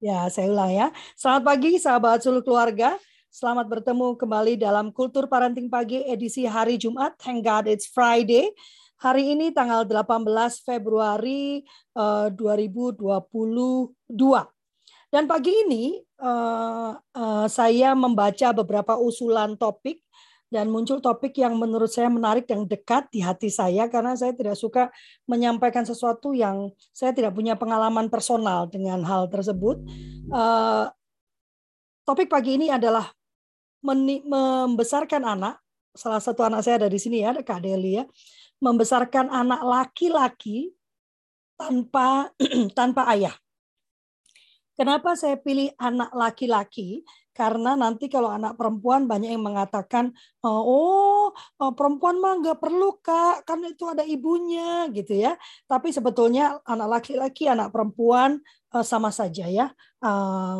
Ya, 0.00 0.24
saya 0.32 0.48
ulang 0.48 0.72
ya. 0.72 0.88
Selamat 1.12 1.44
pagi 1.44 1.76
sahabat 1.76 2.24
seluruh 2.24 2.40
keluarga. 2.40 2.96
Selamat 3.28 3.68
bertemu 3.68 4.16
kembali 4.16 4.56
dalam 4.56 4.88
Kultur 4.96 5.28
Parenting 5.28 5.68
Pagi 5.68 6.00
edisi 6.08 6.48
hari 6.48 6.80
Jumat. 6.80 7.20
Thank 7.20 7.44
God 7.44 7.68
it's 7.68 7.84
Friday. 7.84 8.48
Hari 8.96 9.36
ini 9.36 9.52
tanggal 9.52 9.84
18 9.84 10.24
Februari 10.64 11.60
uh, 12.00 12.32
2022. 12.32 12.96
Dan 15.12 15.28
pagi 15.28 15.52
ini 15.68 16.00
uh, 16.16 16.96
uh, 16.96 17.46
saya 17.52 17.92
membaca 17.92 18.56
beberapa 18.56 18.96
usulan 18.96 19.52
topik 19.60 20.00
dan 20.50 20.66
muncul 20.66 20.98
topik 20.98 21.38
yang 21.38 21.54
menurut 21.54 21.86
saya 21.86 22.10
menarik 22.10 22.44
dan 22.50 22.66
dekat 22.66 23.06
di 23.14 23.22
hati 23.22 23.46
saya 23.46 23.86
karena 23.86 24.18
saya 24.18 24.34
tidak 24.34 24.58
suka 24.58 24.90
menyampaikan 25.30 25.86
sesuatu 25.86 26.34
yang 26.34 26.74
saya 26.90 27.14
tidak 27.14 27.38
punya 27.38 27.54
pengalaman 27.54 28.10
personal 28.10 28.66
dengan 28.66 29.06
hal 29.06 29.30
tersebut. 29.30 29.78
Uh, 30.26 30.90
topik 32.02 32.26
pagi 32.26 32.58
ini 32.58 32.66
adalah 32.66 33.06
membesarkan 33.80 35.22
anak. 35.22 35.62
Salah 35.94 36.18
satu 36.18 36.42
anak 36.42 36.66
saya 36.66 36.82
ada 36.82 36.90
di 36.90 36.98
sini 36.98 37.22
ya, 37.22 37.30
Kak 37.30 37.62
Deli 37.62 38.02
ya. 38.02 38.04
Membesarkan 38.58 39.30
anak 39.30 39.62
laki-laki 39.62 40.74
tanpa 41.54 42.34
tanpa 42.78 43.06
ayah. 43.14 43.32
Kenapa 44.74 45.12
saya 45.14 45.38
pilih 45.38 45.70
anak 45.76 46.10
laki-laki? 46.10 47.04
Karena 47.30 47.78
nanti 47.78 48.10
kalau 48.10 48.28
anak 48.28 48.58
perempuan 48.58 49.06
banyak 49.06 49.32
yang 49.32 49.44
mengatakan 49.46 50.10
oh, 50.42 50.62
oh 50.66 51.26
eh, 51.62 51.72
perempuan 51.72 52.18
mah 52.18 52.42
nggak 52.42 52.58
perlu 52.58 52.98
kak 52.98 53.46
karena 53.46 53.66
itu 53.70 53.84
ada 53.86 54.02
ibunya 54.02 54.90
gitu 54.90 55.14
ya. 55.14 55.38
Tapi 55.70 55.94
sebetulnya 55.94 56.58
anak 56.66 57.00
laki-laki 57.00 57.46
anak 57.46 57.70
perempuan 57.70 58.42
eh, 58.74 58.84
sama 58.84 59.14
saja 59.14 59.46
ya 59.46 59.70
eh, 60.02 60.56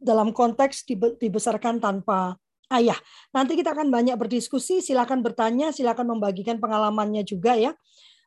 dalam 0.00 0.32
konteks 0.32 0.88
dibesarkan 1.20 1.80
tanpa 1.80 2.36
ayah. 2.72 2.96
Nanti 3.36 3.54
kita 3.54 3.76
akan 3.76 3.92
banyak 3.92 4.16
berdiskusi 4.16 4.80
silakan 4.80 5.20
bertanya 5.20 5.70
silakan 5.70 6.16
membagikan 6.16 6.56
pengalamannya 6.58 7.22
juga 7.22 7.54
ya 7.54 7.72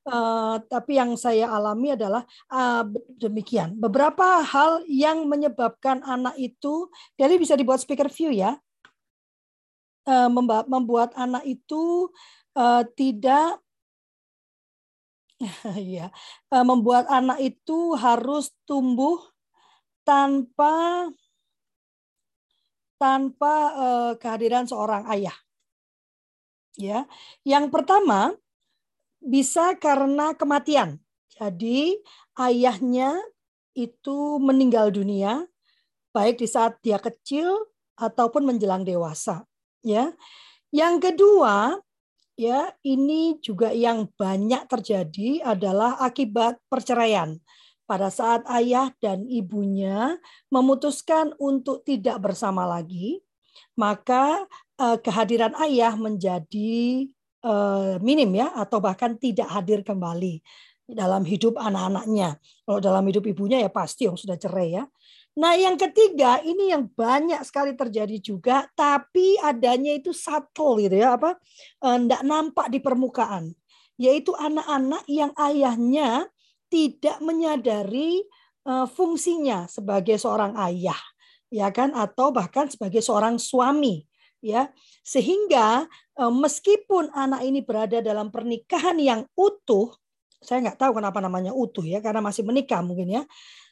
Uh, 0.07 0.63
tapi 0.71 0.95
yang 0.95 1.19
saya 1.19 1.51
alami 1.51 1.91
adalah 1.91 2.23
uh, 2.47 2.87
demikian. 3.19 3.75
Beberapa 3.75 4.39
hal 4.39 4.87
yang 4.87 5.27
menyebabkan 5.27 5.99
anak 6.07 6.39
itu, 6.39 6.87
jadi 7.19 7.35
bisa 7.35 7.59
dibuat 7.59 7.83
speaker 7.83 8.07
view 8.07 8.31
ya, 8.31 8.55
uh, 10.07 10.31
membuat 10.71 11.11
anak 11.19 11.43
itu 11.43 12.07
uh, 12.55 12.87
tidak, 12.95 13.59
ya, 15.75 16.07
uh, 16.55 16.63
membuat 16.63 17.11
anak 17.11 17.43
itu 17.43 17.91
harus 17.99 18.55
tumbuh 18.63 19.19
tanpa 20.07 21.03
tanpa 22.95 23.53
uh, 23.75 24.11
kehadiran 24.15 24.65
seorang 24.65 25.03
ayah. 25.11 25.35
Ya, 26.77 27.09
yang 27.43 27.73
pertama 27.73 28.37
bisa 29.27 29.75
karena 29.75 30.31
kematian. 30.33 31.03
Jadi 31.35 31.99
ayahnya 32.39 33.13
itu 33.77 34.41
meninggal 34.41 34.89
dunia 34.89 35.45
baik 36.15 36.41
di 36.41 36.47
saat 36.49 36.81
dia 36.81 36.97
kecil 36.97 37.69
ataupun 37.93 38.41
menjelang 38.47 38.81
dewasa, 38.81 39.45
ya. 39.85 40.17
Yang 40.73 41.11
kedua, 41.11 41.77
ya, 42.33 42.73
ini 42.81 43.37
juga 43.37 43.69
yang 43.69 44.09
banyak 44.17 44.65
terjadi 44.65 45.45
adalah 45.45 46.01
akibat 46.01 46.57
perceraian. 46.71 47.37
Pada 47.87 48.11
saat 48.11 48.43
ayah 48.51 48.91
dan 48.99 49.29
ibunya 49.29 50.19
memutuskan 50.51 51.31
untuk 51.39 51.87
tidak 51.87 52.19
bersama 52.19 52.67
lagi, 52.67 53.23
maka 53.79 54.43
eh, 54.81 54.97
kehadiran 54.99 55.55
ayah 55.63 55.95
menjadi 55.95 57.07
Eh, 57.37 57.95
minim 58.01 58.33
ya 58.33 58.49
atau 58.57 58.81
bahkan 58.81 59.13
tidak 59.13 59.45
hadir 59.53 59.85
kembali 59.85 60.41
dalam 60.89 61.21
hidup 61.21 61.53
anak-anaknya. 61.61 62.41
Kalau 62.65 62.79
dalam 62.81 63.05
hidup 63.05 63.29
ibunya 63.29 63.61
ya 63.61 63.69
pasti 63.69 64.09
yang 64.09 64.17
sudah 64.17 64.41
cerai 64.41 64.81
ya. 64.81 64.83
Nah, 65.37 65.53
yang 65.53 65.77
ketiga 65.77 66.41
ini 66.41 66.73
yang 66.73 66.89
banyak 66.89 67.37
sekali 67.45 67.77
terjadi 67.77 68.17
juga 68.17 68.65
tapi 68.73 69.37
adanya 69.37 69.93
itu 69.93 70.09
subtle 70.09 70.81
gitu 70.81 70.97
ya 70.97 71.13
apa 71.13 71.37
enggak 71.85 72.21
eh, 72.21 72.25
nampak 72.25 72.67
di 72.73 72.81
permukaan 72.81 73.53
yaitu 74.01 74.33
anak-anak 74.33 75.05
yang 75.05 75.29
ayahnya 75.37 76.25
tidak 76.73 77.21
menyadari 77.21 78.25
eh, 78.65 78.87
fungsinya 78.89 79.69
sebagai 79.69 80.17
seorang 80.17 80.57
ayah 80.57 80.97
ya 81.53 81.69
kan 81.69 81.93
atau 81.93 82.33
bahkan 82.33 82.65
sebagai 82.65 83.05
seorang 83.05 83.37
suami 83.37 84.09
ya. 84.53 84.63
Sehingga 85.03 85.87
eh, 86.15 86.33
meskipun 86.33 87.11
anak 87.11 87.43
ini 87.43 87.59
berada 87.65 87.99
dalam 87.99 88.31
pernikahan 88.31 88.95
yang 88.99 89.27
utuh 89.35 89.91
saya 90.37 90.61
nggak 90.61 90.77
tahu 90.77 91.01
kenapa 91.01 91.17
namanya 91.17 91.49
utuh 91.49 91.81
ya 91.81 91.97
karena 91.97 92.21
masih 92.21 92.45
menikah 92.45 92.81
mungkin 92.85 93.09
ya. 93.09 93.23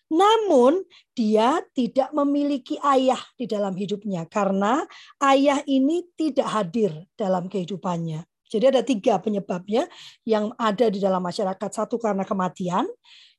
Namun 0.06 0.86
dia 1.18 1.66
tidak 1.74 2.14
memiliki 2.14 2.78
ayah 2.86 3.18
di 3.34 3.50
dalam 3.50 3.74
hidupnya 3.74 4.30
karena 4.30 4.86
ayah 5.22 5.66
ini 5.66 6.06
tidak 6.14 6.46
hadir 6.46 6.94
dalam 7.18 7.50
kehidupannya. 7.50 8.22
Jadi 8.46 8.66
ada 8.70 8.86
tiga 8.86 9.18
penyebabnya 9.18 9.90
yang 10.22 10.54
ada 10.62 10.94
di 10.94 11.02
dalam 11.02 11.26
masyarakat. 11.26 11.70
Satu 11.74 11.98
karena 11.98 12.22
kematian, 12.22 12.86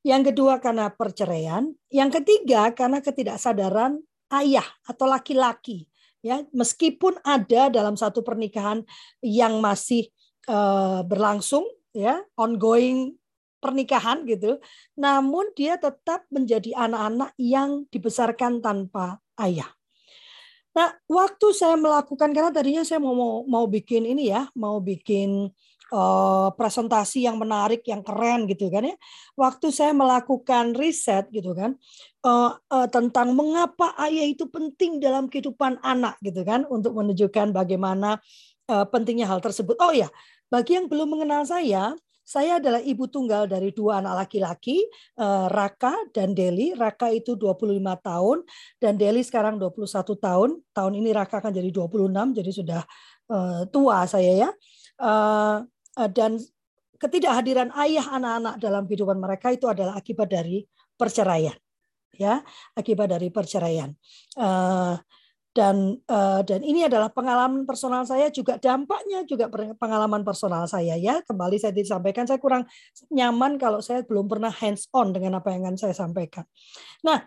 yang 0.03 0.26
kedua 0.26 0.58
karena 0.58 0.91
perceraian, 0.91 1.70
yang 1.94 2.10
ketiga 2.10 2.74
karena 2.74 2.98
ketidaksadaran 2.98 4.03
ayah 4.34 4.66
atau 4.82 5.06
laki-laki 5.06 5.86
ya 6.25 6.44
meskipun 6.53 7.19
ada 7.22 7.69
dalam 7.69 7.94
satu 7.94 8.21
pernikahan 8.21 8.82
yang 9.21 9.59
masih 9.60 10.09
uh, 10.49 11.03
berlangsung 11.06 11.65
ya 11.97 12.21
ongoing 12.37 13.16
pernikahan 13.60 14.22
gitu 14.28 14.60
namun 14.94 15.49
dia 15.56 15.81
tetap 15.81 16.28
menjadi 16.28 16.77
anak-anak 16.77 17.32
yang 17.41 17.88
dibesarkan 17.88 18.60
tanpa 18.60 19.19
ayah. 19.41 19.69
Nah 20.77 20.93
waktu 21.09 21.56
saya 21.56 21.72
melakukan 21.81 22.37
karena 22.37 22.53
tadinya 22.53 22.84
saya 22.84 23.00
mau 23.00 23.16
mau, 23.16 23.34
mau 23.48 23.65
bikin 23.65 24.04
ini 24.04 24.28
ya 24.28 24.44
mau 24.53 24.77
bikin 24.77 25.48
uh, 25.94 26.50
presentasi 26.54 27.26
yang 27.26 27.38
menarik, 27.38 27.84
yang 27.86 28.02
keren 28.02 28.47
gitu 28.50 28.70
kan 28.72 28.86
ya. 28.86 28.97
Waktu 29.38 29.70
saya 29.70 29.92
melakukan 29.94 30.74
riset 30.74 31.30
gitu 31.30 31.54
kan 31.54 31.78
uh, 32.26 32.56
uh, 32.56 32.88
tentang 32.91 33.36
mengapa 33.36 33.94
ayah 34.06 34.26
itu 34.26 34.48
penting 34.50 34.98
dalam 34.98 35.30
kehidupan 35.30 35.78
anak 35.82 36.19
gitu 36.24 36.42
kan 36.42 36.66
untuk 36.66 36.97
menunjukkan 36.97 37.54
bagaimana 37.54 38.19
uh, 38.70 38.86
pentingnya 38.88 39.28
hal 39.30 39.38
tersebut. 39.38 39.78
Oh 39.78 39.94
ya, 39.94 40.10
bagi 40.50 40.78
yang 40.78 40.91
belum 40.91 41.19
mengenal 41.19 41.47
saya, 41.47 41.94
saya 42.26 42.58
adalah 42.58 42.82
ibu 42.82 43.06
tunggal 43.06 43.47
dari 43.47 43.70
dua 43.70 44.03
anak 44.03 44.26
laki-laki, 44.26 44.82
Raka 45.47 46.10
dan 46.10 46.34
Deli. 46.34 46.74
Raka 46.74 47.06
itu 47.14 47.38
25 47.38 47.62
tahun 48.03 48.42
dan 48.82 48.98
Deli 48.98 49.22
sekarang 49.22 49.62
21 49.62 49.86
tahun. 50.18 50.58
Tahun 50.74 50.92
ini 50.98 51.14
Raka 51.14 51.38
akan 51.38 51.54
jadi 51.54 51.70
26, 51.70 52.34
jadi 52.34 52.50
sudah 52.50 52.82
tua 53.70 54.10
saya 54.10 54.32
ya. 54.42 54.50
Eh, 55.97 56.11
dan 56.12 56.37
ketidakhadiran 57.01 57.73
ayah 57.81 58.05
anak-anak 58.21 58.55
dalam 58.61 58.84
kehidupan 58.84 59.17
mereka 59.17 59.53
itu 59.53 59.65
adalah 59.69 59.97
akibat 59.97 60.29
dari 60.29 60.65
perceraian 60.97 61.57
ya. 62.17 62.41
Akibat 62.77 63.12
dari 63.12 63.29
perceraian. 63.33 63.93
Uh, 64.37 64.97
dan 65.57 65.97
uh, 66.12 66.45
dan 66.45 66.61
ini 66.61 66.84
adalah 66.84 67.09
pengalaman 67.09 67.65
personal 67.65 68.05
saya 68.05 68.29
juga 68.29 68.61
dampaknya 68.61 69.25
juga 69.25 69.49
pengalaman 69.81 70.21
personal 70.21 70.69
saya 70.69 71.01
ya. 71.01 71.25
Kembali 71.25 71.57
saya 71.57 71.73
disampaikan 71.73 72.28
saya 72.28 72.37
kurang 72.37 72.69
nyaman 73.09 73.57
kalau 73.57 73.81
saya 73.81 74.05
belum 74.05 74.28
pernah 74.28 74.53
hands 74.53 74.84
on 74.93 75.17
dengan 75.17 75.41
apa 75.41 75.57
yang 75.57 75.65
akan 75.65 75.81
saya 75.81 75.97
sampaikan. 75.97 76.45
Nah 77.09 77.25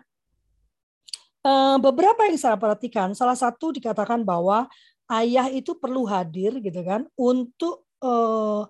beberapa 1.80 2.28
yang 2.28 2.38
saya 2.38 2.54
perhatikan 2.54 3.16
salah 3.18 3.34
satu 3.34 3.74
dikatakan 3.74 4.22
bahwa 4.22 4.70
ayah 5.10 5.50
itu 5.50 5.74
perlu 5.74 6.06
hadir 6.06 6.60
gitu 6.62 6.86
kan 6.86 7.08
untuk 7.18 7.89
uh, 8.02 8.64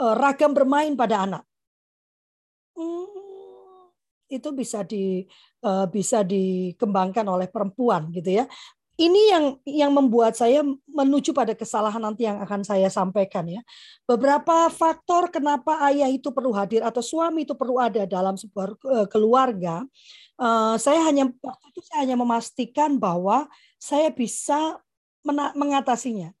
uh, 0.00 0.14
ragam 0.16 0.52
bermain 0.52 0.92
pada 0.94 1.24
anak. 1.24 1.42
Hmm, 2.76 3.08
itu 4.28 4.48
bisa 4.52 4.84
di 4.84 5.24
uh, 5.64 5.88
bisa 5.88 6.20
dikembangkan 6.20 7.24
oleh 7.24 7.48
perempuan 7.48 8.12
gitu 8.12 8.42
ya. 8.42 8.44
Ini 8.96 9.22
yang 9.28 9.44
yang 9.68 9.92
membuat 9.92 10.40
saya 10.40 10.64
menuju 10.88 11.36
pada 11.36 11.52
kesalahan 11.52 12.00
nanti 12.00 12.24
yang 12.24 12.40
akan 12.40 12.64
saya 12.64 12.88
sampaikan 12.88 13.44
ya. 13.44 13.60
Beberapa 14.08 14.72
faktor 14.72 15.28
kenapa 15.28 15.84
ayah 15.92 16.08
itu 16.08 16.32
perlu 16.32 16.56
hadir 16.56 16.80
atau 16.80 17.04
suami 17.04 17.44
itu 17.44 17.52
perlu 17.52 17.76
ada 17.76 18.08
dalam 18.08 18.40
sebuah 18.40 18.80
keluarga. 19.12 19.84
Uh, 20.40 20.80
saya 20.80 21.04
hanya 21.04 21.28
waktu 21.28 21.64
itu 21.76 21.80
saya 21.84 22.08
hanya 22.08 22.16
memastikan 22.16 22.96
bahwa 22.96 23.48
saya 23.76 24.08
bisa 24.08 24.80
mengatasinya 25.56 26.32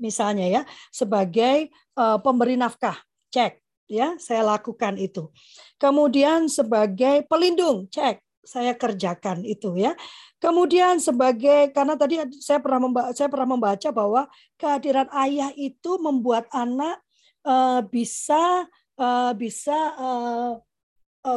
misalnya 0.00 0.48
ya 0.48 0.62
sebagai 0.90 1.68
uh, 1.94 2.18
pemberi 2.18 2.56
nafkah. 2.56 2.96
Cek 3.30 3.62
ya 3.86 4.18
saya 4.18 4.42
lakukan 4.42 4.98
itu. 4.98 5.30
Kemudian 5.78 6.50
sebagai 6.50 7.22
pelindung 7.30 7.86
cek 7.86 8.18
saya 8.40 8.74
kerjakan 8.74 9.44
itu 9.46 9.76
ya. 9.78 9.94
Kemudian 10.40 10.98
sebagai 10.98 11.70
karena 11.70 11.94
tadi 11.94 12.18
saya 12.40 12.58
pernah 12.58 12.88
membaca, 12.88 13.12
saya 13.12 13.28
pernah 13.28 13.48
membaca 13.54 13.88
bahwa 13.92 14.26
kehadiran 14.56 15.06
ayah 15.28 15.52
itu 15.54 16.00
membuat 16.00 16.48
anak 16.50 16.98
uh, 17.44 17.84
bisa 17.84 18.66
uh, 18.96 19.32
bisa 19.36 19.76
uh, 20.00 20.54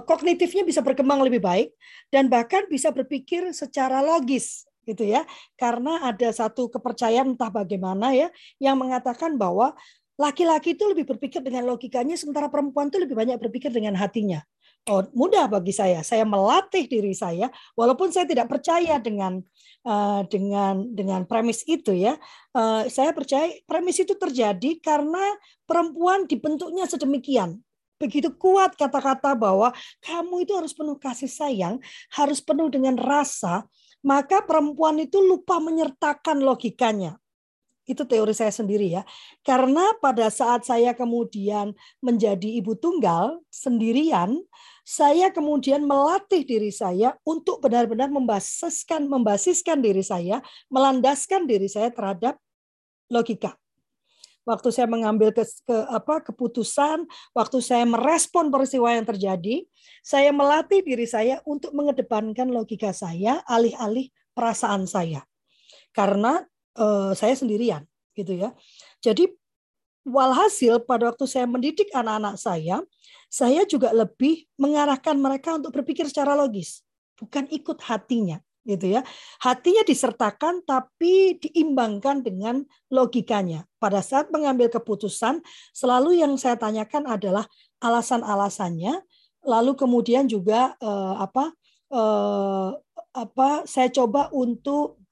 kognitifnya 0.07 0.63
bisa 0.63 0.79
berkembang 0.79 1.19
lebih 1.19 1.43
baik 1.43 1.75
dan 2.07 2.31
bahkan 2.31 2.63
bisa 2.71 2.87
berpikir 2.95 3.51
secara 3.51 3.99
logis 3.99 4.63
gitu 4.87 5.03
ya. 5.07 5.23
Karena 5.59 6.03
ada 6.07 6.29
satu 6.31 6.67
kepercayaan 6.69 7.35
entah 7.35 7.51
bagaimana 7.51 8.13
ya 8.13 8.27
yang 8.59 8.79
mengatakan 8.79 9.35
bahwa 9.35 9.75
laki-laki 10.19 10.77
itu 10.77 10.85
lebih 10.85 11.09
berpikir 11.09 11.41
dengan 11.41 11.65
logikanya 11.65 12.13
sementara 12.13 12.47
perempuan 12.47 12.93
itu 12.93 13.01
lebih 13.01 13.17
banyak 13.17 13.37
berpikir 13.41 13.73
dengan 13.73 13.97
hatinya. 13.97 14.45
Oh, 14.83 14.99
mudah 15.15 15.47
bagi 15.47 15.71
saya. 15.71 16.03
Saya 16.03 16.27
melatih 16.27 16.91
diri 16.91 17.15
saya, 17.15 17.47
walaupun 17.71 18.11
saya 18.11 18.27
tidak 18.27 18.51
percaya 18.51 18.99
dengan 18.99 19.39
uh, 19.87 20.27
dengan 20.27 20.91
dengan 20.91 21.23
premis 21.23 21.63
itu 21.63 21.95
ya. 21.95 22.19
Uh, 22.51 22.83
saya 22.91 23.15
percaya 23.15 23.47
premis 23.63 24.03
itu 24.03 24.11
terjadi 24.11 24.83
karena 24.83 25.23
perempuan 25.63 26.27
dibentuknya 26.27 26.83
sedemikian. 26.83 27.63
Begitu 27.95 28.35
kuat 28.35 28.75
kata-kata 28.75 29.31
bahwa 29.39 29.71
kamu 30.03 30.43
itu 30.43 30.51
harus 30.51 30.75
penuh 30.75 30.99
kasih 30.99 31.31
sayang, 31.31 31.79
harus 32.11 32.43
penuh 32.43 32.67
dengan 32.67 32.99
rasa, 32.99 33.63
maka 34.03 34.43
perempuan 34.43 34.99
itu 34.99 35.23
lupa 35.23 35.57
menyertakan 35.63 36.43
logikanya. 36.43 37.17
Itu 37.83 38.07
teori 38.07 38.31
saya 38.31 38.51
sendiri 38.51 38.95
ya. 38.95 39.03
Karena 39.43 39.91
pada 39.99 40.31
saat 40.31 40.63
saya 40.63 40.95
kemudian 40.95 41.75
menjadi 41.99 42.47
ibu 42.59 42.79
tunggal 42.79 43.43
sendirian, 43.51 44.39
saya 44.87 45.31
kemudian 45.31 45.83
melatih 45.83 46.47
diri 46.47 46.71
saya 46.71 47.15
untuk 47.27 47.59
benar-benar 47.59 48.07
membasiskan 48.07 49.07
membasiskan 49.07 49.83
diri 49.83 50.03
saya, 50.03 50.39
melandaskan 50.71 51.43
diri 51.43 51.67
saya 51.67 51.91
terhadap 51.91 52.39
logika. 53.11 53.59
Waktu 54.43 54.75
saya 54.75 54.87
mengambil 54.91 55.31
ke, 55.31 55.43
ke 55.43 55.77
apa 55.87 56.19
keputusan, 56.19 57.07
waktu 57.31 57.57
saya 57.63 57.87
merespon 57.87 58.51
peristiwa 58.51 58.91
yang 58.91 59.07
terjadi, 59.07 59.63
saya 60.03 60.35
melatih 60.35 60.83
diri 60.83 61.07
saya 61.07 61.39
untuk 61.47 61.71
mengedepankan 61.71 62.51
logika 62.51 62.91
saya 62.91 63.39
alih-alih 63.47 64.11
perasaan 64.35 64.83
saya. 64.83 65.23
Karena 65.95 66.43
uh, 66.75 67.15
saya 67.15 67.39
sendirian 67.39 67.87
gitu 68.13 68.35
ya. 68.35 68.51
Jadi 68.99 69.31
walhasil 70.03 70.83
pada 70.83 71.15
waktu 71.15 71.23
saya 71.23 71.47
mendidik 71.47 71.87
anak-anak 71.95 72.35
saya, 72.35 72.83
saya 73.31 73.63
juga 73.63 73.95
lebih 73.95 74.43
mengarahkan 74.59 75.15
mereka 75.15 75.55
untuk 75.55 75.71
berpikir 75.71 76.05
secara 76.11 76.35
logis, 76.35 76.83
bukan 77.15 77.47
ikut 77.47 77.79
hatinya 77.79 78.43
gitu 78.63 78.99
ya. 78.99 79.01
Hatinya 79.43 79.83
disertakan 79.83 80.63
tapi 80.63 81.39
diimbangkan 81.39 82.23
dengan 82.23 82.63
logikanya. 82.91 83.67
Pada 83.79 83.99
saat 83.99 84.31
mengambil 84.31 84.71
keputusan, 84.71 85.43
selalu 85.75 86.19
yang 86.19 86.35
saya 86.39 86.55
tanyakan 86.55 87.07
adalah 87.07 87.45
alasan-alasannya, 87.83 89.03
lalu 89.43 89.71
kemudian 89.75 90.27
juga 90.27 90.75
eh, 90.79 91.15
apa 91.19 91.51
eh, 91.91 92.69
apa 93.13 93.67
saya 93.69 93.93
coba 93.93 94.33
untuk 94.33 95.03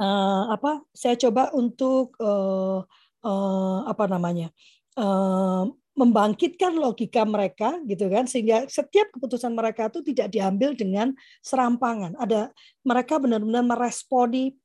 uh, 0.00 0.42
apa 0.50 0.80
saya 0.96 1.14
coba 1.20 1.52
untuk 1.52 2.16
uh, 2.18 2.80
uh, 3.20 3.78
apa 3.84 4.04
namanya 4.08 4.48
uh, 4.96 5.68
membangkitkan 6.00 6.72
logika 6.80 7.28
mereka 7.28 7.76
gitu 7.84 8.08
kan? 8.08 8.24
Sehingga 8.24 8.64
setiap 8.64 9.12
keputusan 9.12 9.52
mereka 9.52 9.92
itu 9.92 10.00
tidak 10.00 10.32
diambil 10.32 10.72
dengan 10.72 11.12
serampangan. 11.44 12.16
Ada 12.16 12.48
mereka 12.88 13.20
benar-benar 13.20 13.60
meresponi 13.60 14.56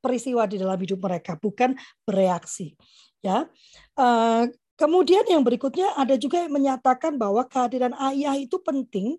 peristiwa 0.00 0.48
di 0.50 0.58
dalam 0.58 0.74
hidup 0.80 0.98
mereka 0.98 1.38
bukan 1.38 1.78
bereaksi 2.02 2.74
ya. 3.22 3.46
Kemudian 4.74 5.22
yang 5.30 5.46
berikutnya 5.46 5.94
ada 5.94 6.18
juga 6.18 6.42
yang 6.42 6.50
menyatakan 6.50 7.14
bahwa 7.14 7.46
kehadiran 7.46 7.94
ayah 8.10 8.34
itu 8.34 8.58
penting 8.58 9.14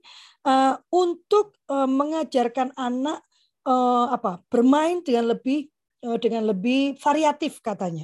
untuk 0.91 1.55
mengajarkan 1.71 2.75
anak 2.75 3.23
apa 4.11 4.43
bermain 4.51 4.99
dengan 4.99 5.31
lebih 5.31 5.71
dengan 6.19 6.51
lebih 6.51 6.99
variatif 6.99 7.63
katanya. 7.63 8.03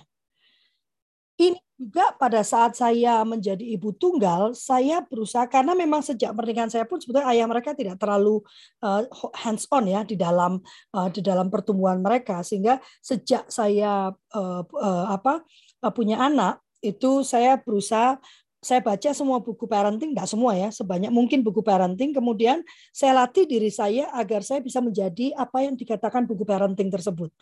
Ini 1.36 1.60
juga 1.82 2.14
pada 2.22 2.46
saat 2.46 2.78
saya 2.78 3.26
menjadi 3.26 3.66
ibu 3.74 3.90
tunggal, 3.98 4.54
saya 4.54 5.02
berusaha 5.02 5.50
karena 5.50 5.74
memang 5.74 6.06
sejak 6.06 6.30
pernikahan 6.38 6.70
saya 6.70 6.86
pun 6.86 7.02
sebetulnya 7.02 7.26
ayah 7.34 7.50
mereka 7.50 7.74
tidak 7.74 7.98
terlalu 7.98 8.46
uh, 8.86 9.02
hands 9.34 9.66
on 9.74 9.90
ya 9.90 10.06
di 10.06 10.14
dalam 10.14 10.62
uh, 10.94 11.10
di 11.10 11.26
dalam 11.26 11.50
pertumbuhan 11.50 11.98
mereka 11.98 12.46
sehingga 12.46 12.78
sejak 13.02 13.50
saya 13.50 14.14
uh, 14.14 14.62
uh, 14.62 15.06
apa 15.10 15.42
uh, 15.82 15.90
punya 15.90 16.22
anak 16.22 16.62
itu 16.86 17.26
saya 17.26 17.58
berusaha 17.58 18.22
saya 18.62 18.78
baca 18.78 19.10
semua 19.10 19.42
buku 19.42 19.66
parenting, 19.66 20.14
tidak 20.14 20.30
semua 20.30 20.54
ya, 20.54 20.70
sebanyak 20.70 21.10
mungkin 21.10 21.42
buku 21.42 21.66
parenting. 21.66 22.14
Kemudian 22.14 22.62
saya 22.94 23.26
latih 23.26 23.50
diri 23.50 23.74
saya 23.74 24.06
agar 24.14 24.46
saya 24.46 24.62
bisa 24.62 24.78
menjadi 24.78 25.34
apa 25.34 25.66
yang 25.66 25.74
dikatakan 25.74 26.30
buku 26.30 26.46
parenting 26.46 26.94
tersebut. 26.94 27.34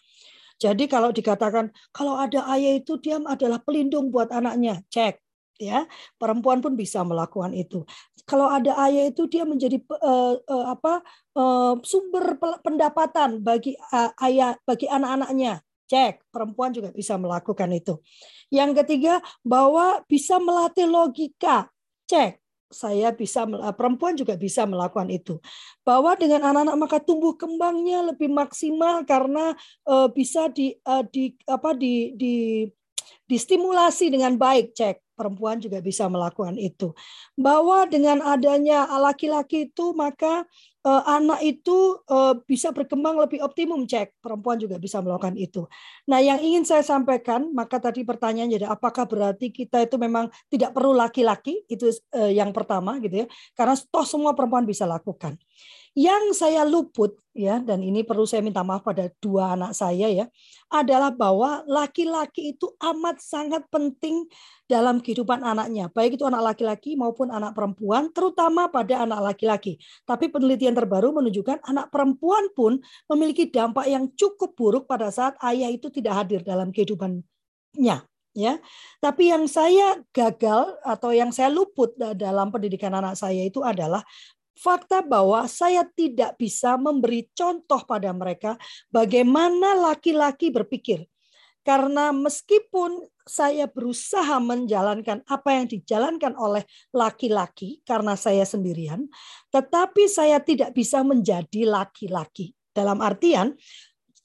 Jadi 0.59 0.91
kalau 0.91 1.15
dikatakan 1.15 1.71
kalau 1.95 2.19
ada 2.19 2.43
ayah 2.51 2.75
itu 2.77 2.99
dia 2.99 3.15
adalah 3.23 3.63
pelindung 3.63 4.11
buat 4.11 4.27
anaknya, 4.29 4.83
cek 4.91 5.23
ya 5.59 5.83
perempuan 6.15 6.63
pun 6.63 6.75
bisa 6.79 7.03
melakukan 7.03 7.51
itu. 7.51 7.83
Kalau 8.23 8.47
ada 8.47 8.79
ayah 8.87 9.11
itu 9.11 9.27
dia 9.27 9.43
menjadi 9.43 9.79
uh, 9.99 10.39
uh, 10.39 10.65
apa 10.71 11.03
uh, 11.35 11.75
sumber 11.83 12.39
pendapatan 12.63 13.43
bagi 13.43 13.75
uh, 13.75 14.11
ayah 14.23 14.55
bagi 14.63 14.87
anak-anaknya, 14.87 15.59
Cek, 15.89 16.29
perempuan 16.29 16.69
juga 16.69 16.93
bisa 16.93 17.17
melakukan 17.17 17.65
itu. 17.73 17.97
Yang 18.53 18.85
ketiga, 18.85 19.25
bahwa 19.41 20.05
bisa 20.05 20.37
melatih 20.37 20.85
logika. 20.85 21.65
Cek, 22.05 22.37
saya 22.69 23.09
bisa 23.11 23.49
perempuan 23.73 24.13
juga 24.13 24.37
bisa 24.37 24.63
melakukan 24.69 25.09
itu. 25.09 25.41
Bahwa 25.81 26.13
dengan 26.13 26.45
anak-anak 26.45 26.75
maka 26.77 26.97
tumbuh 27.01 27.33
kembangnya 27.33 28.13
lebih 28.13 28.29
maksimal 28.29 29.03
karena 29.03 29.57
uh, 29.89 30.07
bisa 30.07 30.47
di 30.53 30.77
uh, 30.85 31.03
di 31.03 31.33
apa 31.49 31.73
di 31.73 32.13
di 32.13 32.65
distimulasi 33.25 34.09
dengan 34.13 34.37
baik, 34.37 34.73
cek 34.73 35.17
perempuan 35.17 35.59
juga 35.59 35.83
bisa 35.83 36.07
melakukan 36.07 36.55
itu. 36.55 36.93
Bahwa 37.35 37.83
dengan 37.89 38.23
adanya 38.23 38.87
laki-laki 38.87 39.67
itu 39.67 39.91
maka 39.91 40.45
uh, 40.85 41.03
anak 41.07 41.39
itu 41.43 41.99
uh, 42.07 42.37
bisa 42.47 42.71
berkembang 42.71 43.19
lebih 43.19 43.43
optimum 43.43 43.83
cek 43.83 44.19
perempuan 44.23 44.59
juga 44.59 44.79
bisa 44.79 45.03
melakukan 45.03 45.35
itu. 45.35 45.67
Nah 46.07 46.19
yang 46.23 46.39
ingin 46.39 46.63
saya 46.63 46.83
sampaikan 46.85 47.51
maka 47.51 47.81
tadi 47.81 48.07
pertanyaan 48.07 48.51
jadi 48.51 48.67
apakah 48.69 49.07
berarti 49.09 49.51
kita 49.51 49.83
itu 49.83 49.95
memang 49.99 50.31
tidak 50.47 50.71
perlu 50.71 50.95
laki-laki 50.95 51.63
itu 51.67 51.91
uh, 52.15 52.31
yang 52.31 52.55
pertama 52.55 52.99
gitu 53.03 53.25
ya 53.25 53.27
karena 53.55 53.75
toh 53.75 54.05
semua 54.07 54.31
perempuan 54.35 54.63
bisa 54.63 54.87
lakukan. 54.87 55.35
Yang 55.97 56.37
saya 56.37 56.63
luput 56.65 57.17
ya 57.33 57.61
dan 57.63 57.79
ini 57.79 58.03
perlu 58.03 58.27
saya 58.27 58.43
minta 58.43 58.65
maaf 58.67 58.83
pada 58.83 59.07
dua 59.23 59.55
anak 59.55 59.71
saya 59.71 60.11
ya 60.11 60.25
adalah 60.67 61.13
bahwa 61.13 61.63
laki-laki 61.65 62.53
itu 62.53 62.67
amat 62.77 63.23
sangat 63.23 63.63
penting 63.71 64.27
dalam 64.69 65.01
kehidupan 65.01 65.41
anaknya, 65.41 65.89
baik 65.89 66.21
itu 66.21 66.29
anak 66.29 66.53
laki-laki 66.53 66.93
maupun 66.93 67.33
anak 67.33 67.57
perempuan, 67.57 68.13
terutama 68.13 68.69
pada 68.69 69.01
anak 69.01 69.33
laki-laki. 69.33 69.81
Tapi 70.05 70.29
penelitian 70.29 70.77
terbaru 70.77 71.09
menunjukkan 71.09 71.65
anak 71.65 71.89
perempuan 71.89 72.53
pun 72.53 72.77
memiliki 73.09 73.49
dampak 73.49 73.89
yang 73.89 74.13
cukup 74.13 74.53
buruk 74.53 74.85
pada 74.85 75.09
saat 75.09 75.33
ayah 75.41 75.73
itu 75.73 75.89
tidak 75.89 76.21
hadir 76.21 76.45
dalam 76.45 76.69
kehidupannya 76.69 78.05
ya. 78.37 78.53
Tapi 79.01 79.33
yang 79.33 79.49
saya 79.49 79.97
gagal 80.13 80.77
atau 80.85 81.09
yang 81.17 81.33
saya 81.33 81.49
luput 81.49 81.97
dalam 81.97 82.53
pendidikan 82.53 82.93
anak 82.93 83.17
saya 83.17 83.41
itu 83.41 83.65
adalah 83.65 84.05
fakta 84.59 84.99
bahwa 84.99 85.47
saya 85.47 85.87
tidak 85.87 86.35
bisa 86.35 86.75
memberi 86.75 87.31
contoh 87.31 87.79
pada 87.87 88.11
mereka 88.11 88.59
bagaimana 88.91 89.79
laki-laki 89.79 90.51
berpikir. 90.51 91.07
Karena 91.63 92.11
meskipun 92.15 93.03
saya 93.23 93.69
berusaha 93.69 94.41
menjalankan 94.41 95.21
apa 95.27 95.49
yang 95.53 95.67
dijalankan 95.69 96.33
oleh 96.39 96.65
laki-laki 96.89 97.83
karena 97.85 98.17
saya 98.17 98.43
sendirian, 98.43 99.05
tetapi 99.53 100.09
saya 100.09 100.41
tidak 100.41 100.73
bisa 100.73 101.03
menjadi 101.05 101.67
laki-laki. 101.67 102.55
Dalam 102.73 103.03
artian, 103.03 103.53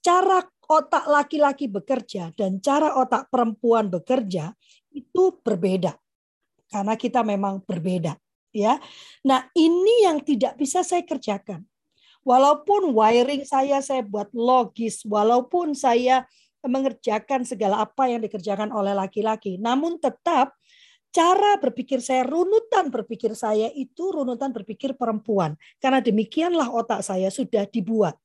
cara 0.00 0.40
otak 0.64 1.04
laki-laki 1.04 1.68
bekerja 1.68 2.32
dan 2.32 2.62
cara 2.64 2.96
otak 2.96 3.28
perempuan 3.28 3.92
bekerja 3.92 4.54
itu 4.94 5.36
berbeda. 5.42 5.92
Karena 6.70 6.94
kita 6.96 7.20
memang 7.26 7.60
berbeda 7.66 8.16
ya. 8.54 8.78
Nah, 9.26 9.50
ini 9.52 10.06
yang 10.06 10.22
tidak 10.22 10.54
bisa 10.54 10.86
saya 10.86 11.02
kerjakan. 11.02 11.66
Walaupun 12.24 12.96
wiring 12.96 13.44
saya 13.44 13.84
saya 13.84 14.00
buat 14.00 14.32
logis, 14.32 15.04
walaupun 15.04 15.76
saya 15.76 16.24
mengerjakan 16.64 17.44
segala 17.44 17.84
apa 17.84 18.08
yang 18.08 18.24
dikerjakan 18.24 18.72
oleh 18.72 18.96
laki-laki, 18.96 19.60
namun 19.60 20.00
tetap 20.00 20.56
cara 21.12 21.60
berpikir 21.60 22.00
saya, 22.00 22.24
runutan 22.24 22.88
berpikir 22.88 23.36
saya 23.36 23.68
itu 23.76 24.08
runutan 24.08 24.50
berpikir 24.56 24.96
perempuan. 24.96 25.54
Karena 25.76 26.00
demikianlah 26.00 26.72
otak 26.72 27.04
saya 27.04 27.28
sudah 27.28 27.68
dibuat. 27.68 28.16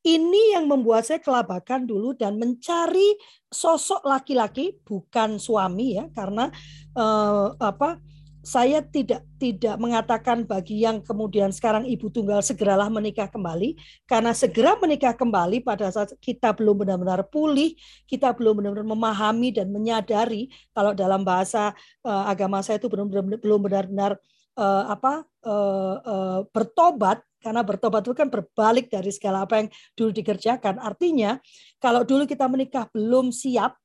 Ini 0.00 0.56
yang 0.56 0.64
membuat 0.64 1.04
saya 1.04 1.20
kelabakan 1.20 1.84
dulu 1.84 2.16
dan 2.16 2.40
mencari 2.40 3.20
sosok 3.52 4.00
laki-laki 4.04 4.80
bukan 4.80 5.36
suami 5.36 6.00
ya 6.00 6.08
karena 6.16 6.48
eh, 6.96 7.48
apa 7.60 8.00
saya 8.40 8.80
tidak 8.80 9.20
tidak 9.36 9.76
mengatakan 9.76 10.48
bagi 10.48 10.80
yang 10.84 11.04
kemudian 11.04 11.52
sekarang 11.52 11.84
ibu 11.84 12.08
tunggal 12.08 12.40
segeralah 12.40 12.88
menikah 12.88 13.28
kembali. 13.28 13.76
Karena 14.08 14.32
segera 14.32 14.76
menikah 14.80 15.12
kembali 15.12 15.60
pada 15.60 15.92
saat 15.92 16.16
kita 16.20 16.56
belum 16.56 16.84
benar-benar 16.84 17.28
pulih, 17.28 17.76
kita 18.08 18.32
belum 18.32 18.60
benar-benar 18.64 18.88
memahami 18.88 19.52
dan 19.52 19.68
menyadari 19.68 20.48
kalau 20.72 20.96
dalam 20.96 21.20
bahasa 21.20 21.76
uh, 22.04 22.24
agama 22.28 22.64
saya 22.64 22.80
itu 22.80 22.88
belum 22.88 23.12
belum 23.40 23.60
benar-benar 23.60 24.16
uh, 24.56 24.84
apa 24.88 25.24
uh, 25.44 25.96
uh, 26.00 26.40
bertobat. 26.48 27.20
Karena 27.40 27.64
bertobat 27.64 28.04
itu 28.04 28.12
kan 28.12 28.28
berbalik 28.28 28.92
dari 28.92 29.08
segala 29.08 29.48
apa 29.48 29.64
yang 29.64 29.68
dulu 29.96 30.12
dikerjakan. 30.12 30.76
Artinya 30.76 31.40
kalau 31.80 32.04
dulu 32.04 32.28
kita 32.28 32.44
menikah 32.44 32.84
belum 32.92 33.32
siap 33.32 33.80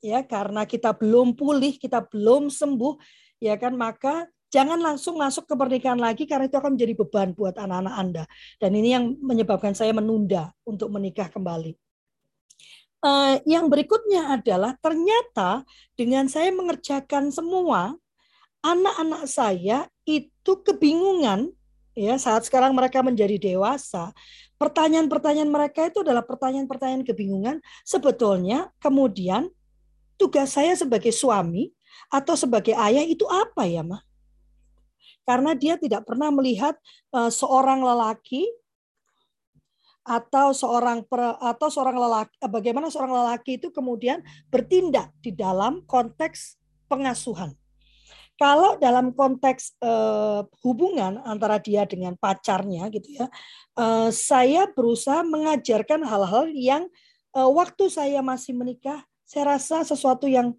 ya 0.00 0.24
karena 0.24 0.64
kita 0.64 0.96
belum 0.96 1.36
pulih, 1.36 1.76
kita 1.76 2.06
belum 2.08 2.48
sembuh, 2.48 2.94
ya 3.40 3.56
kan 3.56 3.72
maka 3.74 4.28
jangan 4.52 4.76
langsung 4.76 5.16
masuk 5.16 5.46
ke 5.48 5.54
pernikahan 5.56 5.96
lagi 5.96 6.28
karena 6.28 6.50
itu 6.50 6.58
akan 6.58 6.76
menjadi 6.76 6.94
beban 7.00 7.32
buat 7.32 7.56
anak-anak 7.56 7.94
Anda. 7.96 8.24
Dan 8.58 8.76
ini 8.76 8.88
yang 8.92 9.04
menyebabkan 9.22 9.72
saya 9.72 9.94
menunda 9.96 10.52
untuk 10.66 10.92
menikah 10.92 11.30
kembali. 11.32 11.74
Uh, 13.00 13.40
yang 13.48 13.72
berikutnya 13.72 14.36
adalah 14.36 14.76
ternyata 14.76 15.64
dengan 15.96 16.28
saya 16.28 16.52
mengerjakan 16.52 17.32
semua, 17.32 17.96
anak-anak 18.60 19.24
saya 19.24 19.88
itu 20.04 20.52
kebingungan 20.60 21.48
ya 21.96 22.20
saat 22.20 22.44
sekarang 22.44 22.76
mereka 22.76 23.00
menjadi 23.00 23.40
dewasa. 23.40 24.12
Pertanyaan-pertanyaan 24.60 25.48
mereka 25.48 25.88
itu 25.88 26.04
adalah 26.04 26.20
pertanyaan-pertanyaan 26.20 27.08
kebingungan. 27.08 27.56
Sebetulnya 27.88 28.68
kemudian 28.76 29.48
tugas 30.20 30.52
saya 30.52 30.76
sebagai 30.76 31.16
suami 31.16 31.72
atau 32.08 32.34
sebagai 32.38 32.72
ayah 32.78 33.04
itu 33.04 33.28
apa 33.28 33.68
ya, 33.68 33.84
Ma? 33.84 34.00
Karena 35.28 35.52
dia 35.54 35.76
tidak 35.76 36.08
pernah 36.08 36.32
melihat 36.32 36.74
uh, 37.12 37.28
seorang 37.28 37.84
lelaki 37.84 38.48
atau 40.00 40.56
seorang 40.56 41.04
per, 41.04 41.36
atau 41.38 41.68
seorang 41.68 41.94
lelaki 41.94 42.34
eh, 42.40 42.50
bagaimana 42.50 42.88
seorang 42.88 43.14
lelaki 43.14 43.60
itu 43.60 43.68
kemudian 43.70 44.24
bertindak 44.48 45.12
di 45.20 45.30
dalam 45.30 45.84
konteks 45.84 46.56
pengasuhan. 46.88 47.54
Kalau 48.40 48.80
dalam 48.80 49.12
konteks 49.12 49.76
uh, 49.84 50.48
hubungan 50.64 51.20
antara 51.28 51.60
dia 51.60 51.84
dengan 51.84 52.16
pacarnya 52.16 52.88
gitu 52.88 53.20
ya, 53.20 53.28
uh, 53.76 54.08
saya 54.08 54.64
berusaha 54.64 55.20
mengajarkan 55.20 56.00
hal-hal 56.08 56.48
yang 56.56 56.88
uh, 57.36 57.52
waktu 57.52 57.92
saya 57.92 58.24
masih 58.24 58.56
menikah, 58.56 59.04
saya 59.28 59.60
rasa 59.60 59.84
sesuatu 59.84 60.24
yang 60.24 60.56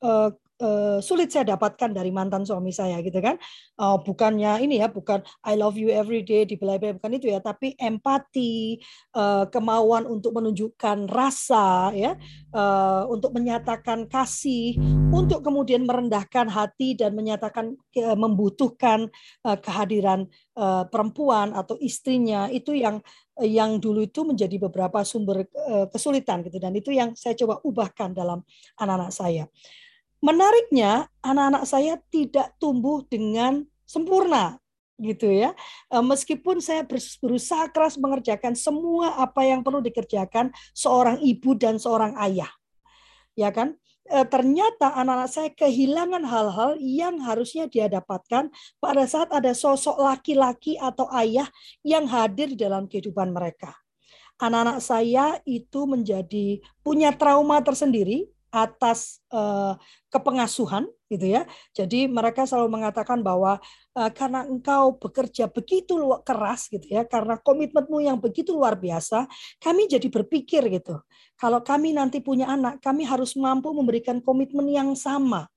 uh, 0.00 0.32
uh, 0.62 0.98
sulit 1.02 1.34
saya 1.34 1.58
dapatkan 1.58 1.90
dari 1.90 2.14
mantan 2.14 2.46
suami 2.46 2.70
saya 2.70 3.02
gitu 3.02 3.18
kan. 3.18 3.36
Uh, 3.74 3.98
bukannya 3.98 4.62
ini 4.62 4.78
ya 4.78 4.88
bukan 4.88 5.20
I 5.42 5.58
love 5.58 5.74
you 5.74 5.90
every 5.90 6.22
day 6.22 6.46
dibelai-belai 6.46 6.96
bukan 7.02 7.18
itu 7.18 7.26
ya. 7.34 7.42
Tapi 7.42 7.74
empati 7.74 8.78
uh, 9.18 9.50
kemauan 9.50 10.06
untuk 10.06 10.32
menunjukkan 10.38 11.10
rasa 11.10 11.90
ya 11.92 12.14
uh, 12.54 13.04
untuk 13.10 13.34
menyatakan 13.34 14.06
kasih 14.06 14.78
untuk 15.10 15.42
kemudian 15.42 15.82
merendahkan 15.84 16.46
hati 16.46 16.94
dan 16.94 17.18
menyatakan 17.18 17.74
uh, 17.98 18.16
membutuhkan 18.16 19.10
uh, 19.42 19.58
kehadiran 19.58 20.30
uh, 20.54 20.86
perempuan 20.86 21.52
atau 21.52 21.74
istrinya 21.82 22.46
itu 22.48 22.72
yang 22.78 23.02
yang 23.40 23.80
dulu 23.80 24.04
itu 24.04 24.28
menjadi 24.28 24.60
beberapa 24.68 25.00
sumber 25.08 25.48
kesulitan 25.88 26.44
gitu. 26.44 26.60
Dan 26.60 26.76
itu 26.76 26.92
yang 26.92 27.16
saya 27.16 27.32
coba 27.32 27.64
ubahkan 27.64 28.12
dalam 28.12 28.44
anak-anak 28.76 29.08
saya 29.08 29.48
menariknya 30.22 31.10
anak-anak 31.20 31.64
saya 31.66 31.98
tidak 32.08 32.54
tumbuh 32.62 33.02
dengan 33.10 33.66
sempurna 33.82 34.62
gitu 35.02 35.26
ya. 35.28 35.52
E, 35.90 35.98
meskipun 35.98 36.62
saya 36.62 36.86
berusaha 37.18 37.66
keras 37.74 37.98
mengerjakan 37.98 38.54
semua 38.54 39.18
apa 39.18 39.42
yang 39.42 39.66
perlu 39.66 39.82
dikerjakan 39.82 40.54
seorang 40.72 41.18
ibu 41.20 41.58
dan 41.58 41.76
seorang 41.76 42.14
ayah. 42.22 42.48
Ya 43.34 43.50
kan? 43.50 43.74
E, 44.06 44.22
ternyata 44.30 44.94
anak-anak 44.94 45.28
saya 45.28 45.50
kehilangan 45.50 46.22
hal-hal 46.22 46.78
yang 46.78 47.18
harusnya 47.18 47.66
dia 47.66 47.90
dapatkan 47.90 48.54
pada 48.78 49.04
saat 49.10 49.28
ada 49.34 49.50
sosok 49.52 49.98
laki-laki 49.98 50.78
atau 50.78 51.10
ayah 51.18 51.50
yang 51.82 52.06
hadir 52.06 52.54
dalam 52.54 52.86
kehidupan 52.86 53.34
mereka. 53.34 53.74
Anak-anak 54.38 54.78
saya 54.82 55.38
itu 55.46 55.86
menjadi 55.86 56.62
punya 56.82 57.14
trauma 57.14 57.62
tersendiri 57.62 58.31
atas 58.52 59.24
uh, 59.32 59.80
kepengasuhan 60.12 60.84
gitu 61.08 61.24
ya. 61.24 61.48
Jadi 61.72 62.04
mereka 62.04 62.44
selalu 62.44 62.76
mengatakan 62.78 63.24
bahwa 63.24 63.56
uh, 63.96 64.10
karena 64.12 64.44
engkau 64.44 65.00
bekerja 65.00 65.48
begitu 65.48 65.96
luar 65.96 66.20
keras 66.20 66.68
gitu 66.68 66.84
ya, 66.84 67.08
karena 67.08 67.40
komitmenmu 67.40 67.98
yang 68.04 68.20
begitu 68.20 68.52
luar 68.52 68.76
biasa, 68.76 69.24
kami 69.56 69.88
jadi 69.88 70.04
berpikir 70.12 70.68
gitu. 70.68 71.00
Kalau 71.40 71.64
kami 71.64 71.96
nanti 71.96 72.20
punya 72.20 72.52
anak, 72.52 72.84
kami 72.84 73.08
harus 73.08 73.34
mampu 73.34 73.72
memberikan 73.72 74.20
komitmen 74.20 74.68
yang 74.68 74.92
sama 74.92 75.48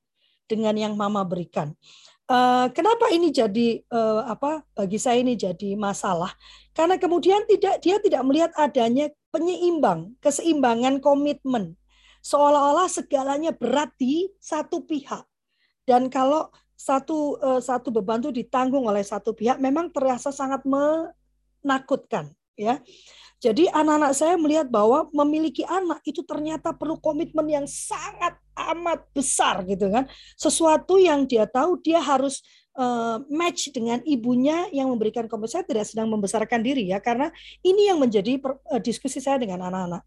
dengan 0.47 0.73
yang 0.79 0.95
mama 0.95 1.27
berikan. 1.27 1.75
Uh, 2.25 2.73
kenapa 2.73 3.13
ini 3.13 3.29
jadi 3.29 3.85
uh, 3.93 4.25
apa 4.25 4.65
bagi 4.73 4.97
saya 4.97 5.21
ini 5.21 5.37
jadi 5.37 5.77
masalah? 5.77 6.33
Karena 6.73 6.97
kemudian 6.97 7.45
tidak 7.45 7.85
dia 7.85 8.01
tidak 8.01 8.25
melihat 8.25 8.49
adanya 8.57 9.13
penyeimbang, 9.29 10.17
keseimbangan 10.23 11.03
komitmen 11.05 11.77
seolah-olah 12.25 12.89
segalanya 12.89 13.53
berat 13.53 13.93
di 14.01 14.25
satu 14.41 14.81
pihak. 14.81 15.21
Dan 15.85 16.09
kalau 16.09 16.49
satu 16.73 17.37
eh, 17.37 17.61
satu 17.61 17.93
beban 17.93 18.19
itu 18.19 18.33
ditanggung 18.33 18.89
oleh 18.89 19.05
satu 19.05 19.31
pihak 19.31 19.61
memang 19.61 19.93
terasa 19.93 20.33
sangat 20.33 20.65
menakutkan 20.65 22.33
ya. 22.57 22.81
Jadi 23.43 23.69
anak-anak 23.69 24.11
saya 24.17 24.39
melihat 24.41 24.65
bahwa 24.65 25.05
memiliki 25.13 25.61
anak 25.67 26.01
itu 26.07 26.25
ternyata 26.25 26.73
perlu 26.73 26.97
komitmen 26.97 27.45
yang 27.45 27.67
sangat 27.69 28.33
amat 28.73 29.05
besar 29.13 29.61
gitu 29.69 29.91
kan. 29.93 30.09
Sesuatu 30.33 30.97
yang 30.97 31.29
dia 31.29 31.45
tahu 31.45 31.77
dia 31.77 32.01
harus 32.01 32.41
uh, 32.79 33.21
match 33.29 33.69
dengan 33.69 34.01
ibunya 34.07 34.65
yang 34.73 34.89
memberikan 34.89 35.29
komitmen. 35.29 35.51
Saya 35.51 35.67
tidak 35.67 35.85
sedang 35.85 36.09
membesarkan 36.09 36.63
diri 36.63 36.89
ya 36.89 36.97
karena 36.97 37.29
ini 37.61 37.91
yang 37.91 38.01
menjadi 38.01 38.39
uh, 38.41 38.81
diskusi 38.81 39.21
saya 39.21 39.37
dengan 39.37 39.67
anak-anak. 39.67 40.01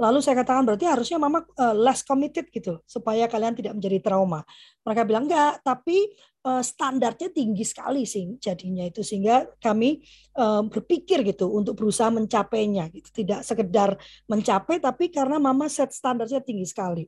Lalu 0.00 0.24
saya 0.24 0.40
katakan 0.40 0.64
berarti 0.64 0.88
harusnya 0.88 1.20
mama 1.20 1.44
uh, 1.60 1.76
less 1.76 2.00
committed 2.00 2.48
gitu 2.48 2.80
supaya 2.88 3.28
kalian 3.28 3.52
tidak 3.52 3.76
menjadi 3.76 4.00
trauma. 4.00 4.40
Mereka 4.80 5.04
bilang 5.04 5.28
enggak, 5.28 5.60
tapi 5.60 6.08
uh, 6.48 6.64
standarnya 6.64 7.28
tinggi 7.28 7.68
sekali 7.68 8.08
sih 8.08 8.40
jadinya 8.40 8.88
itu 8.88 9.04
sehingga 9.04 9.44
kami 9.60 10.00
uh, 10.40 10.64
berpikir 10.64 11.20
gitu 11.28 11.52
untuk 11.52 11.76
berusaha 11.76 12.08
mencapainya 12.08 12.88
gitu. 12.88 13.12
Tidak 13.12 13.44
sekedar 13.44 14.00
mencapai 14.24 14.80
tapi 14.80 15.12
karena 15.12 15.36
mama 15.36 15.68
set 15.68 15.92
standarnya 15.92 16.40
tinggi 16.40 16.64
sekali. 16.64 17.04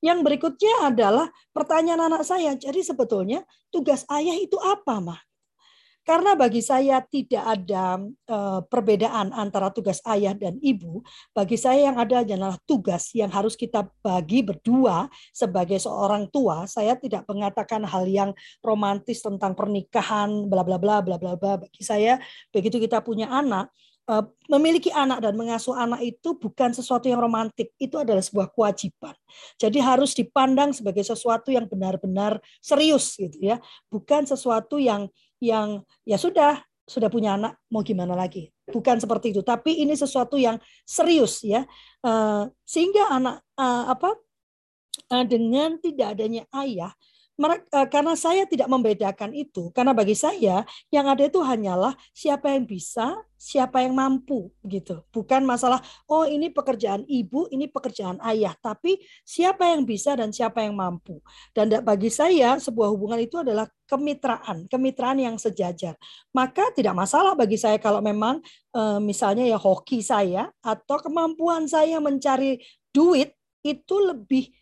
Yang 0.00 0.24
berikutnya 0.24 0.88
adalah 0.88 1.28
pertanyaan 1.52 2.08
anak 2.08 2.24
saya. 2.24 2.56
Jadi 2.56 2.80
sebetulnya 2.80 3.44
tugas 3.68 4.08
ayah 4.08 4.32
itu 4.32 4.56
apa, 4.56 4.96
mah? 4.96 5.20
Karena 6.10 6.34
bagi 6.34 6.58
saya 6.58 6.98
tidak 7.06 7.38
ada 7.38 8.02
uh, 8.02 8.66
perbedaan 8.66 9.30
antara 9.30 9.70
tugas 9.70 10.02
ayah 10.10 10.34
dan 10.34 10.58
ibu. 10.58 11.06
Bagi 11.30 11.54
saya 11.54 11.86
yang 11.86 12.02
ada 12.02 12.26
adalah 12.26 12.58
tugas 12.66 13.14
yang 13.14 13.30
harus 13.30 13.54
kita 13.54 13.86
bagi 14.02 14.42
berdua 14.42 15.06
sebagai 15.30 15.78
seorang 15.78 16.26
tua. 16.34 16.66
Saya 16.66 16.98
tidak 16.98 17.30
mengatakan 17.30 17.86
hal 17.86 18.10
yang 18.10 18.34
romantis 18.58 19.22
tentang 19.22 19.54
pernikahan, 19.54 20.50
bla 20.50 20.66
bla 20.66 20.82
bla 20.82 20.98
bla 20.98 21.14
bla 21.14 21.38
bla. 21.38 21.62
Bagi 21.62 21.86
saya 21.86 22.18
begitu 22.50 22.82
kita 22.82 23.06
punya 23.06 23.30
anak, 23.30 23.70
eh, 24.10 24.26
memiliki 24.50 24.90
anak 24.90 25.22
dan 25.22 25.38
mengasuh 25.38 25.78
anak 25.78 26.02
itu 26.02 26.34
bukan 26.34 26.74
sesuatu 26.74 27.06
yang 27.06 27.22
romantik, 27.22 27.70
itu 27.78 27.94
adalah 28.02 28.18
sebuah 28.18 28.50
kewajiban. 28.50 29.14
Jadi 29.62 29.78
harus 29.78 30.18
dipandang 30.18 30.74
sebagai 30.74 31.06
sesuatu 31.06 31.54
yang 31.54 31.70
benar-benar 31.70 32.42
serius 32.58 33.14
gitu 33.14 33.38
ya, 33.38 33.62
bukan 33.86 34.26
sesuatu 34.26 34.82
yang 34.82 35.06
yang 35.40 35.82
ya 36.04 36.20
sudah 36.20 36.60
sudah 36.86 37.08
punya 37.08 37.34
anak 37.34 37.58
mau 37.72 37.82
gimana 37.82 38.14
lagi? 38.14 38.52
Bukan 38.70 39.02
seperti 39.02 39.34
itu 39.34 39.42
tapi 39.42 39.82
ini 39.82 39.96
sesuatu 39.98 40.38
yang 40.38 40.60
serius 40.86 41.42
ya. 41.42 41.66
Uh, 42.04 42.46
sehingga 42.62 43.10
anak 43.10 43.42
uh, 43.58 43.90
apa 43.90 44.14
uh, 45.10 45.24
dengan 45.26 45.80
tidak 45.80 46.14
adanya 46.18 46.46
ayah 46.54 46.92
mereka, 47.40 47.88
karena 47.88 48.12
saya 48.12 48.44
tidak 48.44 48.68
membedakan 48.68 49.32
itu, 49.32 49.72
karena 49.72 49.96
bagi 49.96 50.12
saya 50.12 50.68
yang 50.92 51.08
ada 51.08 51.24
itu 51.24 51.40
hanyalah 51.40 51.96
siapa 52.12 52.52
yang 52.52 52.68
bisa, 52.68 53.16
siapa 53.40 53.80
yang 53.80 53.96
mampu, 53.96 54.52
gitu. 54.68 55.00
Bukan 55.08 55.48
masalah 55.48 55.80
oh 56.04 56.28
ini 56.28 56.52
pekerjaan 56.52 57.08
ibu, 57.08 57.48
ini 57.48 57.64
pekerjaan 57.64 58.20
ayah, 58.28 58.52
tapi 58.60 59.00
siapa 59.24 59.72
yang 59.72 59.88
bisa 59.88 60.12
dan 60.12 60.36
siapa 60.36 60.60
yang 60.60 60.76
mampu. 60.76 61.24
Dan 61.56 61.80
bagi 61.80 62.12
saya 62.12 62.60
sebuah 62.60 62.92
hubungan 62.92 63.24
itu 63.24 63.40
adalah 63.40 63.64
kemitraan, 63.88 64.68
kemitraan 64.68 65.24
yang 65.24 65.40
sejajar. 65.40 65.96
Maka 66.36 66.68
tidak 66.76 66.92
masalah 66.92 67.32
bagi 67.32 67.56
saya 67.56 67.80
kalau 67.80 68.04
memang 68.04 68.44
eh, 68.76 69.00
misalnya 69.00 69.48
ya 69.48 69.56
hoki 69.56 70.04
saya 70.04 70.52
atau 70.60 71.00
kemampuan 71.00 71.64
saya 71.64 71.96
mencari 72.04 72.60
duit 72.92 73.32
itu 73.64 73.96
lebih 73.96 74.52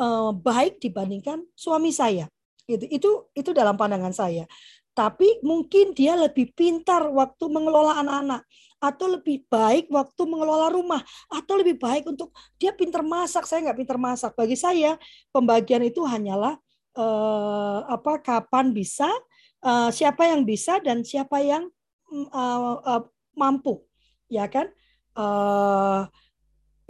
uh, 0.00 0.32
baik 0.32 0.80
dibandingkan 0.80 1.44
suami 1.52 1.92
saya. 1.92 2.26
Itu 2.64 2.88
itu 2.88 3.10
itu 3.36 3.50
dalam 3.52 3.76
pandangan 3.76 4.16
saya. 4.16 4.48
Tapi 4.96 5.38
mungkin 5.46 5.94
dia 5.94 6.18
lebih 6.18 6.50
pintar 6.56 7.06
waktu 7.12 7.44
mengelola 7.46 8.02
anak-anak 8.02 8.42
atau 8.80 9.06
lebih 9.12 9.44
baik 9.46 9.92
waktu 9.92 10.22
mengelola 10.24 10.72
rumah 10.72 11.04
atau 11.28 11.60
lebih 11.60 11.76
baik 11.76 12.08
untuk 12.08 12.32
dia 12.56 12.72
pintar 12.72 13.04
masak. 13.04 13.44
Saya 13.44 13.70
nggak 13.70 13.78
pintar 13.84 13.98
masak. 14.00 14.32
Bagi 14.34 14.56
saya 14.56 14.96
pembagian 15.30 15.84
itu 15.84 16.02
hanyalah 16.02 16.56
uh, 16.96 17.86
apa 17.86 18.18
kapan 18.24 18.72
bisa 18.74 19.06
uh, 19.62 19.92
siapa 19.92 20.26
yang 20.26 20.42
bisa 20.48 20.80
dan 20.82 21.04
siapa 21.06 21.38
yang 21.44 21.68
uh, 22.32 22.80
uh, 22.82 23.02
mampu. 23.36 23.84
Ya 24.26 24.48
kan? 24.50 24.72
Uh, 25.14 26.08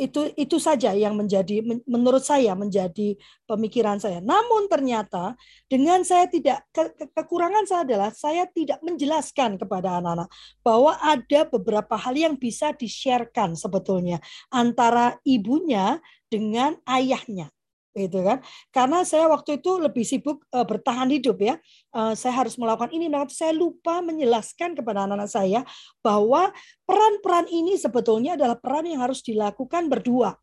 itu 0.00 0.32
itu 0.32 0.56
saja 0.56 0.96
yang 0.96 1.12
menjadi 1.12 1.60
menurut 1.84 2.24
saya 2.24 2.56
menjadi 2.56 3.20
pemikiran 3.44 4.00
saya. 4.00 4.24
Namun 4.24 4.64
ternyata 4.72 5.36
dengan 5.68 6.00
saya 6.08 6.24
tidak 6.24 6.64
ke, 6.72 6.88
kekurangan 7.12 7.68
saya 7.68 7.84
adalah 7.84 8.10
saya 8.16 8.48
tidak 8.48 8.80
menjelaskan 8.80 9.60
kepada 9.60 10.00
anak-anak 10.00 10.32
bahwa 10.64 10.96
ada 11.04 11.40
beberapa 11.44 12.00
hal 12.00 12.16
yang 12.16 12.34
bisa 12.40 12.72
di-sharekan 12.72 13.52
sebetulnya 13.52 14.24
antara 14.48 15.20
ibunya 15.28 16.00
dengan 16.32 16.80
ayahnya 16.88 17.52
gitu 17.94 18.22
kan. 18.22 18.38
Karena 18.70 19.02
saya 19.02 19.26
waktu 19.26 19.58
itu 19.58 19.78
lebih 19.78 20.06
sibuk 20.06 20.46
uh, 20.54 20.62
bertahan 20.62 21.10
hidup 21.10 21.38
ya. 21.42 21.54
Uh, 21.90 22.14
saya 22.14 22.44
harus 22.44 22.54
melakukan 22.54 22.90
ini 22.94 23.10
nah 23.10 23.26
saya 23.26 23.50
lupa 23.50 23.98
menjelaskan 24.00 24.78
kepada 24.78 25.06
anak-anak 25.06 25.30
saya 25.30 25.60
bahwa 26.00 26.54
peran-peran 26.86 27.50
ini 27.50 27.74
sebetulnya 27.74 28.38
adalah 28.38 28.56
peran 28.58 28.86
yang 28.86 29.02
harus 29.02 29.22
dilakukan 29.22 29.90
berdua 29.90 30.38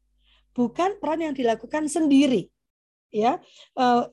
bukan 0.57 0.97
peran 0.97 1.21
yang 1.21 1.33
dilakukan 1.37 1.85
sendiri 1.85 2.49
ya. 3.13 3.37
Uh, 3.77 4.09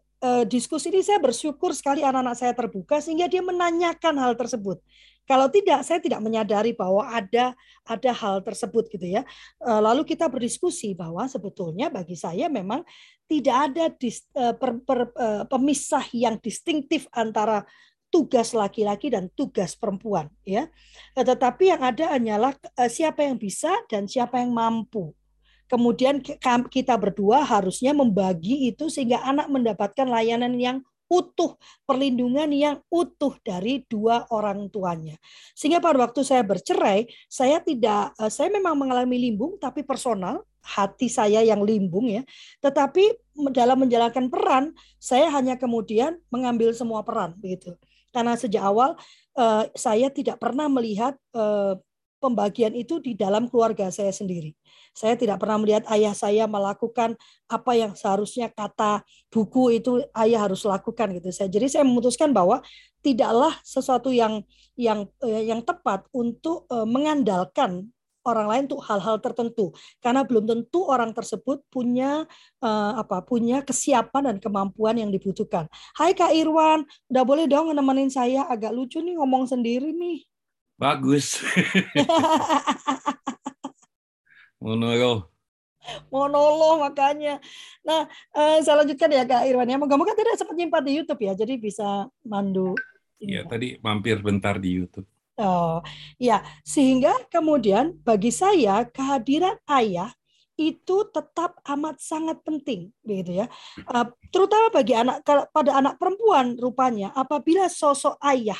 diskusi 0.49 0.89
ini 0.89 1.05
saya 1.05 1.21
bersyukur 1.21 1.77
sekali 1.77 2.01
anak-anak 2.01 2.33
saya 2.33 2.57
terbuka 2.57 2.97
sehingga 2.97 3.29
dia 3.29 3.45
menanyakan 3.45 4.17
hal 4.17 4.33
tersebut 4.33 4.81
kalau 5.25 5.49
tidak, 5.49 5.81
saya 5.89 6.01
tidak 6.05 6.21
menyadari 6.21 6.77
bahwa 6.77 7.09
ada 7.09 7.57
ada 7.89 8.11
hal 8.13 8.45
tersebut 8.45 8.93
gitu 8.93 9.09
ya. 9.09 9.23
Lalu 9.61 10.05
kita 10.05 10.29
berdiskusi 10.29 10.93
bahwa 10.93 11.25
sebetulnya 11.25 11.89
bagi 11.89 12.13
saya 12.13 12.53
memang 12.53 12.85
tidak 13.25 13.57
ada 13.71 13.85
dis, 13.89 14.29
uh, 14.37 14.53
per, 14.53 14.81
per, 14.85 15.11
uh, 15.17 15.45
pemisah 15.49 16.05
yang 16.13 16.37
distintif 16.41 17.09
antara 17.13 17.65
tugas 18.13 18.55
laki-laki 18.55 19.11
dan 19.11 19.27
tugas 19.35 19.75
perempuan 19.75 20.31
ya 20.47 20.71
eh, 21.19 21.25
tetapi 21.27 21.75
yang 21.75 21.83
ada 21.83 22.15
hanyalah 22.15 22.55
siapa 22.87 23.27
yang 23.27 23.35
bisa 23.35 23.75
dan 23.91 24.07
siapa 24.07 24.39
yang 24.39 24.55
mampu 24.55 25.11
kemudian 25.67 26.23
kita 26.71 26.95
berdua 26.95 27.43
harusnya 27.43 27.91
membagi 27.91 28.71
itu 28.71 28.87
sehingga 28.87 29.19
anak 29.27 29.51
mendapatkan 29.51 30.07
layanan 30.07 30.55
yang 30.55 30.79
utuh, 31.15 31.55
perlindungan 31.87 32.51
yang 32.51 32.77
utuh 32.91 33.39
dari 33.47 33.87
dua 33.87 34.27
orang 34.35 34.67
tuanya. 34.67 35.15
Sehingga 35.55 35.79
pada 35.79 36.03
waktu 36.03 36.27
saya 36.27 36.43
bercerai, 36.43 37.07
saya 37.31 37.63
tidak 37.63 38.19
saya 38.27 38.51
memang 38.51 38.75
mengalami 38.75 39.31
limbung 39.31 39.55
tapi 39.63 39.87
personal, 39.87 40.43
hati 40.65 41.07
saya 41.07 41.47
yang 41.47 41.63
limbung 41.63 42.11
ya. 42.11 42.23
Tetapi 42.59 43.15
dalam 43.55 43.87
menjalankan 43.87 44.27
peran, 44.27 44.75
saya 44.99 45.31
hanya 45.31 45.55
kemudian 45.55 46.19
mengambil 46.35 46.75
semua 46.75 47.07
peran 47.07 47.39
begitu. 47.39 47.79
Karena 48.11 48.35
sejak 48.35 48.63
awal 48.63 48.99
uh, 49.39 49.65
saya 49.75 50.11
tidak 50.11 50.39
pernah 50.43 50.67
melihat 50.71 51.15
uh, 51.35 51.79
pembagian 52.25 52.73
itu 52.73 52.97
di 53.05 53.13
dalam 53.13 53.53
keluarga 53.53 53.93
saya 53.93 54.09
sendiri. 54.09 54.57
Saya 54.97 55.21
tidak 55.21 55.45
pernah 55.45 55.61
melihat 55.61 55.85
ayah 55.93 56.17
saya 56.17 56.49
melakukan 56.49 57.21
apa 57.53 57.73
yang 57.77 57.93
seharusnya 57.93 58.49
kata 58.49 59.05
buku 59.29 59.77
itu 59.77 60.01
ayah 60.17 60.49
harus 60.49 60.65
lakukan 60.65 61.13
gitu. 61.21 61.29
Saya 61.29 61.53
jadi 61.53 61.69
saya 61.69 61.85
memutuskan 61.85 62.33
bahwa 62.33 62.65
tidaklah 63.05 63.53
sesuatu 63.61 64.09
yang 64.09 64.41
yang 64.81 65.05
yang 65.21 65.61
tepat 65.61 66.09
untuk 66.17 66.65
mengandalkan 66.89 67.93
orang 68.25 68.47
lain 68.49 68.63
untuk 68.67 68.83
hal-hal 68.89 69.17
tertentu 69.21 69.71
karena 70.01 70.25
belum 70.25 70.49
tentu 70.49 70.89
orang 70.89 71.13
tersebut 71.13 71.61
punya 71.69 72.25
uh, 72.65 72.93
apa 72.99 73.21
punya 73.23 73.61
kesiapan 73.61 74.35
dan 74.35 74.37
kemampuan 74.41 74.97
yang 74.97 75.13
dibutuhkan. 75.13 75.69
Hai 75.95 76.17
Kak 76.17 76.33
Irwan, 76.33 76.89
udah 77.13 77.25
boleh 77.25 77.45
dong 77.47 77.71
nemenin 77.71 78.09
saya 78.09 78.49
agak 78.49 78.73
lucu 78.73 78.99
nih 79.05 79.21
ngomong 79.21 79.45
sendiri 79.47 79.93
nih. 79.93 80.25
Bagus. 80.75 81.39
Monolog. 84.63 85.31
Monolog 86.09 86.81
makanya. 86.81 87.39
Nah, 87.85 88.09
uh, 88.33 88.59
saya 88.65 88.83
lanjutkan 88.83 89.13
ya 89.13 89.23
Kak 89.29 89.45
Irwan 89.47 89.71
ya. 89.71 89.79
Moga-moga 89.79 90.17
tidak 90.17 90.41
sempat 90.41 90.57
nyimpan 90.57 90.83
di 90.83 90.93
YouTube 90.99 91.21
ya, 91.23 91.33
jadi 91.37 91.55
bisa 91.61 92.09
mandu. 92.25 92.75
Iya, 93.21 93.47
tadi 93.47 93.79
mampir 93.85 94.19
bentar 94.25 94.59
di 94.59 94.83
YouTube. 94.83 95.07
Oh, 95.35 95.83
ya, 96.15 96.47
sehingga 96.63 97.11
kemudian 97.27 97.99
bagi 98.07 98.31
saya 98.31 98.87
kehadiran 98.87 99.59
ayah 99.67 100.15
itu 100.55 101.11
tetap 101.11 101.59
amat 101.67 101.99
sangat 101.99 102.39
penting, 102.47 102.95
begitu 103.03 103.43
ya. 103.43 103.47
Uh, 103.91 104.07
terutama 104.31 104.71
bagi 104.71 104.95
anak 104.95 105.27
pada 105.27 105.83
anak 105.83 105.99
perempuan 105.99 106.55
rupanya 106.55 107.11
apabila 107.11 107.67
sosok 107.67 108.15
ayah 108.23 108.59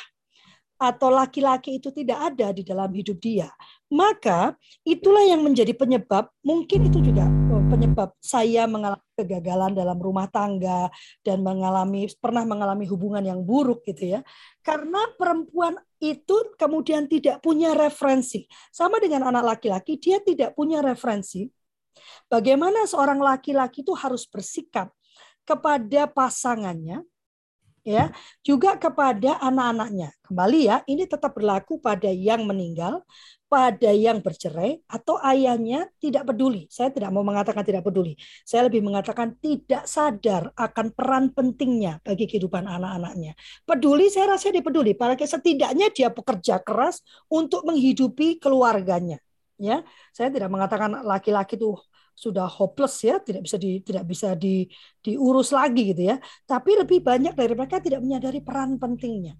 atau 0.75 1.07
laki-laki 1.11 1.79
itu 1.79 1.89
tidak 1.91 2.33
ada 2.33 2.51
di 2.51 2.61
dalam 2.61 2.91
hidup 2.91 3.17
dia, 3.19 3.49
maka 3.87 4.53
itulah 4.83 5.23
yang 5.23 5.41
menjadi 5.41 5.71
penyebab 5.71 6.27
mungkin 6.43 6.91
itu 6.91 6.99
juga 6.99 7.25
oh, 7.25 7.63
penyebab 7.71 8.11
saya 8.19 8.67
mengalami 8.67 9.03
kegagalan 9.15 9.71
dalam 9.71 9.97
rumah 9.97 10.27
tangga 10.27 10.91
dan 11.23 11.39
mengalami 11.41 12.11
pernah 12.19 12.43
mengalami 12.43 12.83
hubungan 12.85 13.23
yang 13.23 13.39
buruk 13.41 13.83
gitu 13.87 14.17
ya. 14.17 14.19
Karena 14.59 15.07
perempuan 15.15 15.79
itu 16.03 16.55
kemudian 16.59 17.07
tidak 17.07 17.39
punya 17.39 17.71
referensi. 17.71 18.43
Sama 18.69 18.99
dengan 18.99 19.31
anak 19.31 19.57
laki-laki, 19.57 19.95
dia 19.95 20.19
tidak 20.19 20.53
punya 20.53 20.83
referensi 20.83 21.47
bagaimana 22.27 22.83
seorang 22.85 23.19
laki-laki 23.21 23.81
itu 23.81 23.93
harus 23.95 24.27
bersikap 24.27 24.91
kepada 25.45 26.09
pasangannya 26.09 27.05
ya 27.85 28.09
juga 28.41 28.81
kepada 28.81 29.37
anak-anaknya 29.45 30.09
kembali 30.25 30.59
ya 30.65 30.77
ini 30.89 31.05
tetap 31.05 31.37
berlaku 31.37 31.77
pada 31.77 32.09
yang 32.09 32.49
meninggal 32.49 33.05
pada 33.45 33.93
yang 33.93 34.19
bercerai 34.19 34.81
atau 34.89 35.21
ayahnya 35.21 35.87
tidak 36.01 36.27
peduli. 36.27 36.65
Saya 36.67 36.89
tidak 36.89 37.13
mau 37.13 37.21
mengatakan 37.21 37.61
tidak 37.61 37.85
peduli. 37.85 38.17
Saya 38.43 38.67
lebih 38.67 38.81
mengatakan 38.81 39.37
tidak 39.37 39.85
sadar 39.85 40.49
akan 40.57 40.91
peran 40.91 41.31
pentingnya 41.31 42.01
bagi 42.01 42.25
kehidupan 42.25 42.65
anak-anaknya. 42.65 43.37
Peduli 43.63 44.09
saya 44.09 44.35
rasa 44.35 44.49
dia 44.49 44.65
peduli. 44.65 44.97
Para 44.97 45.13
setidaknya 45.15 45.93
dia 45.93 46.09
bekerja 46.09 46.59
keras 46.65 47.05
untuk 47.29 47.63
menghidupi 47.63 48.41
keluarganya. 48.41 49.21
Ya, 49.55 49.87
saya 50.11 50.27
tidak 50.33 50.51
mengatakan 50.51 50.91
laki-laki 51.07 51.55
itu 51.55 51.79
sudah 52.15 52.47
hopeless 52.47 53.03
ya, 53.03 53.19
tidak 53.19 53.43
bisa 53.43 53.57
di 53.59 53.83
tidak 53.83 54.03
bisa 54.07 54.33
di 54.33 54.65
diurus 55.03 55.51
lagi 55.51 55.91
gitu 55.91 56.15
ya. 56.15 56.17
Tapi 56.47 56.71
lebih 56.81 57.03
banyak 57.03 57.35
dari 57.35 57.53
mereka 57.53 57.83
tidak 57.83 57.99
menyadari 58.01 58.39
peran 58.39 58.79
pentingnya. 58.79 59.35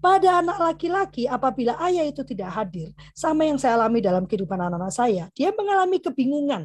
Pada 0.00 0.40
anak 0.40 0.56
laki-laki, 0.56 1.28
apabila 1.28 1.76
ayah 1.84 2.08
itu 2.08 2.24
tidak 2.24 2.56
hadir, 2.56 2.88
sama 3.12 3.44
yang 3.44 3.60
saya 3.60 3.76
alami 3.76 4.00
dalam 4.00 4.24
kehidupan 4.24 4.56
anak-anak 4.56 4.92
saya, 4.96 5.28
dia 5.36 5.52
mengalami 5.52 6.00
kebingungan. 6.00 6.64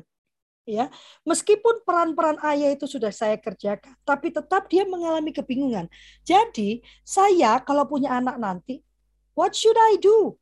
Ya, 0.65 0.89
meskipun 1.27 1.85
peran-peran 1.85 2.41
ayah 2.41 2.73
itu 2.73 2.87
sudah 2.89 3.11
saya 3.13 3.37
kerjakan, 3.37 3.93
tapi 4.07 4.33
tetap 4.33 4.65
dia 4.71 4.87
mengalami 4.87 5.35
kebingungan. 5.35 5.91
Jadi, 6.25 6.79
saya 7.03 7.59
kalau 7.61 7.85
punya 7.85 8.17
anak 8.17 8.39
nanti, 8.39 8.81
what 9.35 9.51
should 9.53 9.77
I 9.77 9.99
do? 9.99 10.39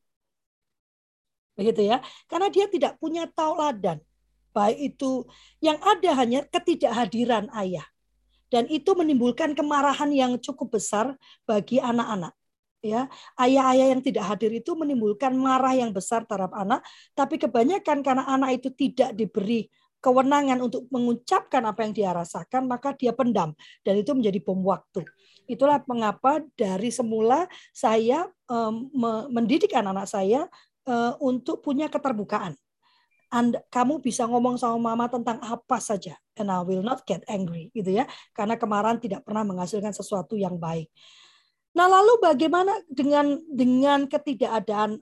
Begitu 1.58 1.90
ya. 1.90 1.98
Karena 2.30 2.48
dia 2.54 2.66
tidak 2.70 2.98
punya 3.02 3.26
tauladan. 3.30 4.02
Baik 4.54 4.96
itu 4.96 5.26
yang 5.60 5.82
ada 5.82 6.14
hanya 6.14 6.46
ketidakhadiran 6.48 7.50
ayah. 7.58 7.86
Dan 8.54 8.70
itu 8.70 8.94
menimbulkan 8.94 9.58
kemarahan 9.58 10.14
yang 10.14 10.38
cukup 10.38 10.78
besar 10.78 11.18
bagi 11.50 11.82
anak-anak 11.82 12.38
ya 12.84 13.08
ayah-ayah 13.40 13.96
yang 13.96 14.04
tidak 14.04 14.28
hadir 14.28 14.52
itu 14.60 14.76
menimbulkan 14.76 15.32
marah 15.40 15.72
yang 15.72 15.96
besar 15.96 16.28
terhadap 16.28 16.52
anak 16.52 16.84
tapi 17.16 17.40
kebanyakan 17.40 18.04
karena 18.04 18.28
anak 18.28 18.60
itu 18.60 18.76
tidak 18.76 19.16
diberi 19.16 19.72
kewenangan 20.04 20.60
untuk 20.60 20.84
mengucapkan 20.92 21.64
apa 21.64 21.88
yang 21.88 21.96
dia 21.96 22.12
rasakan, 22.12 22.68
maka 22.68 22.92
dia 22.92 23.16
pendam 23.16 23.56
dan 23.88 23.96
itu 23.96 24.12
menjadi 24.12 24.44
bom 24.44 24.60
waktu. 24.68 25.08
Itulah 25.48 25.80
mengapa 25.88 26.44
dari 26.60 26.92
semula 26.92 27.48
saya 27.72 28.28
um, 28.52 28.92
mendidik 29.32 29.72
anak-anak 29.72 30.08
saya 30.12 30.52
uh, 30.84 31.16
untuk 31.24 31.64
punya 31.64 31.88
keterbukaan. 31.88 32.60
Anda, 33.34 33.66
kamu 33.74 33.98
bisa 34.06 34.30
ngomong 34.30 34.62
sama 34.62 34.78
mama 34.94 35.10
tentang 35.10 35.42
apa 35.42 35.82
saja, 35.82 36.14
and 36.38 36.54
I 36.54 36.62
will 36.62 36.86
not 36.86 37.02
get 37.10 37.26
angry, 37.26 37.74
gitu 37.74 37.90
ya, 37.90 38.06
karena 38.38 38.54
kemarahan 38.62 39.02
tidak 39.02 39.26
pernah 39.26 39.42
menghasilkan 39.42 39.90
sesuatu 39.90 40.38
yang 40.38 40.62
baik. 40.62 40.94
Nah, 41.74 41.90
lalu 41.90 42.22
bagaimana 42.22 42.78
dengan 42.86 43.42
dengan 43.50 44.06
ketidakadaan 44.06 45.02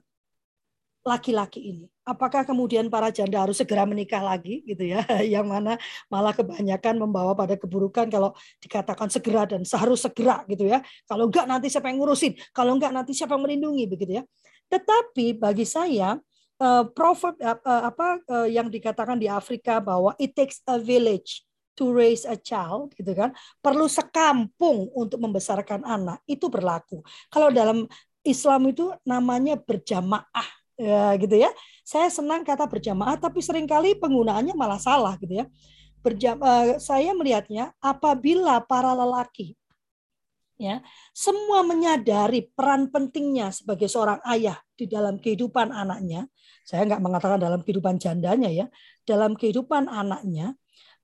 laki-laki 1.04 1.60
ini? 1.60 1.84
Apakah 2.02 2.42
kemudian 2.42 2.88
para 2.88 3.12
janda 3.12 3.44
harus 3.44 3.60
segera 3.60 3.84
menikah 3.84 4.24
lagi 4.24 4.64
gitu 4.64 4.86
ya? 4.86 5.04
Yang 5.34 5.46
mana 5.46 5.72
malah 6.08 6.32
kebanyakan 6.32 6.98
membawa 6.98 7.36
pada 7.36 7.54
keburukan 7.54 8.08
kalau 8.08 8.32
dikatakan 8.62 9.12
segera 9.12 9.46
dan 9.46 9.62
seharus 9.62 10.02
segera 10.02 10.42
gitu 10.48 10.66
ya. 10.66 10.80
Kalau 11.06 11.28
enggak 11.28 11.46
nanti 11.46 11.68
siapa 11.68 11.92
yang 11.92 12.02
ngurusin? 12.02 12.34
Kalau 12.50 12.74
enggak 12.74 12.90
nanti 12.94 13.12
siapa 13.14 13.36
yang 13.36 13.44
melindungi 13.44 13.84
begitu 13.86 14.18
ya. 14.18 14.24
Tetapi 14.72 15.36
bagi 15.36 15.66
saya 15.68 16.16
uh, 16.62 16.86
proverb 16.94 17.34
uh, 17.42 17.58
apa 17.90 18.22
uh, 18.30 18.46
yang 18.46 18.70
dikatakan 18.70 19.18
di 19.18 19.26
Afrika 19.26 19.82
bahwa 19.82 20.14
it 20.22 20.38
takes 20.38 20.62
a 20.70 20.78
village 20.78 21.42
to 21.74 21.90
raise 21.90 22.22
a 22.28 22.38
child 22.38 22.94
gitu 22.94 23.10
kan 23.16 23.34
perlu 23.58 23.90
sekampung 23.90 24.92
untuk 24.94 25.18
membesarkan 25.18 25.82
anak 25.82 26.22
itu 26.28 26.46
berlaku 26.46 27.00
kalau 27.32 27.50
dalam 27.50 27.88
Islam 28.22 28.70
itu 28.70 28.94
namanya 29.02 29.58
berjamaah 29.58 30.46
ya 30.78 31.14
gitu 31.18 31.36
ya. 31.38 31.50
Saya 31.82 32.06
senang 32.08 32.46
kata 32.46 32.70
berjamaah 32.70 33.18
tapi 33.18 33.42
sering 33.42 33.66
kali 33.66 33.98
penggunaannya 33.98 34.54
malah 34.54 34.78
salah 34.78 35.18
gitu 35.18 35.42
ya. 35.42 35.46
Berjam, 36.02 36.34
saya 36.82 37.14
melihatnya 37.14 37.70
apabila 37.78 38.58
para 38.66 38.90
lelaki 38.90 39.54
ya 40.62 40.76
semua 41.10 41.66
menyadari 41.66 42.46
peran 42.54 42.94
pentingnya 42.94 43.50
sebagai 43.50 43.90
seorang 43.90 44.22
ayah 44.30 44.62
di 44.78 44.86
dalam 44.86 45.18
kehidupan 45.18 45.74
anaknya. 45.74 46.30
Saya 46.62 46.86
nggak 46.86 47.02
mengatakan 47.02 47.42
dalam 47.42 47.66
kehidupan 47.66 47.98
jandanya 47.98 48.46
ya, 48.46 48.66
dalam 49.02 49.34
kehidupan 49.34 49.90
anaknya 49.90 50.54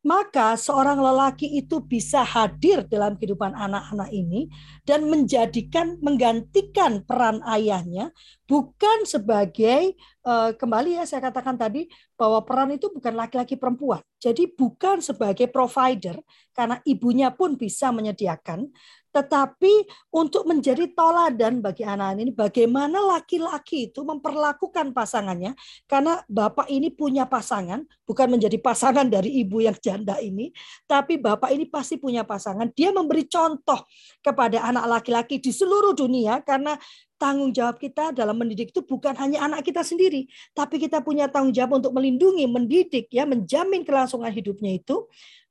maka 0.06 0.54
seorang 0.54 1.02
lelaki 1.02 1.58
itu 1.58 1.82
bisa 1.82 2.22
hadir 2.22 2.86
dalam 2.86 3.18
kehidupan 3.18 3.50
anak-anak 3.50 4.14
ini 4.14 4.46
dan 4.86 5.10
menjadikan 5.10 5.98
menggantikan 5.98 7.02
peran 7.02 7.42
ayahnya 7.42 8.14
bukan 8.46 9.02
sebagai 9.02 9.98
uh, 10.22 10.54
kembali 10.54 11.02
ya 11.02 11.04
saya 11.04 11.26
katakan 11.26 11.58
tadi 11.58 11.90
bahwa 12.14 12.46
peran 12.46 12.70
itu 12.78 12.86
bukan 12.94 13.14
laki-laki 13.18 13.58
perempuan. 13.58 13.98
Jadi 14.22 14.54
bukan 14.54 15.02
sebagai 15.02 15.50
provider 15.50 16.22
karena 16.54 16.78
ibunya 16.86 17.34
pun 17.34 17.58
bisa 17.58 17.90
menyediakan 17.90 18.70
tetapi 19.08 19.88
untuk 20.12 20.44
menjadi 20.44 20.90
toladan 20.92 21.64
bagi 21.64 21.82
anak-anak 21.82 22.22
ini 22.22 22.32
bagaimana 22.32 22.98
laki-laki 23.00 23.88
itu 23.88 24.04
memperlakukan 24.04 24.92
pasangannya 24.92 25.56
karena 25.88 26.20
bapak 26.28 26.68
ini 26.68 26.92
punya 26.92 27.24
pasangan 27.24 27.84
bukan 28.04 28.28
menjadi 28.38 28.60
pasangan 28.60 29.08
dari 29.08 29.40
ibu 29.40 29.64
yang 29.64 29.76
janda 29.80 30.20
ini 30.20 30.52
tapi 30.84 31.16
bapak 31.16 31.52
ini 31.52 31.64
pasti 31.66 31.96
punya 31.96 32.24
pasangan 32.24 32.68
dia 32.76 32.92
memberi 32.92 33.24
contoh 33.26 33.84
kepada 34.20 34.64
anak 34.64 34.84
laki-laki 35.00 35.40
di 35.40 35.50
seluruh 35.50 35.96
dunia 35.96 36.44
karena 36.44 36.76
tanggung 37.18 37.50
jawab 37.50 37.76
kita 37.82 38.14
dalam 38.14 38.38
mendidik 38.38 38.70
itu 38.70 38.80
bukan 38.86 39.12
hanya 39.18 39.44
anak 39.44 39.66
kita 39.66 39.82
sendiri, 39.82 40.30
tapi 40.54 40.78
kita 40.78 41.02
punya 41.02 41.26
tanggung 41.26 41.50
jawab 41.50 41.82
untuk 41.82 41.92
melindungi, 41.92 42.46
mendidik, 42.46 43.10
ya, 43.10 43.26
menjamin 43.26 43.82
kelangsungan 43.82 44.30
hidupnya 44.30 44.78
itu 44.78 45.04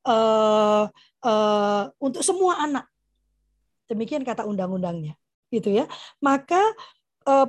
uh, 0.07 0.87
uh, 1.21 1.83
untuk 1.99 2.23
semua 2.23 2.63
anak. 2.63 2.87
Demikian 3.87 4.23
kata 4.23 4.43
undang-undangnya. 4.43 5.15
Gitu 5.47 5.71
ya. 5.71 5.87
Maka 6.19 6.59
eh, 7.27 7.47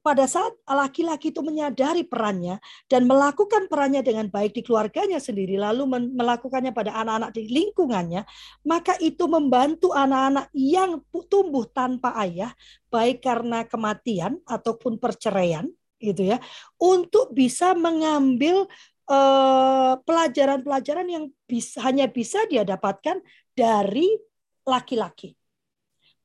pada 0.00 0.24
saat 0.24 0.56
laki-laki 0.64 1.28
itu 1.28 1.44
menyadari 1.44 2.08
perannya 2.08 2.56
dan 2.88 3.04
melakukan 3.04 3.68
perannya 3.68 4.00
dengan 4.00 4.32
baik 4.32 4.56
di 4.56 4.62
keluarganya 4.64 5.20
sendiri, 5.20 5.60
lalu 5.60 5.84
melakukannya 6.16 6.72
pada 6.72 6.96
anak-anak 7.04 7.30
di 7.36 7.52
lingkungannya, 7.52 8.24
maka 8.64 8.96
itu 9.04 9.28
membantu 9.28 9.92
anak-anak 9.92 10.48
yang 10.56 11.04
tumbuh 11.28 11.68
tanpa 11.68 12.16
ayah, 12.24 12.52
baik 12.88 13.20
karena 13.20 13.68
kematian 13.68 14.40
ataupun 14.48 14.96
perceraian, 14.96 15.68
gitu 16.00 16.32
ya, 16.32 16.40
untuk 16.80 17.36
bisa 17.36 17.76
mengambil 17.76 18.64
eh, 19.04 19.94
pelajaran-pelajaran 20.00 21.06
yang 21.12 21.24
bisa, 21.44 21.76
hanya 21.84 22.08
bisa 22.08 22.40
dia 22.48 22.64
dapatkan 22.64 23.20
dari 23.52 24.16
laki-laki 24.64 25.39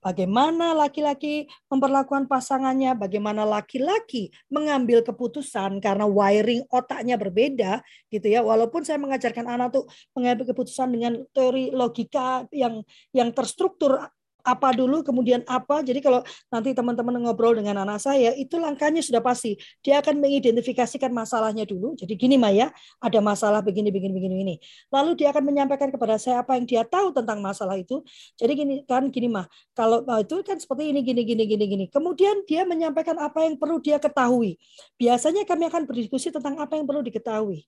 bagaimana 0.05 0.77
laki-laki 0.77 1.49
memperlakukan 1.65 2.29
pasangannya, 2.29 2.93
bagaimana 2.93 3.41
laki-laki 3.41 4.29
mengambil 4.53 5.01
keputusan 5.01 5.81
karena 5.81 6.05
wiring 6.05 6.61
otaknya 6.69 7.17
berbeda 7.17 7.81
gitu 8.13 8.29
ya. 8.29 8.45
Walaupun 8.45 8.85
saya 8.85 9.01
mengajarkan 9.01 9.49
anak 9.49 9.73
tuh 9.73 9.89
mengambil 10.13 10.53
keputusan 10.53 10.93
dengan 10.93 11.25
teori 11.33 11.73
logika 11.73 12.45
yang 12.53 12.85
yang 13.09 13.33
terstruktur 13.33 13.97
apa 14.45 14.69
dulu 14.77 15.01
kemudian 15.01 15.41
apa. 15.49 15.81
Jadi 15.81 15.99
kalau 16.05 16.21
nanti 16.53 16.77
teman-teman 16.77 17.17
ngobrol 17.25 17.57
dengan 17.57 17.81
anak 17.81 17.97
saya 17.99 18.31
itu 18.37 18.61
langkahnya 18.61 19.01
sudah 19.01 19.19
pasti. 19.19 19.57
Dia 19.81 19.99
akan 20.05 20.21
mengidentifikasikan 20.21 21.09
masalahnya 21.09 21.65
dulu. 21.65 21.97
Jadi 21.97 22.13
gini 22.13 22.37
Maya, 22.37 22.69
ada 23.01 23.19
masalah 23.19 23.65
begini 23.65 23.89
begini 23.89 24.13
begini 24.13 24.35
ini. 24.45 24.55
Lalu 24.93 25.17
dia 25.25 25.33
akan 25.33 25.43
menyampaikan 25.43 25.89
kepada 25.89 26.21
saya 26.21 26.45
apa 26.45 26.53
yang 26.55 26.69
dia 26.69 26.85
tahu 26.85 27.09
tentang 27.09 27.41
masalah 27.41 27.75
itu. 27.75 28.05
Jadi 28.37 28.51
gini 28.53 28.75
kan 28.85 29.09
gini 29.09 29.27
mah. 29.27 29.49
Kalau 29.73 30.05
oh, 30.05 30.19
itu 30.21 30.45
kan 30.45 30.61
seperti 30.61 30.93
ini 30.93 31.01
gini 31.01 31.25
gini 31.25 31.43
gini 31.49 31.65
gini. 31.65 31.85
Kemudian 31.89 32.45
dia 32.45 32.63
menyampaikan 32.63 33.17
apa 33.17 33.43
yang 33.43 33.57
perlu 33.57 33.81
dia 33.81 33.97
ketahui. 33.97 34.61
Biasanya 35.01 35.43
kami 35.49 35.65
akan 35.67 35.89
berdiskusi 35.89 36.29
tentang 36.29 36.61
apa 36.61 36.77
yang 36.77 36.85
perlu 36.85 37.01
diketahui. 37.01 37.65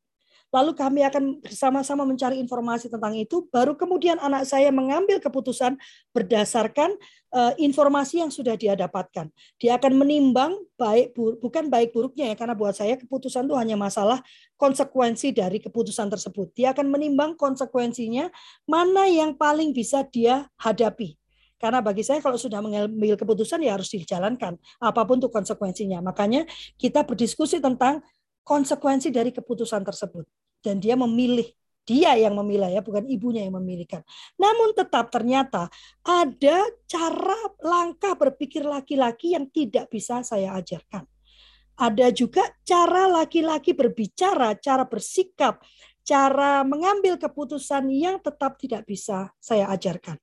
Lalu 0.47 0.71
kami 0.79 1.03
akan 1.03 1.43
bersama-sama 1.43 2.07
mencari 2.07 2.39
informasi 2.39 2.87
tentang 2.87 3.11
itu. 3.19 3.43
Baru 3.51 3.75
kemudian 3.75 4.15
anak 4.23 4.47
saya 4.47 4.71
mengambil 4.71 5.19
keputusan 5.19 5.75
berdasarkan 6.15 6.95
uh, 7.35 7.51
informasi 7.59 8.23
yang 8.23 8.31
sudah 8.31 8.55
dia 8.55 8.71
dapatkan. 8.71 9.27
Dia 9.59 9.75
akan 9.75 9.99
menimbang 9.99 10.55
baik 10.79 11.11
bukan 11.43 11.67
baik 11.67 11.91
buruknya 11.91 12.31
ya 12.31 12.35
karena 12.39 12.55
buat 12.55 12.79
saya 12.79 12.95
keputusan 12.95 13.51
itu 13.51 13.55
hanya 13.59 13.75
masalah 13.75 14.23
konsekuensi 14.55 15.35
dari 15.35 15.59
keputusan 15.59 16.07
tersebut. 16.07 16.55
Dia 16.55 16.71
akan 16.71 16.95
menimbang 16.95 17.35
konsekuensinya 17.35 18.31
mana 18.63 19.03
yang 19.11 19.35
paling 19.35 19.75
bisa 19.75 20.07
dia 20.07 20.47
hadapi. 20.55 21.19
Karena 21.57 21.81
bagi 21.81 22.05
saya 22.05 22.21
kalau 22.21 22.37
sudah 22.37 22.61
mengambil 22.61 23.17
keputusan 23.17 23.65
ya 23.65 23.73
harus 23.73 23.89
dijalankan 23.89 24.61
apa 24.77 25.01
pun 25.09 25.17
itu 25.17 25.27
konsekuensinya. 25.27 26.05
Makanya 26.05 26.45
kita 26.77 27.01
berdiskusi 27.01 27.57
tentang 27.57 28.05
konsekuensi 28.47 29.11
dari 29.11 29.35
keputusan 29.35 29.83
tersebut. 29.83 30.23
Dan 30.63 30.79
dia 30.79 30.95
memilih, 30.95 31.51
dia 31.83 32.15
yang 32.15 32.39
memilih 32.39 32.71
ya, 32.71 32.79
bukan 32.79 33.03
ibunya 33.11 33.43
yang 33.43 33.59
memilihkan. 33.59 34.07
Namun 34.39 34.71
tetap 34.71 35.11
ternyata 35.11 35.67
ada 36.07 36.57
cara 36.87 37.39
langkah 37.59 38.15
berpikir 38.15 38.63
laki-laki 38.63 39.35
yang 39.35 39.51
tidak 39.51 39.91
bisa 39.91 40.23
saya 40.23 40.55
ajarkan. 40.55 41.03
Ada 41.77 42.09
juga 42.09 42.41
cara 42.65 43.05
laki-laki 43.05 43.75
berbicara, 43.75 44.57
cara 44.57 44.87
bersikap, 44.87 45.61
cara 46.01 46.65
mengambil 46.65 47.19
keputusan 47.21 47.91
yang 47.91 48.17
tetap 48.17 48.57
tidak 48.57 48.87
bisa 48.87 49.29
saya 49.37 49.69
ajarkan. 49.69 50.17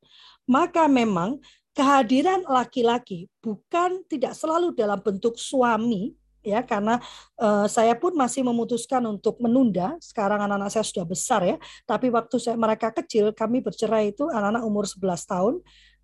Maka 0.51 0.91
memang 0.91 1.39
kehadiran 1.77 2.43
laki-laki 2.49 3.31
bukan 3.39 4.03
tidak 4.11 4.35
selalu 4.35 4.75
dalam 4.75 4.99
bentuk 4.99 5.39
suami 5.39 6.24
ya 6.45 6.61
karena 6.63 7.01
uh, 7.41 7.65
saya 7.65 7.97
pun 7.97 8.13
masih 8.15 8.45
memutuskan 8.45 9.01
untuk 9.09 9.41
menunda. 9.41 9.97
Sekarang 9.99 10.45
anak-anak 10.45 10.71
saya 10.71 10.85
sudah 10.85 11.09
besar 11.09 11.41
ya 11.43 11.57
tapi 11.89 12.13
waktu 12.13 12.37
saya 12.37 12.55
mereka 12.55 12.93
kecil 12.93 13.33
kami 13.33 13.65
bercerai 13.65 14.13
itu 14.13 14.29
anak-anak 14.29 14.63
umur 14.63 14.85
11 14.85 15.25
tahun 15.25 15.55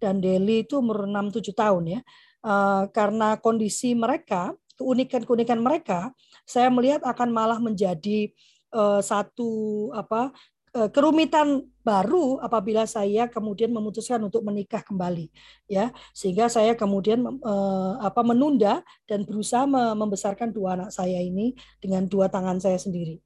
dan 0.01 0.19
Deli 0.19 0.65
itu 0.65 0.81
umur 0.81 1.05
6 1.05 1.37
7 1.39 1.53
tahun 1.53 1.85
ya. 1.87 2.01
Uh, 2.41 2.89
karena 2.97 3.37
kondisi 3.37 3.93
mereka 3.93 4.57
keunikan-keunikan 4.81 5.61
mereka 5.61 6.17
saya 6.49 6.73
melihat 6.73 7.05
akan 7.05 7.29
malah 7.29 7.61
menjadi 7.61 8.33
uh, 8.73 9.05
satu 9.05 9.93
apa 9.93 10.33
kerumitan 10.71 11.67
baru 11.83 12.39
apabila 12.39 12.87
saya 12.87 13.27
kemudian 13.27 13.75
memutuskan 13.75 14.23
untuk 14.23 14.47
menikah 14.47 14.85
kembali 14.87 15.27
ya 15.67 15.91
sehingga 16.15 16.47
saya 16.47 16.79
kemudian 16.79 17.27
eh, 17.27 17.93
apa 17.99 18.23
menunda 18.23 18.87
dan 19.11 19.27
berusaha 19.27 19.67
membesarkan 19.99 20.55
dua 20.55 20.79
anak 20.79 20.91
saya 20.95 21.19
ini 21.19 21.59
dengan 21.83 22.07
dua 22.07 22.31
tangan 22.31 22.63
saya 22.63 22.79
sendiri. 22.79 23.19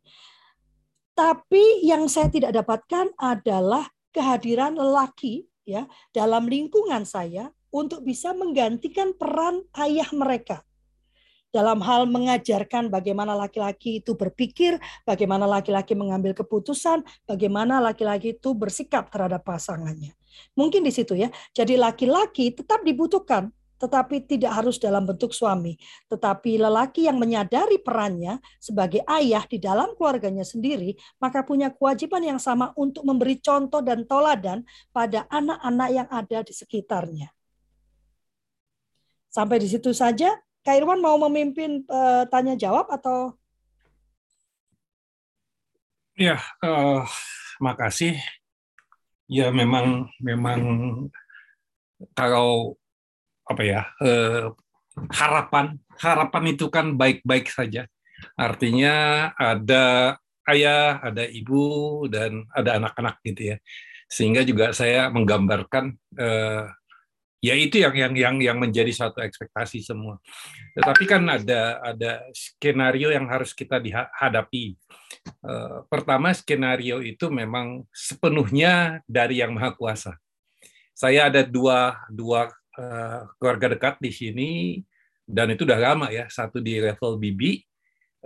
Tapi 1.15 1.87
yang 1.87 2.11
saya 2.11 2.27
tidak 2.27 2.57
dapatkan 2.59 3.15
adalah 3.21 3.87
kehadiran 4.11 4.75
lelaki 4.75 5.47
ya 5.63 5.87
dalam 6.11 6.51
lingkungan 6.51 7.07
saya 7.07 7.55
untuk 7.75 8.03
bisa 8.07 8.35
menggantikan 8.35 9.15
peran 9.15 9.63
ayah 9.79 10.09
mereka. 10.15 10.63
Dalam 11.55 11.79
hal 11.87 12.11
mengajarkan 12.11 12.91
bagaimana 12.91 13.39
laki-laki 13.39 14.03
itu 14.03 14.19
berpikir, 14.19 14.83
bagaimana 15.07 15.47
laki-laki 15.47 15.95
mengambil 15.95 16.35
keputusan, 16.35 17.07
bagaimana 17.31 17.79
laki-laki 17.79 18.35
itu 18.35 18.51
bersikap 18.59 19.07
terhadap 19.15 19.47
pasangannya. 19.47 20.19
Mungkin 20.59 20.83
di 20.83 20.91
situ 20.91 21.15
ya. 21.15 21.31
Jadi 21.55 21.79
laki-laki 21.79 22.51
tetap 22.51 22.83
dibutuhkan 22.83 23.55
tetapi 23.85 24.25
tidak 24.25 24.53
harus 24.55 24.81
dalam 24.81 25.05
bentuk 25.05 25.37
suami. 25.37 25.77
Tetapi 26.09 26.57
lelaki 26.57 27.05
yang 27.05 27.21
menyadari 27.21 27.77
perannya 27.83 28.41
sebagai 28.57 29.05
ayah 29.05 29.45
di 29.45 29.61
dalam 29.61 29.93
keluarganya 29.99 30.47
sendiri, 30.47 30.97
maka 31.21 31.45
punya 31.45 31.69
kewajiban 31.69 32.25
yang 32.25 32.41
sama 32.41 32.73
untuk 32.81 33.05
memberi 33.05 33.37
contoh 33.45 33.85
dan 33.85 34.09
toladan 34.09 34.65
pada 34.89 35.29
anak-anak 35.29 35.89
yang 35.93 36.09
ada 36.09 36.39
di 36.41 36.55
sekitarnya. 36.57 37.29
Sampai 39.29 39.61
di 39.61 39.69
situ 39.69 39.91
saja. 39.91 40.33
Kak 40.65 40.81
Irwan 40.81 41.05
mau 41.05 41.21
memimpin 41.29 41.85
uh, 41.93 42.25
tanya 42.33 42.57
jawab 42.57 42.89
atau? 42.89 43.37
Ya, 46.17 46.41
uh, 46.65 47.05
makasih. 47.61 48.17
Ya 49.29 49.53
memang 49.53 50.09
memang 50.25 50.61
kalau 52.17 52.77
apa 53.45 53.63
ya 53.65 53.83
eh, 54.01 54.49
harapan 55.13 55.77
harapan 56.01 56.45
itu 56.53 56.69
kan 56.73 56.97
baik-baik 56.97 57.49
saja 57.49 57.89
artinya 58.37 59.29
ada 59.37 60.17
ayah 60.49 61.01
ada 61.01 61.25
ibu 61.29 62.05
dan 62.09 62.45
ada 62.53 62.81
anak-anak 62.81 63.21
gitu 63.25 63.55
ya 63.55 63.57
sehingga 64.09 64.45
juga 64.45 64.73
saya 64.77 65.09
menggambarkan 65.09 65.97
eh, 66.21 66.65
ya 67.45 67.53
itu 67.53 67.77
yang 67.77 67.93
yang 67.93 68.13
yang 68.17 68.37
yang 68.41 68.57
menjadi 68.57 68.89
satu 68.89 69.21
ekspektasi 69.21 69.85
semua. 69.85 70.17
Tetapi 70.73 71.05
kan 71.05 71.21
ada 71.29 71.85
ada 71.85 72.25
skenario 72.33 73.13
yang 73.13 73.29
harus 73.29 73.53
kita 73.53 73.77
dihadapi 73.77 74.73
eh, 75.45 75.77
pertama 75.93 76.33
skenario 76.33 77.05
itu 77.05 77.29
memang 77.29 77.85
sepenuhnya 77.93 79.05
dari 79.05 79.45
yang 79.45 79.53
maha 79.53 79.77
kuasa. 79.77 80.17
Saya 80.97 81.29
ada 81.29 81.43
dua 81.43 82.07
dua 82.07 82.55
uh, 82.79 83.27
keluarga 83.43 83.75
dekat 83.75 83.99
di 83.99 84.15
sini 84.15 84.51
dan 85.27 85.51
itu 85.51 85.67
udah 85.67 85.75
lama 85.75 86.07
ya 86.07 86.31
satu 86.31 86.63
di 86.63 86.79
level 86.79 87.19
bibi 87.19 87.67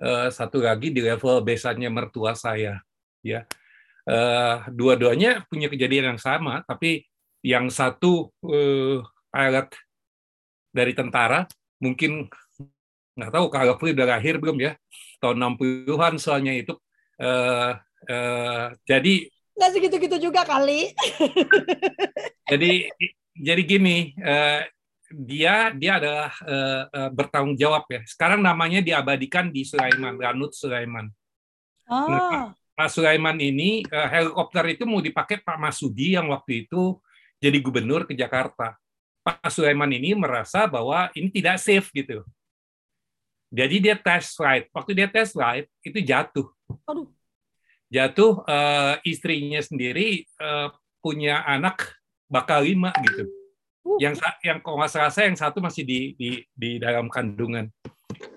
uh, 0.04 0.28
satu 0.28 0.60
lagi 0.60 0.92
di 0.92 1.00
level 1.00 1.40
besannya 1.40 1.88
mertua 1.88 2.36
saya 2.36 2.78
ya. 3.24 3.42
Dua-duanya 4.72 5.44
punya 5.52 5.68
kejadian 5.68 6.16
yang 6.16 6.20
sama 6.20 6.64
tapi 6.64 7.07
yang 7.42 7.70
satu 7.70 8.30
uh, 8.44 9.02
pilot 9.30 9.68
dari 10.74 10.92
tentara 10.92 11.46
mungkin 11.78 12.26
nggak 13.18 13.32
tahu 13.34 13.46
kalau 13.50 13.74
udah 13.74 14.06
lahir 14.06 14.38
belum 14.38 14.58
ya 14.62 14.72
tahun 15.18 15.58
60-an 15.58 16.14
soalnya 16.22 16.54
itu 16.54 16.74
uh, 17.22 17.74
uh, 18.06 18.66
jadi 18.86 19.14
nggak 19.58 19.70
segitu-gitu 19.74 20.30
juga 20.30 20.46
kali 20.46 20.94
jadi 22.50 22.90
jadi 23.38 23.62
gini, 23.62 24.18
uh, 24.18 24.66
dia 25.08 25.72
dia 25.72 25.92
adalah 25.96 26.30
uh, 26.44 26.82
uh, 26.90 27.10
bertanggung 27.14 27.56
jawab 27.56 27.86
ya. 27.88 28.02
Sekarang 28.04 28.42
namanya 28.42 28.82
diabadikan 28.82 29.48
di 29.48 29.62
Sulaiman, 29.62 30.18
Ranut 30.18 30.52
Sulaiman. 30.52 31.06
Oh. 31.88 32.10
Nah, 32.10 32.52
Pak 32.74 32.90
Sulaiman 32.92 33.38
ini 33.38 33.86
uh, 33.88 34.08
helikopter 34.10 34.64
itu 34.74 34.84
mau 34.84 35.00
dipakai 35.00 35.40
Pak 35.40 35.56
Masudi 35.56 36.18
yang 36.18 36.28
waktu 36.34 36.68
itu 36.68 36.98
jadi 37.38 37.58
gubernur 37.62 38.04
ke 38.06 38.14
Jakarta. 38.14 38.74
Pak 39.22 39.50
Sulaiman 39.52 39.90
ini 39.92 40.14
merasa 40.16 40.64
bahwa 40.66 41.12
ini 41.12 41.28
tidak 41.30 41.60
safe 41.60 41.88
gitu. 41.94 42.24
Jadi 43.48 43.80
dia 43.80 43.96
test 43.96 44.36
ride. 44.40 44.68
Waktu 44.72 44.92
dia 44.92 45.08
test 45.08 45.36
ride 45.36 45.68
itu 45.80 45.98
jatuh. 46.04 46.48
Aduh. 46.84 47.08
Jatuh 47.88 48.44
uh, 48.44 48.94
istrinya 49.04 49.60
sendiri 49.64 50.28
uh, 50.36 50.68
punya 51.00 51.40
anak 51.48 51.96
bakal 52.28 52.60
lima 52.60 52.92
gitu. 53.00 53.24
Uh. 53.84 53.96
Yang 53.96 54.20
yang 54.44 54.60
kalau 54.60 54.76
nggak 54.80 54.92
salah 54.92 55.12
saya 55.12 55.32
yang 55.32 55.40
satu 55.40 55.64
masih 55.64 55.84
di 55.88 56.12
di, 56.16 56.44
di 56.52 56.70
dalam 56.76 57.08
kandungan. 57.08 57.72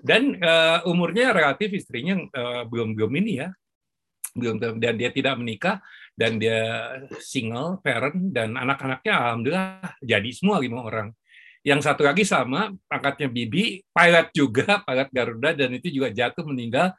Dan 0.00 0.40
uh, 0.40 0.84
umurnya 0.88 1.36
relatif 1.36 1.72
istrinya 1.76 2.16
uh, 2.32 2.64
belum 2.64 2.96
belum 2.96 3.12
ini 3.22 3.44
ya, 3.44 3.48
belum 4.32 4.80
dan 4.80 4.94
dia 4.96 5.12
tidak 5.12 5.36
menikah 5.36 5.84
dan 6.12 6.36
dia 6.36 6.92
single 7.20 7.80
parent 7.80 8.32
dan 8.32 8.52
anak-anaknya 8.54 9.12
alhamdulillah 9.12 9.96
jadi 10.04 10.30
semua 10.32 10.60
lima 10.60 10.84
orang. 10.84 11.08
Yang 11.62 11.86
satu 11.86 12.02
lagi 12.02 12.26
sama 12.26 12.74
pangkatnya 12.90 13.30
Bibi, 13.30 13.86
pilot 13.94 14.34
juga, 14.34 14.82
pilot 14.82 15.08
Garuda 15.14 15.50
dan 15.54 15.70
itu 15.70 15.94
juga 15.94 16.10
jatuh 16.10 16.42
meninggal 16.42 16.90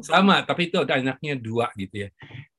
sama, 0.00 0.40
tapi 0.40 0.72
itu 0.72 0.80
ada 0.80 0.96
anaknya 0.96 1.36
dua 1.36 1.68
gitu 1.76 2.08
ya. 2.08 2.10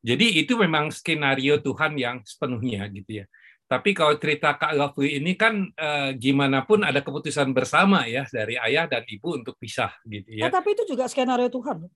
Jadi 0.06 0.38
itu 0.38 0.54
memang 0.54 0.94
skenario 0.94 1.58
Tuhan 1.58 1.98
yang 1.98 2.22
sepenuhnya 2.22 2.86
gitu 2.94 3.24
ya. 3.24 3.26
Tapi 3.68 3.92
kalau 3.92 4.16
cerita 4.16 4.56
Kak 4.56 4.72
Lovely 4.78 5.20
ini 5.20 5.34
kan 5.34 5.68
eh, 5.74 6.16
gimana 6.16 6.64
pun 6.64 6.86
ada 6.86 7.04
keputusan 7.04 7.52
bersama 7.52 8.06
ya 8.08 8.24
dari 8.30 8.56
ayah 8.56 8.88
dan 8.88 9.04
ibu 9.04 9.36
untuk 9.36 9.58
pisah 9.60 9.92
gitu 10.08 10.40
ya. 10.40 10.48
Nah, 10.48 10.62
tapi 10.62 10.78
itu 10.78 10.88
juga 10.88 11.10
skenario 11.10 11.52
Tuhan. 11.52 11.90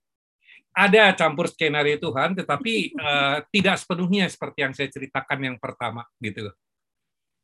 Ada 0.72 1.12
campur 1.12 1.52
skenario 1.52 2.00
Tuhan, 2.00 2.32
tetapi 2.32 2.96
eh, 2.96 3.36
tidak 3.52 3.76
sepenuhnya 3.76 4.24
seperti 4.28 4.58
yang 4.64 4.72
saya 4.72 4.88
ceritakan 4.88 5.38
yang 5.52 5.56
pertama 5.60 6.08
gitu. 6.16 6.48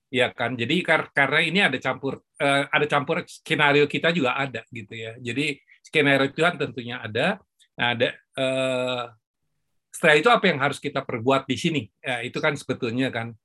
Ya 0.08 0.32
kan, 0.32 0.56
jadi 0.56 0.80
kar 0.80 1.12
karena 1.12 1.40
ini 1.44 1.60
ada 1.60 1.76
campur 1.76 2.24
eh, 2.40 2.64
ada 2.64 2.86
campur 2.88 3.20
skenario 3.28 3.84
kita 3.84 4.08
juga 4.16 4.40
ada 4.40 4.64
gitu 4.72 4.96
ya. 4.96 5.12
Jadi 5.20 5.60
skenario 5.84 6.32
Tuhan 6.32 6.56
tentunya 6.56 7.04
ada. 7.04 7.36
Nah, 7.76 7.92
ada 7.92 8.08
eh, 8.16 9.04
setelah 9.92 10.16
itu 10.16 10.28
apa 10.32 10.44
yang 10.48 10.58
harus 10.64 10.80
kita 10.80 11.04
perbuat 11.04 11.44
di 11.44 11.56
sini? 11.60 11.82
Ya, 12.00 12.24
itu 12.24 12.40
kan 12.40 12.56
sebetulnya 12.56 13.12
kan 13.12 13.36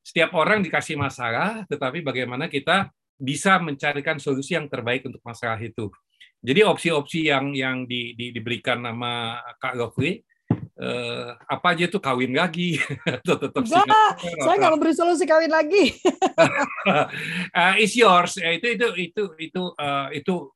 setiap 0.00 0.34
orang 0.34 0.64
dikasih 0.64 0.96
masalah, 0.98 1.62
tetapi 1.68 2.00
bagaimana 2.00 2.48
kita 2.48 2.90
bisa 3.20 3.60
mencarikan 3.60 4.16
solusi 4.16 4.56
yang 4.56 4.66
terbaik 4.66 5.04
untuk 5.04 5.20
masalah 5.20 5.60
itu. 5.60 5.92
Jadi 6.40 6.60
opsi-opsi 6.64 7.28
yang 7.28 7.52
yang 7.52 7.84
di, 7.84 8.16
di, 8.16 8.32
diberikan 8.32 8.80
nama 8.80 9.36
Kak 9.60 9.76
Lovely, 9.76 10.24
eh, 10.80 11.28
apa 11.36 11.76
aja 11.76 11.84
tuh 11.92 12.00
kawin 12.00 12.32
lagi. 12.32 12.80
Atau 13.20 13.36
tetap 13.36 13.60
Enggak, 13.60 14.10
saya 14.40 14.56
nggak 14.56 14.72
memberi 14.72 14.92
solusi 14.96 15.28
kawin 15.28 15.52
lagi. 15.52 15.92
uh, 17.52 17.74
it's 17.82 17.92
yours. 17.92 18.40
Ya, 18.40 18.56
itu 18.56 18.72
itu 18.72 18.88
itu 18.96 19.22
itu 19.36 19.62
uh, 19.76 20.08
itu 20.16 20.48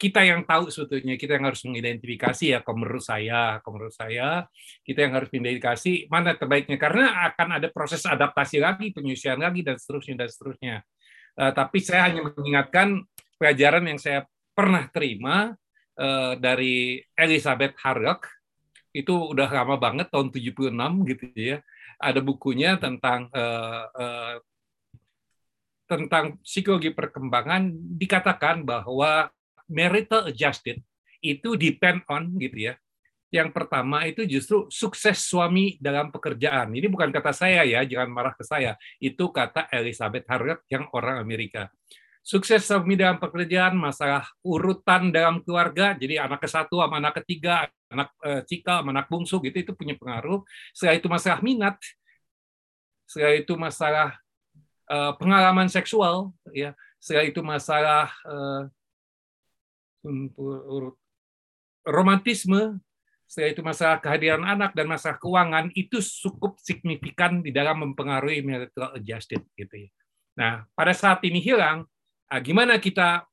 kita 0.00 0.24
yang 0.24 0.48
tahu 0.48 0.72
sebetulnya. 0.72 1.20
Kita 1.20 1.36
yang 1.36 1.52
harus 1.52 1.60
mengidentifikasi 1.68 2.44
ya 2.48 2.58
kalau 2.64 2.80
menurut 2.80 3.04
saya 3.04 3.60
kalau 3.60 3.78
menurut 3.78 3.94
saya 3.94 4.48
kita 4.80 5.04
yang 5.04 5.12
harus 5.20 5.28
mengidentifikasi 5.28 6.08
mana 6.08 6.32
terbaiknya. 6.40 6.80
Karena 6.80 7.28
akan 7.28 7.60
ada 7.60 7.68
proses 7.68 8.00
adaptasi 8.08 8.64
lagi 8.64 8.96
penyusian 8.96 9.44
lagi 9.44 9.60
dan 9.60 9.76
seterusnya 9.76 10.24
dan 10.24 10.28
seterusnya. 10.32 10.76
Uh, 11.36 11.52
tapi 11.52 11.84
saya 11.84 12.08
hanya 12.08 12.24
mengingatkan 12.24 13.04
pelajaran 13.36 13.84
yang 13.88 14.00
saya 14.00 14.24
pernah 14.52 14.88
terima 14.92 15.56
uh, 15.96 16.32
dari 16.36 17.00
Elizabeth 17.16 17.76
Harlock 17.80 18.28
itu 18.92 19.12
udah 19.12 19.48
lama 19.48 19.80
banget 19.80 20.12
tahun 20.12 20.28
76 20.28 20.68
gitu 21.08 21.24
ya 21.36 21.58
ada 22.02 22.18
bukunya 22.18 22.76
tentang 22.76 23.30
uh, 23.32 23.84
uh, 23.94 24.36
tentang 25.86 26.40
psikologi 26.42 26.90
perkembangan 26.90 27.68
dikatakan 28.00 28.66
bahwa 28.66 29.28
marital 29.70 30.32
adjusted 30.32 30.80
itu 31.22 31.54
depend 31.54 32.02
on 32.10 32.34
gitu 32.40 32.72
ya. 32.72 32.74
Yang 33.32 33.56
pertama 33.56 34.04
itu 34.04 34.28
justru 34.28 34.68
sukses 34.68 35.24
suami 35.24 35.80
dalam 35.80 36.12
pekerjaan. 36.12 36.68
Ini 36.68 36.84
bukan 36.92 37.08
kata 37.08 37.32
saya 37.32 37.64
ya, 37.64 37.80
jangan 37.80 38.12
marah 38.12 38.34
ke 38.36 38.44
saya. 38.44 38.76
Itu 39.00 39.32
kata 39.32 39.72
Elizabeth 39.72 40.28
Harriet 40.28 40.60
yang 40.68 40.84
orang 40.92 41.16
Amerika. 41.16 41.72
Sukses 42.22 42.62
suami 42.62 42.94
dalam 42.94 43.18
pekerjaan, 43.18 43.74
masalah 43.74 44.22
urutan 44.46 45.10
dalam 45.10 45.42
keluarga, 45.42 45.98
jadi 45.98 46.22
anak 46.22 46.38
ke 46.38 46.46
satu 46.46 46.78
sama 46.78 47.02
anak 47.02 47.18
ketiga, 47.18 47.66
anak 47.90 48.14
e, 48.22 48.46
cikal 48.46 48.86
anak 48.86 49.10
bungsu 49.10 49.42
gitu 49.42 49.58
itu 49.58 49.72
punya 49.74 49.98
pengaruh. 49.98 50.46
Setelah 50.70 51.02
itu 51.02 51.08
masalah 51.10 51.42
minat, 51.42 51.76
setelah 53.10 53.34
itu 53.34 53.54
masalah 53.58 54.08
e, 54.86 54.96
pengalaman 55.18 55.66
seksual, 55.66 56.30
ya, 56.54 56.78
setelah 57.02 57.26
itu 57.26 57.42
masalah 57.42 58.06
e, 58.22 58.36
romantisme, 61.82 62.78
setelah 63.26 63.50
itu 63.50 63.62
masalah 63.66 63.96
kehadiran 63.98 64.46
anak 64.46 64.78
dan 64.78 64.86
masalah 64.86 65.18
keuangan 65.18 65.74
itu 65.74 65.98
cukup 65.98 66.54
signifikan 66.62 67.42
di 67.42 67.50
dalam 67.50 67.82
mempengaruhi 67.82 68.46
marital 68.46 68.94
adjusted 68.94 69.42
gitu 69.58 69.88
ya. 69.88 69.90
Nah, 70.38 70.52
pada 70.72 70.94
saat 70.96 71.20
ini 71.26 71.42
hilang, 71.42 71.84
gimana 72.40 72.80
kita 72.80 73.28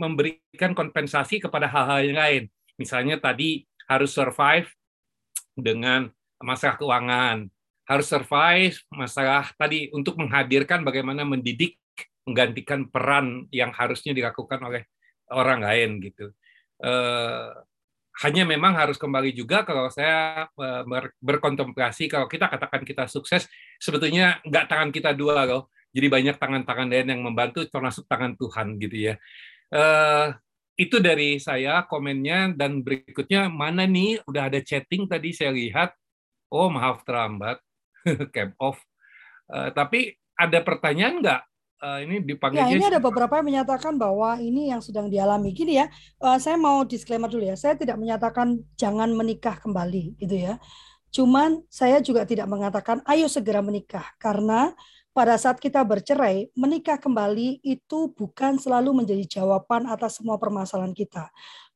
memberikan 0.00 0.74
kompensasi 0.74 1.38
kepada 1.38 1.70
hal-hal 1.70 2.00
yang 2.02 2.18
lain? 2.18 2.42
Misalnya 2.80 3.20
tadi 3.20 3.62
harus 3.86 4.10
survive 4.10 4.66
dengan 5.54 6.10
masalah 6.40 6.80
keuangan, 6.80 7.46
harus 7.86 8.06
survive 8.08 8.74
masalah 8.90 9.52
tadi 9.54 9.92
untuk 9.92 10.16
menghadirkan 10.16 10.82
bagaimana 10.82 11.22
mendidik 11.22 11.76
menggantikan 12.24 12.86
peran 12.86 13.50
yang 13.50 13.74
harusnya 13.74 14.14
dilakukan 14.14 14.62
oleh 14.62 14.86
orang 15.34 15.60
lain 15.62 15.98
gitu. 15.98 16.30
Uh, 16.80 17.52
hanya 18.20 18.44
memang 18.44 18.76
harus 18.76 19.00
kembali 19.00 19.32
juga 19.32 19.64
kalau 19.64 19.88
saya 19.88 20.46
uh, 20.52 20.82
berkontemplasi 21.18 22.06
kalau 22.06 22.28
kita 22.28 22.52
katakan 22.52 22.84
kita 22.84 23.04
sukses 23.08 23.48
sebetulnya 23.80 24.38
nggak 24.44 24.66
tangan 24.68 24.90
kita 24.92 25.10
dua 25.16 25.44
loh. 25.48 25.72
Jadi 25.90 26.06
banyak 26.06 26.36
tangan-tangan 26.38 26.86
lain 26.86 27.08
yang 27.10 27.22
membantu 27.22 27.66
termasuk 27.66 28.06
tangan 28.06 28.38
Tuhan 28.38 28.78
gitu 28.78 28.96
ya. 29.10 29.14
Uh, 29.70 30.34
itu 30.78 30.96
dari 31.02 31.36
saya 31.42 31.84
komennya. 31.84 32.54
Dan 32.54 32.80
berikutnya 32.86 33.50
mana 33.50 33.84
nih? 33.84 34.22
Udah 34.24 34.48
ada 34.48 34.62
chatting 34.62 35.10
tadi 35.10 35.34
saya 35.34 35.50
lihat. 35.50 35.92
Oh 36.50 36.70
maaf 36.70 37.02
terlambat. 37.02 37.58
Cap 38.34 38.54
off. 38.62 38.78
Uh, 39.50 39.74
tapi 39.74 40.14
ada 40.38 40.62
pertanyaan 40.62 41.20
nggak? 41.20 41.42
Uh, 41.80 42.04
ini 42.04 42.20
dipanggil 42.20 42.60
ya 42.60 42.76
ini 42.76 42.84
ada 42.84 43.00
beberapa 43.00 43.40
yang 43.40 43.56
menyatakan 43.56 43.96
bahwa 43.96 44.36
ini 44.36 44.68
yang 44.68 44.84
sedang 44.84 45.08
dialami. 45.08 45.56
Gini 45.56 45.80
ya 45.80 45.88
uh, 46.20 46.36
saya 46.36 46.60
mau 46.60 46.84
disclaimer 46.84 47.26
dulu 47.26 47.48
ya. 47.48 47.56
Saya 47.56 47.72
tidak 47.72 47.96
menyatakan 47.96 48.60
jangan 48.76 49.08
menikah 49.16 49.56
kembali 49.56 50.20
gitu 50.20 50.36
ya. 50.36 50.60
Cuman 51.10 51.64
saya 51.72 51.98
juga 52.04 52.28
tidak 52.28 52.46
mengatakan 52.46 53.02
ayo 53.08 53.26
segera 53.26 53.64
menikah 53.64 54.12
karena 54.20 54.76
pada 55.10 55.34
saat 55.34 55.58
kita 55.58 55.82
bercerai, 55.82 56.50
menikah 56.54 56.94
kembali 56.94 57.58
itu 57.66 58.14
bukan 58.14 58.56
selalu 58.62 59.02
menjadi 59.02 59.40
jawaban 59.40 59.90
atas 59.90 60.22
semua 60.22 60.38
permasalahan 60.38 60.94
kita. 60.94 61.28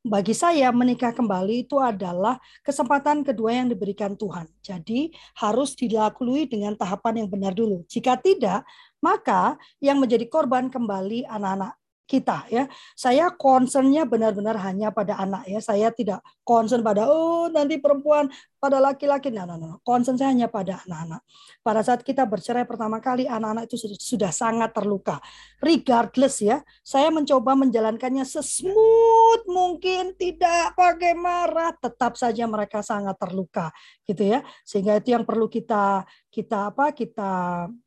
Bagi 0.05 0.37
saya, 0.37 0.68
menikah 0.68 1.16
kembali 1.16 1.64
itu 1.64 1.81
adalah 1.81 2.37
kesempatan 2.61 3.25
kedua 3.25 3.57
yang 3.57 3.73
diberikan 3.73 4.12
Tuhan. 4.12 4.47
Jadi, 4.61 5.09
harus 5.40 5.73
dilalui 5.73 6.44
dengan 6.44 6.77
tahapan 6.77 7.25
yang 7.25 7.29
benar 7.33 7.57
dulu. 7.57 7.83
Jika 7.88 8.20
tidak, 8.20 8.68
maka 9.01 9.57
yang 9.81 9.97
menjadi 9.97 10.29
korban 10.29 10.68
kembali 10.68 11.25
anak-anak 11.25 11.81
kita 12.05 12.44
ya. 12.53 12.68
Saya 12.92 13.33
concernnya 13.33 14.05
benar-benar 14.05 14.61
hanya 14.61 14.92
pada 14.92 15.16
anak 15.16 15.49
ya. 15.49 15.61
Saya 15.64 15.88
tidak 15.88 16.20
concern 16.44 16.85
pada 16.85 17.09
oh 17.09 17.49
nanti 17.49 17.81
perempuan 17.81 18.29
pada 18.64 18.81
laki-laki. 18.81 19.29
Nah, 19.29 19.44
nah, 19.44 19.61
nah. 19.61 19.77
Concern 19.85 20.16
saya 20.16 20.33
hanya 20.33 20.48
pada 20.48 20.81
anak-anak. 20.88 21.20
Pada 21.61 21.81
saat 21.85 22.00
kita 22.00 22.24
bercerai 22.24 22.64
pertama 22.64 22.96
kali 23.05 23.29
anak-anak 23.29 23.68
itu 23.68 23.77
sudah, 23.77 23.98
sudah 24.00 24.33
sangat 24.33 24.72
terluka. 24.72 25.20
Regardless 25.61 26.40
ya, 26.40 26.64
saya 26.81 27.12
mencoba 27.12 27.53
menjalankannya 27.61 28.24
sesmooth 28.24 29.44
mungkin 29.44 30.16
tidak 30.16 30.72
pakai 30.72 31.12
marah, 31.12 31.77
tetap 31.77 32.16
saja 32.16 32.48
mereka 32.48 32.81
sangat 32.81 33.20
terluka 33.20 33.68
gitu 34.09 34.33
ya. 34.33 34.40
Sehingga 34.64 34.96
itu 34.96 35.12
yang 35.12 35.29
perlu 35.29 35.53
kita 35.53 36.09
kita 36.33 36.72
apa 36.72 36.96
kita 36.96 37.33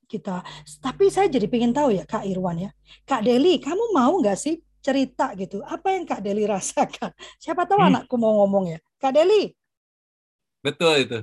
kita. 0.05 0.45
Tapi 0.77 1.09
saya 1.09 1.25
jadi 1.25 1.49
pengen 1.49 1.73
tahu 1.73 1.97
ya 1.97 2.05
Kak 2.05 2.21
Irwan 2.29 2.69
ya. 2.69 2.71
Kak 3.01 3.25
Deli, 3.25 3.57
kamu 3.57 3.97
mau 3.97 4.13
nggak 4.21 4.37
sih 4.37 4.61
cerita 4.77 5.33
gitu? 5.33 5.65
Apa 5.65 5.97
yang 5.97 6.05
Kak 6.05 6.21
Deli 6.21 6.45
rasakan? 6.53 7.17
Siapa 7.41 7.65
tahu 7.65 7.81
hmm. 7.81 7.89
anakku 7.89 8.15
mau 8.21 8.45
ngomong 8.45 8.77
ya. 8.77 8.79
Kak 9.01 9.17
Deli. 9.17 9.49
Betul 10.67 10.93
itu. 11.07 11.19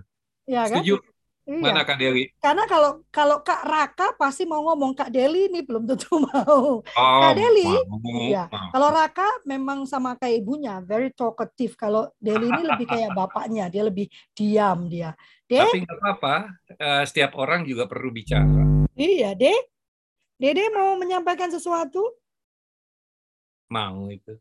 Ya 0.49 0.65
kan? 0.65 0.81
Setuju. 0.81 0.97
Iya. 1.45 1.61
Mana 1.61 1.85
Kak 1.85 2.01
Deli? 2.01 2.33
Karena 2.41 2.65
kalau 2.65 3.05
kalau 3.13 3.45
Kak 3.45 3.69
Raka 3.69 4.17
pasti 4.17 4.49
mau 4.49 4.65
ngomong 4.65 4.97
Kak 4.97 5.13
Deli 5.13 5.53
ini 5.53 5.61
belum 5.61 5.85
tentu 5.85 6.17
mau. 6.25 6.81
Oh, 6.81 7.21
Kak 7.21 7.37
Deli, 7.37 7.69
iya. 8.33 8.49
Kalau 8.49 8.89
Raka 8.89 9.29
memang 9.45 9.85
sama 9.85 10.17
kayak 10.17 10.41
ibunya, 10.41 10.81
very 10.81 11.13
talkative. 11.13 11.77
Kalau 11.77 12.09
Deli 12.17 12.49
ini 12.49 12.65
lebih 12.65 12.89
kayak 12.89 13.13
bapaknya, 13.21 13.69
dia 13.69 13.85
lebih 13.85 14.09
diam 14.33 14.89
dia. 14.89 15.13
De? 15.45 15.61
Tapi 15.61 15.85
nggak 15.85 15.99
apa-apa, 16.01 16.37
uh, 16.81 17.05
setiap 17.05 17.37
orang 17.37 17.69
juga 17.69 17.85
perlu 17.85 18.09
bicara. 18.09 18.89
Iya, 18.97 19.37
De. 19.37 19.53
Dede 20.41 20.73
mau 20.73 20.97
menyampaikan 20.97 21.53
sesuatu? 21.53 22.09
Mau 23.69 24.09
itu. 24.09 24.41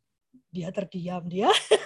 Dia 0.55 0.71
terdiam 0.71 1.27
dia. 1.27 1.51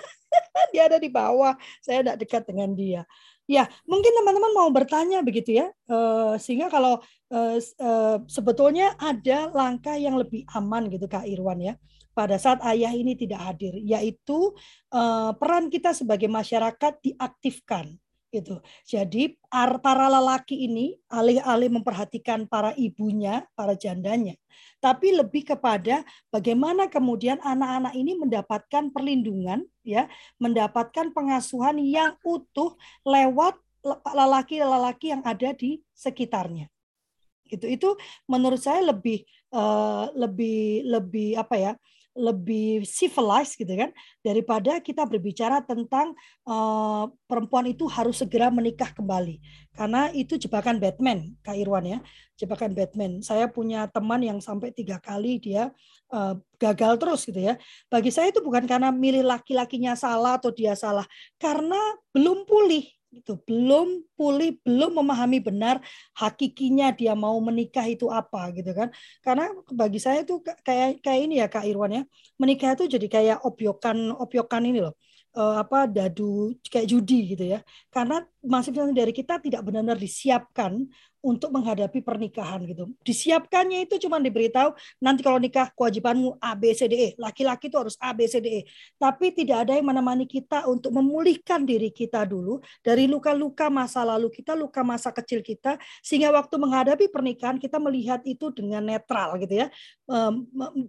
dia 0.73 0.89
ada 0.89 0.97
di 0.97 1.10
bawah. 1.12 1.56
Saya 1.80 2.03
tidak 2.03 2.17
dekat 2.23 2.43
dengan 2.47 2.71
dia. 2.73 3.01
Ya, 3.47 3.63
mungkin 3.88 4.12
teman-teman 4.12 4.51
mau 4.51 4.67
bertanya 4.75 5.23
begitu 5.23 5.56
ya, 5.56 5.71
uh, 5.88 6.36
sehingga 6.36 6.67
kalau 6.67 6.99
uh, 7.32 7.56
uh, 7.80 8.19
sebetulnya 8.27 8.91
ada 8.99 9.47
langkah 9.56 9.95
yang 9.95 10.19
lebih 10.19 10.43
aman 10.51 10.91
gitu 10.91 11.08
Kak 11.08 11.23
Irwan 11.23 11.63
ya, 11.63 11.73
pada 12.12 12.36
saat 12.36 12.60
ayah 12.67 12.91
ini 12.91 13.15
tidak 13.15 13.39
hadir, 13.39 13.71
yaitu 13.80 14.51
peran 15.38 15.69
kita 15.71 15.93
sebagai 15.95 16.27
masyarakat 16.27 16.97
diaktifkan 16.99 17.95
gitu. 18.38 18.62
Jadi 18.86 19.36
para 19.82 20.06
lelaki 20.08 20.69
ini 20.69 20.93
alih-alih 21.10 21.73
memperhatikan 21.82 22.45
para 22.45 22.71
ibunya, 22.78 23.50
para 23.58 23.73
jandanya, 23.73 24.38
tapi 24.78 25.10
lebih 25.17 25.58
kepada 25.58 26.06
bagaimana 26.30 26.86
kemudian 26.86 27.41
anak-anak 27.41 27.93
ini 27.97 28.13
mendapatkan 28.13 28.93
perlindungan 28.93 29.65
ya, 29.82 30.06
mendapatkan 30.38 31.10
pengasuhan 31.12 31.82
yang 31.82 32.13
utuh 32.21 32.78
lewat 33.02 33.58
lelaki-lelaki 34.13 35.10
yang 35.15 35.23
ada 35.26 35.54
di 35.58 35.82
sekitarnya. 35.97 36.69
Gitu. 37.47 37.65
Itu 37.65 37.89
menurut 38.28 38.60
saya 38.60 38.84
lebih 38.84 39.23
uh, 39.56 40.12
lebih 40.13 40.84
lebih 40.86 41.39
apa 41.39 41.56
ya? 41.56 41.71
Lebih 42.17 42.82
civilized 42.84 43.56
gitu 43.56 43.69
kan 43.77 43.93
daripada 44.25 44.82
kita 44.82 45.06
berbicara 45.06 45.62
tentang 45.62 46.17
uh, 46.49 47.06
perempuan 47.30 47.69
itu 47.69 47.86
harus 47.86 48.17
segera 48.17 48.49
menikah 48.49 48.89
kembali. 48.91 49.38
Karena 49.77 50.10
itu 50.12 50.36
jebakan 50.41 50.82
Batman 50.82 51.38
Kak 51.45 51.56
Irwan 51.56 51.86
ya 51.86 51.99
jebakan 52.38 52.71
Batman. 52.77 53.19
Saya 53.25 53.49
punya 53.49 53.89
teman 53.89 54.21
yang 54.21 54.38
sampai 54.38 54.69
tiga 54.69 55.01
kali 55.01 55.41
dia 55.41 55.73
uh, 56.13 56.38
gagal 56.62 57.01
terus 57.01 57.21
gitu 57.25 57.41
ya. 57.41 57.58
Bagi 57.89 58.13
saya 58.13 58.30
itu 58.30 58.39
bukan 58.45 58.69
karena 58.69 58.93
milih 58.93 59.25
laki-lakinya 59.25 59.97
salah 59.97 60.38
atau 60.38 60.53
dia 60.53 60.77
salah. 60.77 61.03
Karena 61.41 61.77
belum 62.13 62.45
pulih 62.45 62.86
itu 63.17 63.32
belum 63.47 63.88
pulih, 64.17 64.49
belum 64.65 64.91
memahami 64.99 65.38
benar 65.47 65.75
hakikinya 66.21 66.86
dia 66.99 67.13
mau 67.23 67.38
menikah 67.47 67.86
itu 67.93 68.06
apa 68.19 68.53
gitu 68.58 68.71
kan. 68.80 68.88
Karena 69.25 69.43
bagi 69.80 69.99
saya 70.06 70.21
itu 70.25 70.34
kayak 70.67 71.01
kayak 71.06 71.19
ini 71.25 71.34
ya 71.41 71.47
Kak 71.53 71.65
Irwan 71.69 71.91
ya. 71.97 72.03
Menikah 72.41 72.69
itu 72.77 72.84
jadi 72.95 73.08
kayak 73.15 73.38
opyokan 73.47 73.97
opyokan 74.23 74.63
ini 74.69 74.80
loh 74.86 74.93
uh, 75.38 75.62
apa 75.62 75.86
dadu 75.86 76.58
kayak 76.65 76.89
judi 76.89 77.38
gitu 77.38 77.45
ya. 77.54 77.62
Karena 77.93 78.26
masing-masing 78.41 78.97
dari 78.97 79.13
kita 79.13 79.38
tidak 79.38 79.62
benar-benar 79.62 80.02
disiapkan 80.02 80.89
untuk 81.21 81.52
menghadapi 81.52 82.00
pernikahan 82.06 82.63
gitu. 82.63 82.93
Disiapkannya 83.04 83.84
itu 83.84 84.00
cuma 84.08 84.15
diberitahu 84.21 84.71
nanti 85.04 85.26
kalau 85.26 85.41
nikah 85.41 85.67
kewajibanmu 85.76 86.39
A 86.39 86.56
B 86.56 86.71
C 86.71 86.88
D 86.88 86.93
E. 86.95 87.10
Laki-laki 87.19 87.67
itu 87.67 87.78
harus 87.78 88.00
A 88.00 88.15
B 88.15 88.23
C 88.26 88.39
D 88.39 88.47
E. 88.47 88.62
Tapi 88.95 89.36
tidak 89.36 89.67
ada 89.67 89.76
yang 89.76 89.86
menemani 89.86 90.23
kita 90.23 90.65
untuk 90.65 90.95
memulihkan 90.95 91.67
diri 91.67 91.91
kita 91.91 92.23
dulu 92.23 92.63
dari 92.80 93.06
luka-luka 93.12 93.67
masa 93.67 94.08
lalu 94.08 94.32
kita, 94.32 94.56
luka 94.56 94.82
masa 94.82 95.12
kecil 95.12 95.43
kita 95.43 95.76
sehingga 96.00 96.32
waktu 96.32 96.56
menghadapi 96.56 97.12
pernikahan 97.12 97.60
kita 97.60 97.78
melihat 97.78 98.23
itu 98.23 98.50
dengan 98.56 98.82
netral 98.88 99.36
gitu 99.41 99.67
ya. 99.67 99.67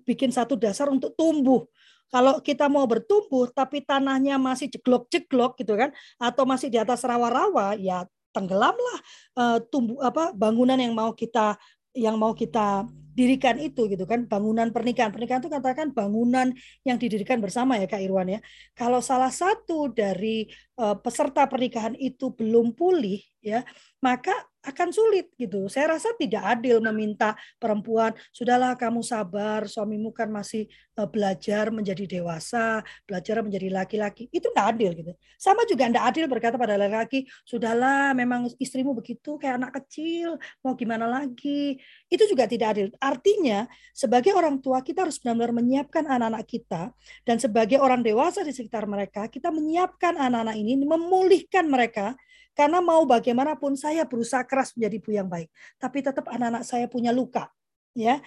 bikin 0.07 0.31
satu 0.31 0.55
dasar 0.55 0.87
untuk 0.87 1.19
tumbuh 1.19 1.67
kalau 2.09 2.40
kita 2.40 2.66
mau 2.68 2.85
bertumbuh 2.88 3.49
tapi 3.53 3.85
tanahnya 3.85 4.40
masih 4.40 4.73
jeglok-jeglok 4.73 5.57
gitu 5.61 5.77
kan 5.77 5.90
atau 6.16 6.44
masih 6.49 6.73
di 6.73 6.81
atas 6.81 7.05
rawa-rawa 7.05 7.77
ya 7.77 8.05
tenggelamlah 8.33 8.99
uh, 9.37 9.59
tumbuh 9.73 10.01
apa 10.05 10.33
bangunan 10.37 10.77
yang 10.77 10.92
mau 10.92 11.12
kita 11.16 11.57
yang 11.97 12.21
mau 12.21 12.37
kita 12.37 12.87
dirikan 13.18 13.59
itu 13.59 13.90
gitu 13.90 14.07
kan. 14.07 14.31
Bangunan 14.31 14.71
pernikahan. 14.71 15.11
Pernikahan 15.11 15.42
itu 15.42 15.51
katakan 15.51 15.90
bangunan 15.90 16.55
yang 16.87 16.94
didirikan 17.03 17.42
bersama 17.42 17.75
ya 17.75 17.90
Kak 17.90 17.99
Irwan 17.99 18.38
ya. 18.38 18.40
Kalau 18.79 19.03
salah 19.03 19.35
satu 19.35 19.90
dari 19.90 20.47
uh, 20.79 20.94
peserta 20.94 21.42
pernikahan 21.51 21.99
itu 21.99 22.31
belum 22.31 22.79
pulih 22.79 23.18
ya 23.42 23.62
maka 24.05 24.35
akan 24.66 24.90
sulit 24.90 25.31
gitu. 25.38 25.71
Saya 25.71 25.94
rasa 25.94 26.11
tidak 26.18 26.42
adil 26.59 26.83
meminta 26.83 27.38
perempuan, 27.62 28.11
sudahlah 28.35 28.75
kamu 28.75 29.01
sabar, 29.07 29.71
suamimu 29.71 30.11
kan 30.11 30.29
masih 30.29 30.66
eh, 30.71 31.09
belajar 31.09 31.71
menjadi 31.71 32.18
dewasa, 32.18 32.83
belajar 33.07 33.40
menjadi 33.40 33.71
laki-laki. 33.71 34.27
Itu 34.35 34.51
tidak 34.51 34.66
adil 34.75 34.90
gitu. 34.99 35.12
Sama 35.38 35.62
juga 35.64 35.87
tidak 35.87 36.05
adil 36.11 36.25
berkata 36.27 36.59
pada 36.59 36.75
laki-laki, 36.75 37.27
sudahlah 37.47 38.12
memang 38.18 38.51
istrimu 38.59 38.92
begitu 38.99 39.38
kayak 39.38 39.62
anak 39.62 39.73
kecil, 39.85 40.37
mau 40.66 40.75
gimana 40.75 41.07
lagi. 41.07 41.79
Itu 42.11 42.27
juga 42.27 42.51
tidak 42.51 42.68
adil. 42.75 42.87
Artinya 42.99 43.71
sebagai 43.94 44.35
orang 44.35 44.59
tua 44.59 44.83
kita 44.83 45.07
harus 45.07 45.23
benar-benar 45.23 45.55
menyiapkan 45.55 46.05
anak-anak 46.07 46.44
kita 46.51 46.83
dan 47.23 47.37
sebagai 47.38 47.79
orang 47.79 48.03
dewasa 48.03 48.42
di 48.42 48.51
sekitar 48.51 48.90
mereka, 48.90 49.31
kita 49.31 49.55
menyiapkan 49.55 50.18
anak-anak 50.18 50.57
ini, 50.59 50.75
memulihkan 50.83 51.71
mereka 51.71 52.18
karena 52.59 52.83
mau 52.83 53.07
bagaimanapun 53.07 53.79
saya 53.79 54.03
berusaha 54.03 54.42
keras 54.42 54.75
menjadi 54.75 54.99
ibu 54.99 55.11
yang 55.14 55.31
baik, 55.31 55.47
tapi 55.79 56.03
tetap 56.03 56.27
anak-anak 56.27 56.66
saya 56.66 56.90
punya 56.90 57.14
luka, 57.14 57.47
ya. 57.95 58.18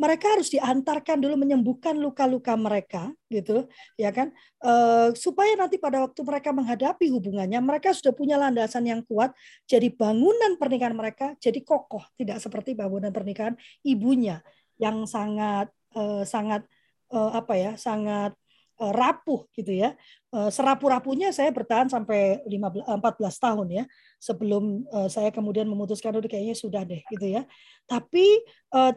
Mereka 0.00 0.32
harus 0.38 0.48
diantarkan 0.48 1.20
dulu 1.20 1.36
menyembuhkan 1.36 1.92
luka-luka 1.98 2.54
mereka, 2.56 3.10
gitu, 3.28 3.68
ya 4.00 4.14
kan? 4.14 4.32
E, 4.62 4.72
supaya 5.12 5.52
nanti 5.58 5.76
pada 5.76 6.06
waktu 6.06 6.22
mereka 6.24 6.54
menghadapi 6.54 7.10
hubungannya, 7.12 7.60
mereka 7.60 7.92
sudah 7.92 8.14
punya 8.16 8.40
landasan 8.40 8.86
yang 8.88 9.04
kuat. 9.04 9.34
Jadi 9.68 9.92
bangunan 9.92 10.56
pernikahan 10.56 10.96
mereka 10.96 11.34
jadi 11.36 11.60
kokoh, 11.60 12.00
tidak 12.16 12.40
seperti 12.40 12.72
bangunan 12.72 13.12
pernikahan 13.12 13.58
ibunya 13.84 14.40
yang 14.80 15.04
sangat 15.04 15.68
e, 15.92 16.24
sangat 16.24 16.64
e, 17.12 17.18
apa 17.18 17.54
ya, 17.58 17.72
sangat 17.76 18.32
rapuh 18.80 19.44
gitu 19.52 19.76
ya. 19.76 19.92
Uh, 20.32 20.48
serapu-rapunya 20.48 21.28
saya 21.36 21.52
bertahan 21.52 21.92
sampai 21.92 22.40
15 22.48 22.88
14 22.88 23.44
tahun 23.44 23.68
ya 23.68 23.84
sebelum 24.16 24.88
saya 25.12 25.28
kemudian 25.28 25.68
memutuskan 25.68 26.16
udah 26.16 26.28
kayaknya 26.28 26.56
sudah 26.56 26.82
deh 26.88 27.04
gitu 27.12 27.26
ya. 27.28 27.44
Tapi 27.84 28.40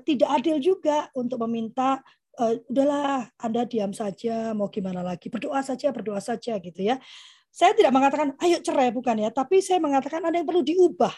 tidak 0.08 0.30
adil 0.40 0.64
juga 0.64 1.12
untuk 1.12 1.44
meminta 1.44 2.00
udahlah 2.70 3.28
Anda 3.40 3.66
diam 3.66 3.92
saja 3.92 4.52
mau 4.52 4.70
gimana 4.70 5.02
lagi 5.02 5.32
berdoa 5.32 5.64
saja 5.64 5.92
berdoa 5.92 6.22
saja 6.24 6.60
gitu 6.60 6.82
ya. 6.82 7.00
Saya 7.54 7.78
tidak 7.78 7.94
mengatakan 7.94 8.34
ayo 8.42 8.58
cerai 8.60 8.90
bukan 8.90 9.22
ya, 9.22 9.30
tapi 9.30 9.62
saya 9.62 9.78
mengatakan 9.78 10.26
ada 10.26 10.36
yang 10.38 10.48
perlu 10.50 10.66
diubah 10.66 11.14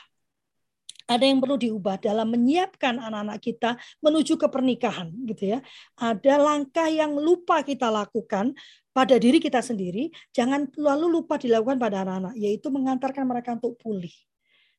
ada 1.05 1.21
yang 1.21 1.37
perlu 1.37 1.57
diubah 1.57 2.01
dalam 2.01 2.33
menyiapkan 2.33 2.97
anak-anak 2.97 3.37
kita 3.41 3.77
menuju 4.01 4.41
ke 4.41 4.47
pernikahan 4.49 5.13
gitu 5.29 5.57
ya. 5.57 5.59
Ada 6.01 6.41
langkah 6.41 6.89
yang 6.89 7.13
lupa 7.13 7.61
kita 7.61 7.93
lakukan 7.93 8.57
pada 8.89 9.15
diri 9.21 9.37
kita 9.37 9.61
sendiri, 9.61 10.09
jangan 10.33 10.65
lalu 10.73 11.21
lupa 11.21 11.37
dilakukan 11.37 11.77
pada 11.77 12.01
anak-anak, 12.01 12.33
yaitu 12.39 12.73
mengantarkan 12.73 13.25
mereka 13.27 13.53
untuk 13.53 13.77
pulih. 13.77 14.13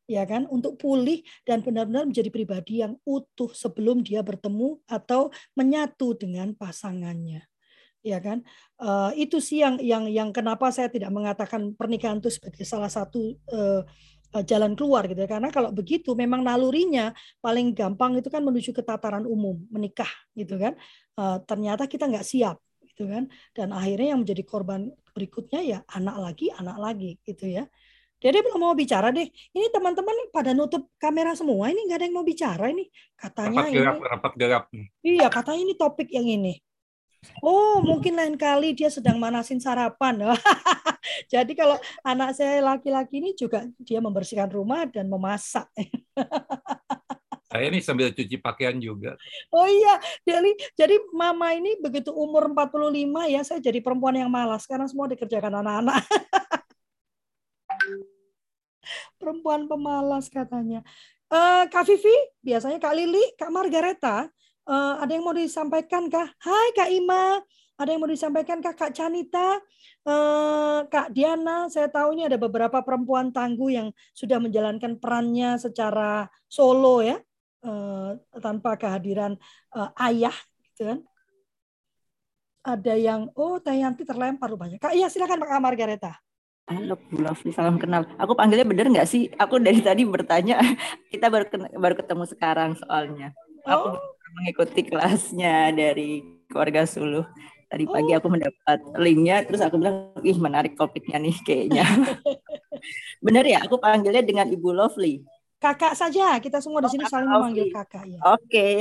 Ya 0.07 0.22
kan, 0.22 0.47
untuk 0.47 0.79
pulih 0.79 1.27
dan 1.43 1.66
benar-benar 1.66 2.07
menjadi 2.07 2.31
pribadi 2.31 2.79
yang 2.79 2.95
utuh 3.03 3.51
sebelum 3.51 4.07
dia 4.07 4.22
bertemu 4.22 4.79
atau 4.87 5.35
menyatu 5.59 6.14
dengan 6.14 6.55
pasangannya 6.55 7.43
ya 8.07 8.22
kan 8.22 8.39
uh, 8.79 9.11
itu 9.18 9.43
sih 9.43 9.66
yang 9.66 9.83
yang 9.83 10.07
yang 10.07 10.31
kenapa 10.31 10.70
saya 10.70 10.87
tidak 10.87 11.11
mengatakan 11.11 11.74
pernikahan 11.74 12.22
itu 12.22 12.31
sebagai 12.31 12.62
salah 12.62 12.87
satu 12.87 13.35
uh, 13.51 13.83
jalan 14.45 14.72
keluar 14.74 15.07
gitu 15.07 15.22
ya. 15.22 15.29
Karena 15.29 15.49
kalau 15.53 15.70
begitu 15.70 16.12
memang 16.16 16.43
nalurinya 16.43 17.14
paling 17.41 17.72
gampang 17.72 18.18
itu 18.18 18.29
kan 18.33 18.43
menuju 18.43 18.74
ke 18.74 18.83
tataran 18.83 19.24
umum, 19.24 19.61
menikah 19.70 20.11
gitu 20.35 20.57
kan. 20.57 20.74
Uh, 21.16 21.41
ternyata 21.45 21.89
kita 21.89 22.09
nggak 22.09 22.27
siap 22.27 22.61
gitu 22.85 23.07
kan. 23.07 23.29
Dan 23.55 23.72
akhirnya 23.72 24.16
yang 24.16 24.20
menjadi 24.24 24.43
korban 24.45 24.91
berikutnya 25.16 25.61
ya 25.64 25.79
anak 25.93 26.16
lagi, 26.20 26.53
anak 26.53 26.77
lagi 26.77 27.16
gitu 27.24 27.49
ya. 27.49 27.64
Jadi 28.16 28.41
belum 28.41 28.61
mau 28.64 28.72
bicara 28.72 29.12
deh. 29.12 29.29
Ini 29.29 29.68
teman-teman 29.68 30.33
pada 30.33 30.57
nutup 30.57 30.89
kamera 30.97 31.37
semua. 31.37 31.68
Ini 31.68 31.85
nggak 31.85 31.99
ada 32.01 32.05
yang 32.09 32.16
mau 32.16 32.24
bicara 32.24 32.72
ini. 32.72 32.89
Katanya 33.12 33.68
rapat 33.68 33.72
gelap, 33.77 33.93
ini. 33.93 34.09
Rapat 34.09 34.33
gelap. 34.41 34.64
Iya, 35.05 35.27
katanya 35.29 35.61
ini 35.61 35.74
topik 35.77 36.09
yang 36.09 36.24
ini. 36.24 36.55
Oh, 37.45 37.85
mungkin 37.85 38.16
lain 38.16 38.35
kali 38.35 38.72
dia 38.72 38.89
sedang 38.89 39.20
manasin 39.20 39.61
sarapan. 39.61 40.35
Jadi 41.33 41.53
kalau 41.55 41.79
anak 42.03 42.35
saya 42.35 42.64
laki-laki 42.64 43.22
ini 43.22 43.31
juga 43.37 43.62
dia 43.83 44.03
membersihkan 44.03 44.51
rumah 44.51 44.89
dan 44.89 45.07
memasak. 45.07 45.68
Saya 47.47 47.70
ini 47.70 47.79
sambil 47.79 48.11
cuci 48.11 48.43
pakaian 48.43 48.74
juga. 48.77 49.14
Oh 49.55 49.64
iya, 49.64 50.03
jadi 50.27 50.51
jadi 50.74 50.99
mama 51.14 51.55
ini 51.55 51.79
begitu 51.79 52.11
umur 52.11 52.51
45 52.51 52.91
ya, 53.31 53.41
saya 53.47 53.62
jadi 53.62 53.79
perempuan 53.79 54.18
yang 54.18 54.29
malas 54.29 54.66
karena 54.66 54.91
semua 54.91 55.07
dikerjakan 55.07 55.62
anak-anak. 55.62 56.03
perempuan 59.22 59.70
pemalas 59.70 60.27
katanya. 60.27 60.83
Uh, 61.27 61.66
Kak 61.70 61.87
Vivi, 61.87 62.14
biasanya 62.43 62.83
Kak 62.83 62.95
Lili, 62.99 63.22
Kak 63.35 63.51
Margareta, 63.51 64.31
Uh, 64.67 64.99
ada 64.99 65.14
yang 65.14 65.23
mau 65.23 65.31
disampaikan 65.31 66.11
kah? 66.11 66.27
Hai 66.43 66.75
Kak 66.75 66.91
Ima, 66.91 67.39
ada 67.79 67.87
yang 67.87 68.03
mau 68.03 68.11
disampaikan 68.11 68.59
kah 68.59 68.75
Kak 68.75 68.91
Canita, 68.99 69.62
uh, 70.03 70.83
Kak 70.91 71.14
Diana? 71.14 71.71
Saya 71.71 71.87
tahu 71.87 72.19
ini 72.19 72.27
ada 72.27 72.35
beberapa 72.35 72.83
perempuan 72.83 73.31
tangguh 73.31 73.71
yang 73.71 73.95
sudah 74.11 74.43
menjalankan 74.43 74.99
perannya 74.99 75.55
secara 75.62 76.27
solo 76.51 76.99
ya, 76.99 77.14
uh, 77.62 78.19
tanpa 78.43 78.75
kehadiran 78.75 79.39
uh, 79.71 79.95
ayah, 80.03 80.35
gitu 80.75 80.83
kan? 80.83 80.99
Ada 82.67 82.99
yang, 82.99 83.31
oh 83.39 83.62
Tayanti 83.62 84.03
terlempar 84.03 84.51
rupanya. 84.51 84.83
Kak, 84.83 84.99
iya 84.99 85.07
silakan 85.07 85.47
Kak 85.47 85.62
Margareta. 85.62 86.19
Halo 86.67 86.99
Bu 86.99 87.23
Lovely, 87.23 87.55
salam 87.55 87.79
kenal. 87.79 88.03
Aku 88.19 88.35
panggilnya 88.35 88.67
bener 88.67 88.91
nggak 88.91 89.07
sih? 89.07 89.31
Aku 89.39 89.62
dari 89.62 89.79
tadi 89.79 90.03
bertanya, 90.03 90.59
kita 91.14 91.31
baru 91.31 91.47
baru 91.79 91.95
ketemu 92.03 92.25
sekarang 92.27 92.75
soalnya. 92.75 93.31
Aku 93.62 93.95
oh 93.95 94.16
mengikuti 94.35 94.81
kelasnya 94.83 95.70
dari 95.70 96.24
keluarga 96.51 96.89
Suluh. 96.89 97.27
Tadi 97.66 97.83
pagi 97.83 98.14
aku 98.14 98.31
mendapat 98.31 98.79
linknya, 98.95 99.43
terus 99.43 99.59
aku 99.59 99.83
bilang, 99.83 100.14
ih 100.22 100.39
menarik 100.39 100.79
topiknya 100.79 101.18
nih 101.18 101.35
kayaknya. 101.43 101.83
Bener 103.27 103.43
ya, 103.43 103.66
aku 103.66 103.83
panggilnya 103.83 104.22
dengan 104.22 104.47
Ibu 104.47 104.70
Lovely. 104.70 105.27
Kakak 105.59 105.99
saja, 105.99 106.39
kita 106.39 106.62
semua 106.62 106.79
di 106.85 106.87
oh, 106.87 106.93
sini 106.95 107.05
oh, 107.05 107.11
saling 107.11 107.27
memanggil 107.27 107.66
kakak. 107.74 108.07
Ya. 108.07 108.20
Oke. 108.22 108.47
Okay. 108.47 108.77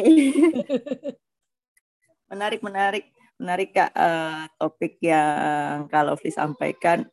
menarik, 2.31 2.61
menarik, 2.61 3.05
menarik 3.41 3.69
kak 3.73 3.91
uh, 3.95 4.45
topik 4.61 5.01
yang 5.01 5.89
Kak 5.89 6.03
Lovely 6.05 6.29
sampaikan. 6.29 7.09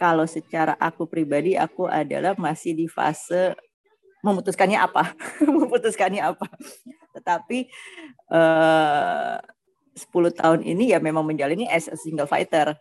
Kalau 0.00 0.24
secara 0.24 0.80
aku 0.80 1.04
pribadi, 1.04 1.60
aku 1.60 1.84
adalah 1.84 2.32
masih 2.40 2.72
di 2.72 2.88
fase 2.88 3.52
memutuskannya 4.20 4.78
apa, 4.80 5.16
memutuskannya 5.60 6.22
apa. 6.22 6.46
Tetapi 7.16 7.58
eh, 8.30 9.36
uh, 9.36 9.58
10 10.00 10.40
tahun 10.40 10.60
ini 10.64 10.94
ya 10.94 10.98
memang 11.02 11.26
menjalani 11.26 11.68
as 11.68 11.90
a 11.90 11.96
single 11.98 12.30
fighter 12.30 12.72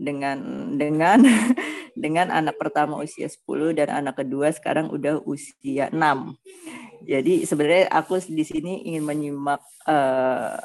dengan 0.00 0.38
dengan 0.80 1.20
dengan 2.02 2.32
anak 2.32 2.56
pertama 2.56 2.96
usia 3.02 3.28
10 3.28 3.76
dan 3.76 3.88
anak 3.90 4.24
kedua 4.24 4.48
sekarang 4.54 4.88
udah 4.88 5.20
usia 5.26 5.92
6. 5.92 5.98
Jadi 7.04 7.44
sebenarnya 7.48 7.88
aku 7.92 8.20
di 8.28 8.44
sini 8.44 8.84
ingin 8.92 9.04
menyimak 9.04 9.60
uh, 9.88 10.56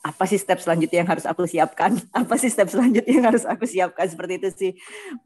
apa 0.00 0.24
sih 0.24 0.40
step 0.40 0.60
selanjutnya 0.64 1.04
yang 1.04 1.10
harus 1.12 1.28
aku 1.28 1.44
siapkan? 1.44 1.92
Apa 2.16 2.40
sih 2.40 2.48
step 2.48 2.72
selanjutnya 2.72 3.12
yang 3.20 3.28
harus 3.28 3.44
aku 3.44 3.68
siapkan 3.68 4.08
seperti 4.08 4.40
itu 4.40 4.48
sih, 4.48 4.72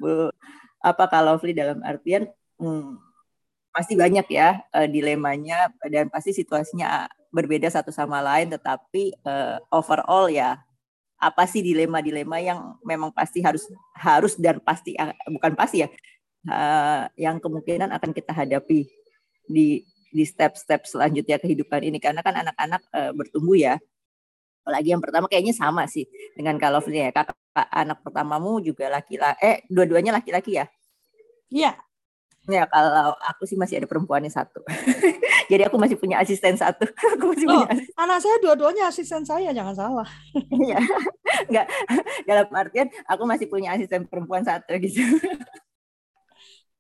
Bu. 0.03 0.35
Apa 0.83 1.07
kalau 1.07 1.39
Fli 1.39 1.55
dalam 1.55 1.79
artian 1.87 2.27
hmm, 2.59 2.99
pasti 3.75 3.99
banyak 3.99 4.31
ya 4.31 4.63
uh, 4.71 4.87
dilemanya 4.87 5.67
dan 5.91 6.07
pasti 6.07 6.31
situasinya 6.31 7.11
berbeda 7.35 7.67
satu 7.67 7.91
sama 7.91 8.23
lain. 8.23 8.55
Tetapi 8.55 9.27
uh, 9.27 9.59
overall 9.75 10.31
ya 10.31 10.63
apa 11.19 11.43
sih 11.51 11.59
dilema-dilema 11.67 12.39
yang 12.39 12.79
memang 12.87 13.11
pasti 13.11 13.43
harus 13.43 13.67
harus 13.99 14.39
dan 14.39 14.63
pasti 14.63 14.95
uh, 14.95 15.11
bukan 15.27 15.59
pasti 15.59 15.83
ya 15.83 15.89
uh, 16.47 17.11
yang 17.19 17.43
kemungkinan 17.43 17.91
akan 17.91 18.15
kita 18.15 18.31
hadapi 18.31 18.87
di 19.51 19.83
di 20.15 20.23
step-step 20.23 20.87
selanjutnya 20.87 21.43
kehidupan 21.43 21.83
ini? 21.83 21.99
Karena 21.99 22.23
kan 22.23 22.39
anak-anak 22.39 22.83
uh, 22.95 23.11
bertumbuh 23.11 23.59
ya. 23.59 23.75
Apalagi 24.63 24.95
yang 24.97 25.03
pertama 25.03 25.27
kayaknya 25.29 25.53
sama 25.53 25.85
sih 25.91 26.07
dengan 26.39 26.57
kalau 26.57 26.81
ya 26.89 27.13
kakak 27.13 27.37
anak 27.69 28.01
pertamamu 28.01 28.65
juga 28.65 28.89
laki-laki 28.89 29.45
eh 29.45 29.57
dua-duanya 29.69 30.17
laki-laki 30.17 30.57
ya? 30.63 30.65
Iya, 31.53 31.77
Ya 32.45 32.69
kalau 32.69 33.17
aku 33.25 33.49
sih 33.49 33.57
masih 33.57 33.81
ada 33.81 33.89
perempuannya 33.89 34.29
satu. 34.29 34.61
Jadi 35.53 35.63
aku 35.65 35.81
masih 35.81 35.97
punya 35.97 36.21
asisten 36.21 36.61
satu. 36.61 36.85
aku 37.17 37.33
masih 37.33 37.47
oh, 37.49 37.65
punya 37.65 37.69
asisten. 37.73 37.97
anak 37.97 38.19
saya 38.21 38.37
dua-duanya 38.45 38.85
asisten 38.89 39.23
saya, 39.25 39.51
jangan 39.57 39.75
salah. 39.77 40.09
Iya. 40.65 40.79
Enggak 41.49 41.67
dalam 42.29 42.49
artian 42.53 42.89
aku 43.09 43.23
masih 43.25 43.47
punya 43.49 43.73
asisten 43.73 44.05
perempuan 44.05 44.45
satu 44.45 44.77
gitu. 44.77 45.01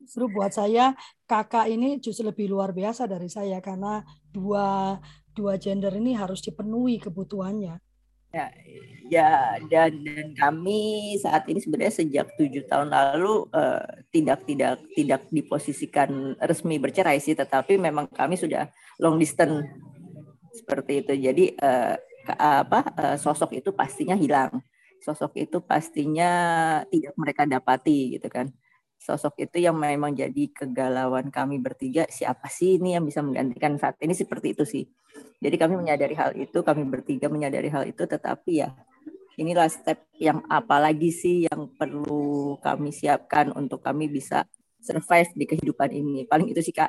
Justru 0.04 0.28
buat 0.28 0.52
saya 0.52 0.92
kakak 1.24 1.72
ini 1.72 1.96
justru 1.96 2.28
lebih 2.28 2.52
luar 2.52 2.76
biasa 2.76 3.08
dari 3.08 3.32
saya 3.32 3.64
karena 3.64 4.04
dua 4.28 5.00
dua 5.32 5.56
gender 5.56 5.96
ini 5.96 6.12
harus 6.12 6.44
dipenuhi 6.44 7.00
kebutuhannya. 7.00 7.80
Ya, 8.34 8.50
ya 9.06 9.30
dan 9.70 10.02
dan 10.02 10.28
kami 10.34 11.14
saat 11.22 11.46
ini 11.46 11.62
sebenarnya 11.62 12.02
sejak 12.02 12.34
tujuh 12.34 12.66
tahun 12.66 12.90
lalu 12.90 13.46
uh, 13.54 13.86
tidak 14.10 14.42
tidak 14.42 14.82
tidak 14.98 15.22
diposisikan 15.30 16.34
resmi 16.42 16.82
bercerai 16.82 17.22
sih, 17.22 17.38
tetapi 17.38 17.78
memang 17.78 18.10
kami 18.10 18.34
sudah 18.34 18.66
long 18.98 19.14
distance. 19.22 19.70
Seperti 20.50 21.06
itu. 21.06 21.14
Jadi 21.14 21.44
uh, 21.62 21.94
apa 22.34 22.80
uh, 22.98 23.16
sosok 23.18 23.58
itu 23.62 23.70
pastinya 23.70 24.18
hilang, 24.18 24.58
sosok 24.98 25.38
itu 25.38 25.62
pastinya 25.62 26.32
tidak 26.90 27.14
mereka 27.14 27.42
dapati 27.46 28.18
gitu 28.18 28.26
kan 28.26 28.50
sosok 29.04 29.36
itu 29.44 29.60
yang 29.60 29.76
memang 29.76 30.16
jadi 30.16 30.48
kegalauan 30.48 31.28
kami 31.28 31.60
bertiga 31.60 32.08
siapa 32.08 32.48
sih 32.48 32.80
ini 32.80 32.96
yang 32.96 33.04
bisa 33.04 33.20
menggantikan 33.20 33.76
saat 33.76 34.00
ini? 34.00 34.16
Seperti 34.16 34.56
itu 34.56 34.64
sih. 34.64 34.88
Jadi 35.44 35.56
kami 35.60 35.76
menyadari 35.76 36.16
hal 36.16 36.32
itu 36.32 36.64
kami 36.64 36.88
bertiga 36.88 37.28
menyadari 37.28 37.68
hal 37.68 37.84
itu 37.84 38.00
tetapi 38.08 38.64
ya 38.64 38.72
inilah 39.36 39.68
step 39.68 40.08
yang 40.16 40.40
apalagi 40.48 41.12
sih 41.12 41.44
yang 41.44 41.68
perlu 41.76 42.56
kami 42.64 42.96
siapkan 42.96 43.52
untuk 43.52 43.84
kami 43.84 44.08
bisa 44.08 44.48
survive 44.80 45.28
di 45.36 45.44
kehidupan 45.44 45.92
ini. 45.92 46.24
Paling 46.24 46.48
itu 46.48 46.64
sih 46.64 46.72
kak. 46.72 46.88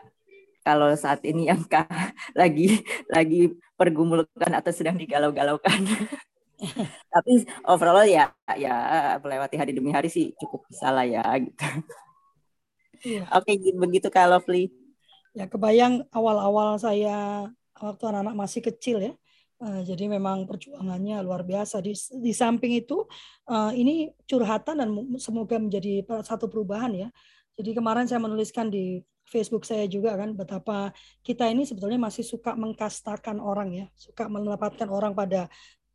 Kalau 0.63 0.95
saat 0.95 1.19
ini 1.27 1.51
yang 1.51 1.67
kak 1.67 1.91
lagi 2.39 2.79
lagi 3.11 3.51
pergumulkan 3.75 4.55
atau 4.55 4.71
sedang 4.71 4.95
digalau-galaukan. 4.95 5.83
Tapi 7.13 7.43
overall 7.67 8.07
ya 8.07 8.31
ya 8.55 8.75
melewati 9.19 9.59
hari 9.59 9.75
demi 9.75 9.91
hari 9.91 10.07
sih 10.07 10.31
cukup 10.39 10.63
bisa 10.71 10.87
lah 10.95 11.03
ya 11.03 11.19
gitu 11.43 11.67
Iya. 13.05 13.29
Oke, 13.37 13.53
begitu 13.77 14.09
Kak 14.09 14.25
Lovely. 14.25 14.73
Ya, 15.37 15.45
kebayang 15.45 16.09
awal-awal 16.09 16.81
saya 16.81 17.45
waktu 17.77 18.03
anak-anak 18.09 18.35
masih 18.35 18.65
kecil 18.65 18.97
ya. 19.03 19.13
Uh, 19.55 19.79
jadi 19.87 20.11
memang 20.11 20.49
perjuangannya 20.49 21.21
luar 21.21 21.45
biasa. 21.45 21.79
Di, 21.85 21.93
di 21.95 22.33
samping 22.33 22.75
itu, 22.75 23.05
uh, 23.47 23.71
ini 23.71 24.11
curhatan 24.27 24.81
dan 24.81 24.89
semoga 25.21 25.61
menjadi 25.61 26.03
satu 26.25 26.49
perubahan 26.49 26.91
ya. 26.91 27.07
Jadi 27.55 27.71
kemarin 27.71 28.03
saya 28.09 28.19
menuliskan 28.19 28.67
di 28.67 28.99
Facebook 29.25 29.63
saya 29.65 29.87
juga 29.87 30.13
kan 30.19 30.37
betapa 30.37 30.93
kita 31.25 31.49
ini 31.49 31.65
sebetulnya 31.65 31.97
masih 31.97 32.21
suka 32.21 32.53
mengkastakan 32.53 33.39
orang 33.39 33.69
ya, 33.73 33.85
suka 33.95 34.27
menempatkan 34.27 34.91
orang 34.91 35.15
pada 35.15 35.47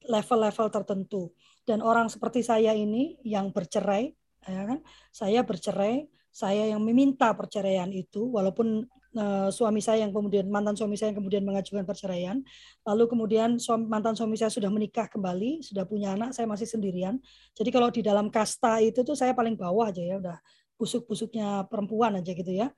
level-level 0.09 0.67
tertentu. 0.73 1.31
Dan 1.69 1.85
orang 1.85 2.09
seperti 2.09 2.41
saya 2.41 2.73
ini 2.73 3.21
yang 3.23 3.53
bercerai, 3.53 4.11
ya 4.49 4.63
kan? 4.67 4.81
Saya 5.13 5.45
bercerai, 5.45 6.09
saya 6.31 6.71
yang 6.71 6.79
meminta 6.83 7.35
perceraian 7.35 7.91
itu, 7.91 8.31
walaupun 8.31 8.87
uh, 9.19 9.51
suami 9.51 9.83
saya 9.83 10.07
yang 10.07 10.15
kemudian 10.15 10.47
mantan 10.47 10.79
suami 10.79 10.95
saya 10.95 11.11
yang 11.11 11.19
kemudian 11.19 11.43
mengajukan 11.43 11.83
perceraian, 11.83 12.39
lalu 12.87 13.05
kemudian 13.11 13.59
suami, 13.59 13.91
mantan 13.91 14.15
suami 14.15 14.39
saya 14.39 14.51
sudah 14.51 14.71
menikah 14.71 15.11
kembali, 15.11 15.63
sudah 15.67 15.83
punya 15.87 16.15
anak, 16.15 16.31
saya 16.31 16.47
masih 16.47 16.71
sendirian. 16.71 17.19
Jadi 17.55 17.71
kalau 17.75 17.91
di 17.91 18.01
dalam 18.01 18.31
kasta 18.31 18.79
itu 18.79 19.03
tuh 19.03 19.19
saya 19.19 19.35
paling 19.35 19.59
bawah 19.59 19.91
aja 19.91 20.03
ya, 20.03 20.23
udah 20.23 20.39
busuk-busuknya 20.79 21.67
perempuan 21.69 22.17
aja 22.17 22.31
gitu 22.33 22.55
ya. 22.55 22.71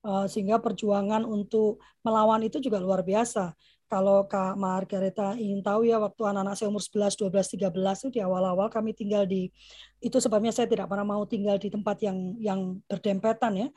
Uh, 0.00 0.24
sehingga 0.24 0.56
perjuangan 0.56 1.28
untuk 1.28 1.84
melawan 2.00 2.40
itu 2.40 2.56
juga 2.56 2.80
luar 2.80 3.04
biasa. 3.04 3.52
Kalau 3.90 4.22
Kak 4.30 4.54
Margareta 4.54 5.34
ingin 5.34 5.66
tahu 5.66 5.82
ya 5.82 5.98
waktu 5.98 6.22
anak-anak 6.22 6.54
saya 6.54 6.70
umur 6.70 6.78
11, 6.78 7.26
12, 7.26 7.58
13 7.58 7.74
itu 7.74 8.08
di 8.14 8.20
awal-awal 8.22 8.70
kami 8.70 8.94
tinggal 8.94 9.26
di 9.26 9.50
itu 9.98 10.14
sebabnya 10.22 10.54
saya 10.54 10.70
tidak 10.70 10.86
pernah 10.86 11.02
mau 11.02 11.26
tinggal 11.26 11.58
di 11.58 11.74
tempat 11.74 11.98
yang 12.06 12.38
yang 12.38 12.78
berdempetan 12.86 13.66
ya 13.66 13.68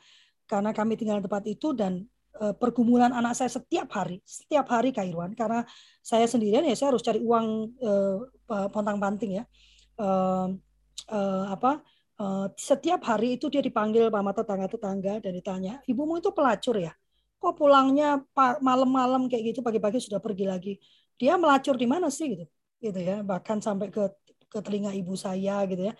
karena 0.46 0.70
kami 0.70 0.94
tinggal 0.94 1.18
di 1.18 1.26
tempat 1.26 1.44
itu 1.50 1.74
dan 1.74 2.06
uh, 2.38 2.54
pergumulan 2.54 3.10
anak 3.10 3.34
saya 3.34 3.50
setiap 3.50 3.90
hari, 3.90 4.20
setiap 4.22 4.70
hari 4.70 4.94
Kak 4.94 5.06
Irwan, 5.06 5.32
karena 5.34 5.66
saya 5.98 6.30
sendirian 6.30 6.62
ya 6.62 6.78
saya 6.78 6.94
harus 6.94 7.02
cari 7.02 7.18
uang 7.18 7.46
uh, 7.82 8.68
pontang-panting 8.70 9.42
ya. 9.42 9.44
Uh, 9.98 10.54
uh, 11.10 11.44
apa 11.54 11.82
uh, 12.18 12.46
setiap 12.58 13.02
hari 13.06 13.38
itu 13.38 13.46
dia 13.46 13.62
dipanggil 13.62 14.10
sama 14.10 14.30
tetangga-tetangga 14.30 15.22
dan 15.22 15.32
ditanya, 15.34 15.74
ibumu 15.90 16.18
itu 16.18 16.30
pelacur 16.34 16.78
ya? 16.78 16.94
Kok 17.44 17.60
pulangnya 17.60 18.24
malam-malam 18.64 19.28
kayak 19.28 19.52
gitu, 19.52 19.60
pagi-pagi 19.60 20.00
sudah 20.00 20.16
pergi 20.16 20.48
lagi. 20.48 20.72
Dia 21.20 21.36
melacur 21.36 21.76
di 21.76 21.84
mana 21.84 22.08
sih 22.08 22.32
gitu? 22.32 22.44
Gitu 22.80 23.00
ya, 23.04 23.20
bahkan 23.20 23.60
sampai 23.60 23.92
ke 23.92 24.08
ke 24.48 24.58
telinga 24.64 24.96
ibu 24.96 25.12
saya 25.12 25.60
gitu 25.68 25.92
ya. 25.92 25.94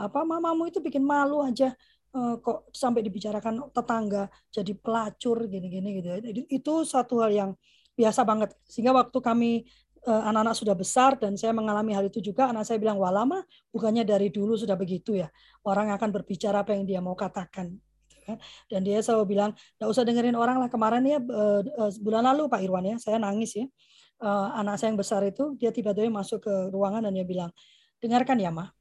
Apa 0.00 0.24
mamamu 0.24 0.64
itu 0.72 0.80
bikin 0.80 1.04
malu 1.04 1.44
aja 1.44 1.76
uh, 2.14 2.38
kok 2.38 2.70
sampai 2.70 3.02
dibicarakan 3.02 3.68
tetangga 3.74 4.30
jadi 4.54 4.72
pelacur 4.78 5.44
gini-gini 5.50 6.00
gitu 6.00 6.08
ya. 6.08 6.18
Itu 6.48 6.86
satu 6.88 7.20
hal 7.20 7.32
yang 7.34 7.50
biasa 7.98 8.22
banget. 8.24 8.54
Sehingga 8.66 8.90
waktu 8.94 9.18
kami 9.22 9.50
eh, 10.04 10.22
anak-anak 10.28 10.56
sudah 10.58 10.74
besar 10.74 11.14
dan 11.16 11.38
saya 11.38 11.54
mengalami 11.54 11.94
hal 11.94 12.10
itu 12.10 12.18
juga, 12.18 12.50
anak 12.50 12.66
saya 12.66 12.82
bilang, 12.82 12.98
wah 12.98 13.14
lama 13.14 13.46
bukannya 13.70 14.02
dari 14.02 14.28
dulu 14.34 14.58
sudah 14.58 14.74
begitu 14.74 15.14
ya. 15.14 15.30
Orang 15.62 15.94
akan 15.94 16.10
berbicara 16.10 16.66
apa 16.66 16.74
yang 16.74 16.84
dia 16.84 16.98
mau 16.98 17.14
katakan. 17.14 17.70
Gitu 18.24 18.32
kan. 18.32 18.40
Dan 18.72 18.80
dia 18.88 19.04
selalu 19.04 19.36
bilang, 19.36 19.52
nggak 19.76 19.88
usah 19.92 20.00
dengerin 20.08 20.32
orang 20.32 20.56
lah. 20.64 20.72
Kemarin 20.72 21.04
ya, 21.04 21.20
eh, 21.20 21.60
bulan 22.00 22.24
lalu 22.24 22.48
Pak 22.48 22.64
Irwan 22.64 22.88
ya, 22.88 22.96
saya 22.96 23.20
nangis 23.20 23.52
ya. 23.52 23.68
Anak 24.56 24.80
saya 24.80 24.88
yang 24.88 24.96
besar 24.96 25.20
itu, 25.28 25.52
dia 25.60 25.68
tiba-tiba 25.68 26.08
masuk 26.08 26.48
ke 26.48 26.54
ruangan 26.72 27.04
dan 27.04 27.12
dia 27.12 27.28
bilang, 27.28 27.52
dengarkan 28.00 28.40
ya 28.40 28.48
mah, 28.48 28.72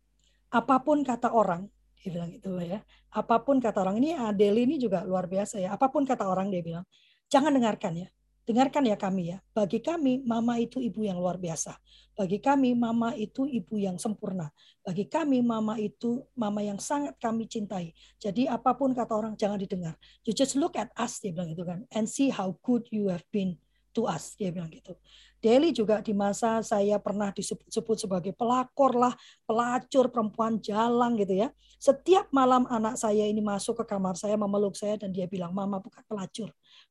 apa 0.47 0.79
pun 0.79 1.03
kata 1.03 1.35
orang, 1.35 1.67
dia 1.99 2.15
bilang 2.15 2.31
itu 2.31 2.47
ya. 2.63 2.79
Apa 3.11 3.43
pun 3.43 3.59
kata 3.59 3.83
orang 3.83 3.99
ini 3.99 4.15
Adeli 4.15 4.63
ini 4.63 4.79
juga 4.79 5.03
luar 5.03 5.27
biasa 5.27 5.59
ya. 5.59 5.75
Apa 5.75 5.91
pun 5.91 6.07
kata 6.07 6.31
orang 6.31 6.47
dia 6.47 6.63
bilang, 6.63 6.87
jangan 7.27 7.51
dengarkan 7.51 8.07
ya. 8.07 8.07
Dengarkan 8.43 8.83
ya 8.83 8.99
kami 8.99 9.31
ya. 9.31 9.37
Bagi 9.55 9.79
kami 9.79 10.19
mama 10.27 10.59
itu 10.59 10.83
ibu 10.83 10.99
yang 11.07 11.15
luar 11.15 11.39
biasa. 11.39 11.79
Bagi 12.11 12.43
kami 12.43 12.75
mama 12.75 13.15
itu 13.15 13.47
ibu 13.47 13.79
yang 13.79 13.95
sempurna. 13.95 14.51
Bagi 14.83 15.07
kami 15.07 15.39
mama 15.39 15.79
itu 15.79 16.27
mama 16.35 16.59
yang 16.59 16.75
sangat 16.75 17.15
kami 17.23 17.47
cintai. 17.47 17.95
Jadi 18.19 18.51
apa 18.51 18.75
pun 18.75 18.91
kata 18.91 19.15
orang 19.15 19.33
jangan 19.39 19.55
didengar. 19.55 19.95
You 20.27 20.35
just 20.35 20.59
look 20.59 20.75
at 20.75 20.91
us 20.99 21.23
dia 21.23 21.31
bilang 21.31 21.55
gitu 21.55 21.63
kan 21.63 21.87
and 21.95 22.03
see 22.05 22.27
how 22.27 22.51
good 22.59 22.83
you 22.91 23.07
have 23.07 23.23
been 23.31 23.55
to 23.95 24.09
us 24.09 24.35
dia 24.35 24.49
bilang 24.51 24.73
gitu. 24.73 24.97
Deli 25.43 25.75
juga 25.75 25.99
di 25.99 26.15
masa 26.15 26.63
saya 26.63 26.97
pernah 27.03 27.29
disebut-sebut 27.29 28.07
sebagai 28.07 28.31
pelakor 28.31 28.95
lah, 28.95 29.11
pelacur, 29.43 30.07
perempuan 30.07 30.55
jalang 30.59 31.19
gitu 31.19 31.35
ya. 31.35 31.51
Setiap 31.77 32.31
malam 32.31 32.63
anak 32.71 32.95
saya 32.95 33.27
ini 33.27 33.43
masuk 33.43 33.83
ke 33.83 33.85
kamar 33.91 34.15
saya 34.15 34.39
memeluk 34.39 34.73
saya 34.73 34.95
dan 34.95 35.11
dia 35.11 35.27
bilang, 35.27 35.51
"Mama 35.51 35.83
bukan 35.83 35.99
pelacur. 36.07 36.49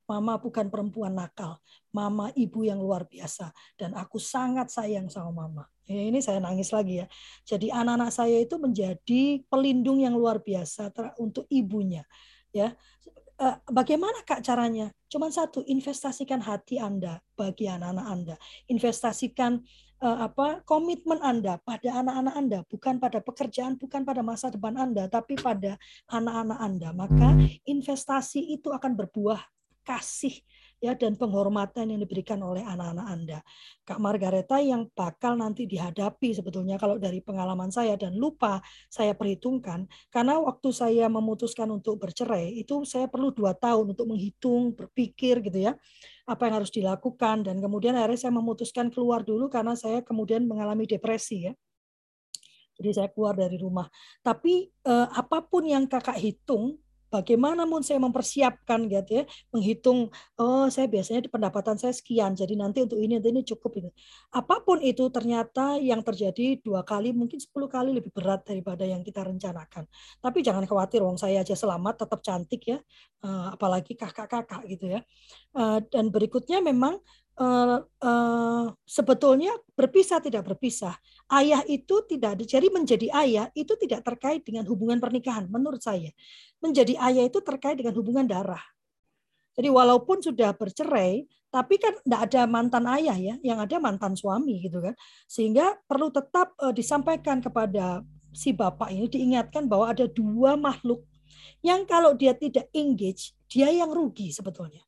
Mama 0.09 0.38
bukan 0.38 0.68
perempuan 0.68 1.14
nakal. 1.14 1.59
Mama 1.94 2.30
ibu 2.34 2.66
yang 2.66 2.82
luar 2.82 3.07
biasa 3.07 3.50
dan 3.78 3.94
aku 3.94 4.18
sangat 4.18 4.68
sayang 4.68 5.09
sama 5.09 5.46
mama." 5.46 5.64
Ya, 5.86 5.98
ini 5.98 6.22
saya 6.22 6.38
nangis 6.38 6.70
lagi 6.70 7.03
ya. 7.03 7.07
Jadi 7.44 7.68
anak-anak 7.68 8.11
saya 8.14 8.38
itu 8.38 8.57
menjadi 8.57 9.42
pelindung 9.50 9.98
yang 9.98 10.14
luar 10.14 10.38
biasa 10.40 10.94
untuk 11.18 11.44
ibunya 11.50 12.07
ya 12.53 12.76
Eh, 13.42 13.57
bagaimana 13.66 14.22
Kak 14.22 14.38
caranya? 14.46 14.94
Cuma 15.11 15.26
satu, 15.26 15.66
investasikan 15.66 16.38
hati 16.46 16.78
Anda 16.78 17.18
bagi 17.34 17.66
anak-anak 17.66 18.07
Anda. 18.07 18.34
Investasikan 18.70 19.59
uh, 19.98 20.30
apa 20.30 20.62
komitmen 20.62 21.18
Anda 21.18 21.59
pada 21.59 22.07
anak-anak 22.07 22.34
Anda, 22.38 22.59
bukan 22.70 23.03
pada 23.03 23.18
pekerjaan, 23.18 23.74
bukan 23.82 24.07
pada 24.07 24.22
masa 24.22 24.46
depan 24.46 24.78
Anda, 24.78 25.11
tapi 25.11 25.34
pada 25.34 25.74
anak-anak 26.07 26.59
Anda. 26.62 26.88
Maka 26.94 27.34
investasi 27.66 28.55
itu 28.55 28.70
akan 28.70 28.94
berbuah 28.94 29.42
kasih 29.83 30.43
ya 30.83 30.99
dan 30.99 31.14
penghormatan 31.14 31.95
yang 31.95 32.03
diberikan 32.03 32.43
oleh 32.43 32.66
anak-anak 32.66 33.07
Anda. 33.07 33.39
Kak 33.87 34.03
Margareta 34.03 34.59
yang 34.59 34.91
bakal 34.91 35.39
nanti 35.39 35.70
dihadapi 35.70 36.35
sebetulnya 36.35 36.74
kalau 36.74 36.99
dari 36.99 37.22
pengalaman 37.22 37.70
saya 37.70 37.95
dan 37.95 38.18
lupa 38.18 38.59
saya 38.91 39.14
perhitungkan 39.14 39.87
karena 40.11 40.43
waktu 40.43 40.74
saya 40.74 41.07
memutuskan 41.07 41.70
untuk 41.70 42.03
bercerai 42.03 42.59
itu 42.59 42.83
saya 42.83 43.07
perlu 43.07 43.30
dua 43.30 43.55
tahun 43.55 43.95
untuk 43.95 44.11
menghitung 44.11 44.74
berpikir 44.74 45.39
gitu 45.47 45.70
ya 45.70 45.78
apa 46.26 46.51
yang 46.51 46.55
harus 46.59 46.74
dilakukan 46.74 47.47
dan 47.47 47.62
kemudian 47.62 47.95
akhirnya 47.95 48.26
saya 48.26 48.35
memutuskan 48.35 48.91
keluar 48.91 49.22
dulu 49.22 49.47
karena 49.47 49.78
saya 49.78 50.03
kemudian 50.03 50.51
mengalami 50.51 50.91
depresi 50.91 51.47
ya. 51.47 51.55
Jadi 52.72 52.89
saya 52.91 53.09
keluar 53.12 53.37
dari 53.37 53.61
rumah. 53.61 53.87
Tapi 54.24 54.66
eh, 54.66 55.09
apa 55.12 55.45
pun 55.45 55.62
yang 55.62 55.87
kakak 55.87 56.18
hitung 56.18 56.80
bagaimana 57.13 57.69
pun 57.69 57.85
saya 57.85 58.01
mempersiapkan 58.01 58.89
gitu 58.89 59.21
ya, 59.21 59.25
menghitung 59.53 60.09
oh 60.41 60.67
saya 60.73 60.89
biasanya 60.89 61.29
di 61.29 61.31
pendapatan 61.31 61.77
saya 61.77 61.93
sekian, 61.93 62.33
jadi 62.33 62.57
nanti 62.57 62.81
untuk 62.81 62.97
ini 62.97 63.21
untuk 63.21 63.31
ini 63.37 63.43
cukup 63.45 63.73
ini. 63.85 63.91
Apa 64.33 64.65
pun 64.65 64.81
itu 64.81 65.05
ternyata 65.13 65.77
yang 65.77 66.01
terjadi 66.01 66.57
dua 66.65 66.81
kali 66.89 67.13
mungkin 67.13 67.37
sepuluh 67.37 67.69
kali 67.69 67.93
lebih 67.93 68.09
berat 68.17 68.49
daripada 68.49 68.89
yang 68.89 69.05
kita 69.05 69.21
rencanakan. 69.21 69.85
Tapi 70.25 70.39
jangan 70.41 70.65
khawatir, 70.65 71.05
wong 71.05 71.21
saya 71.21 71.45
aja 71.45 71.53
selamat, 71.53 72.09
tetap 72.09 72.25
cantik 72.25 72.63
ya, 72.65 72.79
eh, 73.27 73.47
apalagi 73.53 73.93
kakak-kakak 73.93 74.65
gitu 74.73 74.89
ya. 74.89 75.05
Eh, 75.53 75.79
dan 75.93 76.09
berikutnya 76.09 76.65
memang 76.65 76.97
uh, 77.41 78.66
sebetulnya 78.85 79.53
berpisah 79.72 80.20
tidak 80.20 80.53
berpisah. 80.53 80.97
Ayah 81.33 81.64
itu 81.64 82.05
tidak 82.05 82.45
jadi 82.45 82.68
menjadi 82.68 83.09
ayah 83.24 83.47
itu 83.57 83.72
tidak 83.80 84.05
terkait 84.05 84.45
dengan 84.45 84.68
hubungan 84.68 85.01
pernikahan 85.01 85.49
menurut 85.49 85.80
saya. 85.80 86.12
Menjadi 86.61 86.99
ayah 87.01 87.24
itu 87.24 87.41
terkait 87.41 87.80
dengan 87.80 87.97
hubungan 87.97 88.28
darah. 88.28 88.61
Jadi 89.53 89.68
walaupun 89.68 90.24
sudah 90.24 90.57
bercerai, 90.57 91.28
tapi 91.53 91.76
kan 91.76 91.93
tidak 92.01 92.20
ada 92.33 92.43
mantan 92.49 92.85
ayah 92.89 93.16
ya, 93.16 93.35
yang 93.45 93.61
ada 93.61 93.76
mantan 93.76 94.16
suami 94.16 94.64
gitu 94.64 94.80
kan. 94.80 94.97
Sehingga 95.28 95.76
perlu 95.85 96.09
tetap 96.09 96.57
uh, 96.61 96.72
disampaikan 96.72 97.41
kepada 97.41 98.01
si 98.33 98.57
bapak 98.57 98.89
ini 98.89 99.09
diingatkan 99.12 99.68
bahwa 99.68 99.93
ada 99.93 100.09
dua 100.09 100.57
makhluk 100.57 101.05
yang 101.61 101.85
kalau 101.85 102.16
dia 102.16 102.33
tidak 102.33 102.68
engage, 102.72 103.37
dia 103.49 103.68
yang 103.68 103.93
rugi 103.93 104.33
sebetulnya 104.33 104.80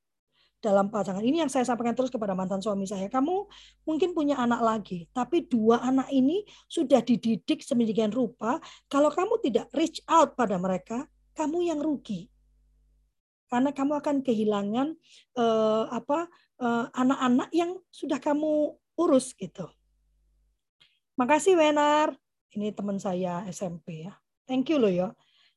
dalam 0.65 0.89
pasangan. 0.89 1.21
Ini 1.21 1.45
yang 1.45 1.53
saya 1.53 1.69
sampaikan 1.69 1.93
terus 1.93 2.09
kepada 2.09 2.33
mantan 2.33 2.65
suami 2.65 2.89
saya. 2.89 3.13
Kamu 3.13 3.45
mungkin 3.85 4.17
punya 4.17 4.41
anak 4.41 4.65
lagi, 4.65 5.05
tapi 5.13 5.45
dua 5.45 5.85
anak 5.85 6.09
ini 6.09 6.41
sudah 6.65 7.05
dididik 7.05 7.61
sedemikian 7.61 8.09
rupa. 8.09 8.57
Kalau 8.89 9.13
kamu 9.13 9.45
tidak 9.45 9.69
reach 9.77 10.01
out 10.09 10.33
pada 10.33 10.57
mereka, 10.57 11.05
kamu 11.37 11.69
yang 11.69 11.85
rugi. 11.85 12.33
Karena 13.53 13.77
kamu 13.77 14.01
akan 14.01 14.17
kehilangan 14.25 14.89
eh, 15.37 15.85
apa 15.93 16.33
eh, 16.59 16.85
anak-anak 16.97 17.53
yang 17.53 17.77
sudah 17.93 18.17
kamu 18.17 18.73
urus 18.97 19.37
gitu. 19.37 19.69
Makasih 21.21 21.61
Wenar. 21.61 22.17
Ini 22.55 22.71
teman 22.71 23.03
saya 23.03 23.45
SMP 23.51 24.07
ya. 24.07 24.15
Thank 24.47 24.71
you 24.71 24.79
loh 24.79 24.91
ya. 24.91 25.11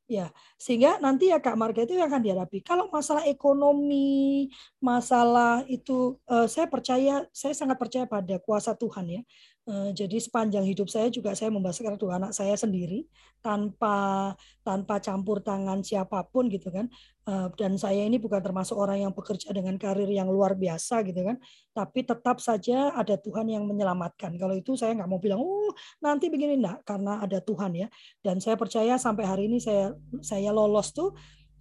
Ya, 0.08 0.32
sehingga 0.56 1.04
nanti 1.04 1.28
ya 1.36 1.44
Kak 1.44 1.60
Marga 1.60 1.84
itu 1.84 2.00
yang 2.00 2.08
akan 2.08 2.24
dihadapi. 2.24 2.64
Kalau 2.64 2.88
masalah 2.88 3.28
ekonomi, 3.28 4.48
masalah 4.80 5.68
itu 5.68 6.16
uh, 6.32 6.48
saya 6.48 6.72
percaya, 6.72 7.28
saya 7.36 7.52
sangat 7.52 7.76
percaya 7.76 8.08
pada 8.08 8.40
kuasa 8.40 8.72
Tuhan 8.72 9.04
ya. 9.20 9.22
Eh, 9.68 9.92
jadi 9.92 10.16
sepanjang 10.24 10.64
hidup 10.64 10.88
saya 10.88 11.12
juga 11.12 11.36
saya 11.36 11.52
membesarkan 11.52 12.00
dua 12.00 12.16
anak 12.16 12.32
saya 12.32 12.56
sendiri 12.56 13.04
tanpa 13.44 14.32
tanpa 14.64 15.04
campur 15.04 15.44
tangan 15.44 15.84
siapa 15.84 16.24
pun 16.32 16.48
gitu 16.48 16.72
kan. 16.72 16.88
Eh, 17.28 17.48
dan 17.60 17.76
saya 17.76 18.08
ini 18.08 18.16
bukan 18.16 18.40
termasuk 18.40 18.80
orang 18.80 19.04
yang 19.04 19.12
bekerja 19.12 19.52
dengan 19.52 19.76
karir 19.76 20.08
yang 20.08 20.32
luar 20.32 20.56
biasa 20.56 21.04
gitu 21.04 21.20
kan. 21.20 21.36
Tapi 21.76 22.00
tetap 22.08 22.40
saja 22.40 22.96
ada 22.96 23.20
Tuhan 23.20 23.52
yang 23.52 23.68
menyelamatkan. 23.68 24.40
Kalau 24.40 24.56
itu 24.56 24.80
saya 24.80 24.96
nggak 24.96 25.10
mau 25.12 25.20
bilang, 25.20 25.44
oh 25.44 25.76
nanti 26.00 26.32
begini 26.32 26.56
enggak, 26.64 26.88
karena 26.88 27.20
ada 27.20 27.44
Tuhan 27.44 27.76
ya. 27.76 27.88
Dan 28.24 28.40
saya 28.40 28.56
percaya 28.56 28.96
sampai 28.96 29.28
hari 29.28 29.52
ini 29.52 29.60
saya 29.60 29.92
saya 30.24 30.56
lolos 30.56 30.96
tuh 30.96 31.12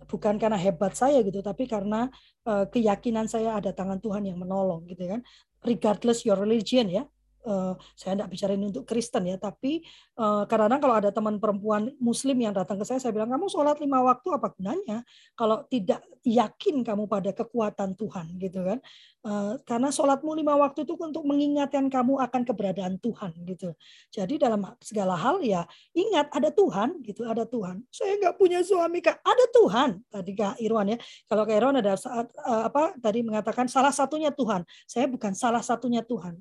bukan 0.06 0.38
karena 0.38 0.54
hebat 0.54 0.94
saya 0.94 1.26
gitu, 1.26 1.42
tapi 1.42 1.66
karena 1.66 2.06
uh, 2.46 2.70
keyakinan 2.70 3.26
saya 3.26 3.58
ada 3.58 3.74
tangan 3.74 3.98
Tuhan 3.98 4.22
yang 4.30 4.38
menolong 4.38 4.86
gitu 4.86 5.10
kan. 5.10 5.26
Regardless 5.66 6.22
your 6.22 6.38
religion 6.38 6.86
ya, 6.86 7.02
uh, 7.46 7.72
saya 7.94 8.18
tidak 8.18 8.28
bicara 8.34 8.52
ini 8.58 8.66
untuk 8.68 8.84
Kristen 8.84 9.24
ya, 9.30 9.38
tapi 9.38 9.86
uh, 10.18 10.44
kadang-kadang 10.50 10.82
kalau 10.82 10.96
ada 10.98 11.10
teman 11.14 11.38
perempuan 11.38 11.94
Muslim 12.02 12.36
yang 12.42 12.52
datang 12.52 12.76
ke 12.76 12.84
saya, 12.84 12.98
saya 12.98 13.14
bilang 13.14 13.30
kamu 13.30 13.46
sholat 13.46 13.78
lima 13.78 14.02
waktu 14.02 14.28
apa 14.34 14.52
gunanya 14.52 15.06
kalau 15.38 15.62
tidak 15.70 16.02
yakin 16.26 16.82
kamu 16.82 17.06
pada 17.06 17.30
kekuatan 17.30 17.94
Tuhan 17.94 18.26
gitu 18.42 18.66
kan? 18.66 18.78
Uh, 19.22 19.58
karena 19.66 19.90
sholatmu 19.90 20.34
lima 20.38 20.54
waktu 20.58 20.82
itu 20.86 20.98
untuk 20.98 21.22
mengingatkan 21.26 21.86
kamu 21.86 22.18
akan 22.18 22.42
keberadaan 22.42 22.98
Tuhan 22.98 23.34
gitu. 23.46 23.74
Jadi 24.10 24.38
dalam 24.38 24.62
segala 24.82 25.14
hal 25.14 25.42
ya 25.42 25.62
ingat 25.94 26.30
ada 26.34 26.50
Tuhan 26.50 27.02
gitu, 27.06 27.26
ada 27.26 27.46
Tuhan. 27.46 27.86
Saya 27.90 28.18
nggak 28.18 28.34
punya 28.38 28.62
suami 28.62 28.98
kak, 29.02 29.22
ada 29.22 29.44
Tuhan 29.54 30.02
tadi 30.10 30.32
kak 30.34 30.58
Irwan 30.62 30.94
ya. 30.94 30.98
Kalau 31.30 31.42
kak 31.46 31.56
Irwan 31.58 31.78
ada 31.78 31.94
saat 31.94 32.30
apa 32.42 32.94
tadi 32.98 33.22
mengatakan 33.22 33.70
salah 33.70 33.94
satunya 33.94 34.30
Tuhan. 34.34 34.66
Saya 34.86 35.06
bukan 35.10 35.34
salah 35.34 35.62
satunya 35.62 36.02
Tuhan 36.02 36.38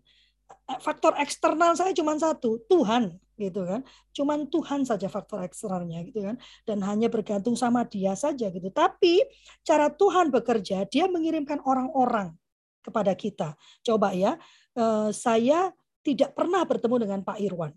faktor 0.82 1.14
eksternal 1.22 1.78
saya 1.78 1.94
cuma 1.94 2.18
satu, 2.18 2.58
Tuhan 2.66 3.16
gitu 3.36 3.68
kan. 3.68 3.84
Cuman 4.16 4.48
Tuhan 4.48 4.88
saja 4.88 5.12
faktor 5.12 5.44
eksternalnya 5.44 6.08
gitu 6.08 6.24
kan. 6.24 6.36
Dan 6.64 6.82
hanya 6.84 7.12
bergantung 7.12 7.54
sama 7.60 7.84
dia 7.86 8.16
saja 8.16 8.48
gitu. 8.50 8.72
Tapi 8.72 9.22
cara 9.62 9.92
Tuhan 9.92 10.32
bekerja, 10.32 10.88
dia 10.88 11.06
mengirimkan 11.12 11.62
orang-orang 11.64 12.34
kepada 12.82 13.14
kita. 13.14 13.54
Coba 13.84 14.16
ya, 14.16 14.40
eh, 14.78 15.10
saya 15.12 15.74
tidak 16.06 16.38
pernah 16.38 16.62
bertemu 16.64 16.96
dengan 17.10 17.20
Pak 17.26 17.38
Irwan. 17.42 17.74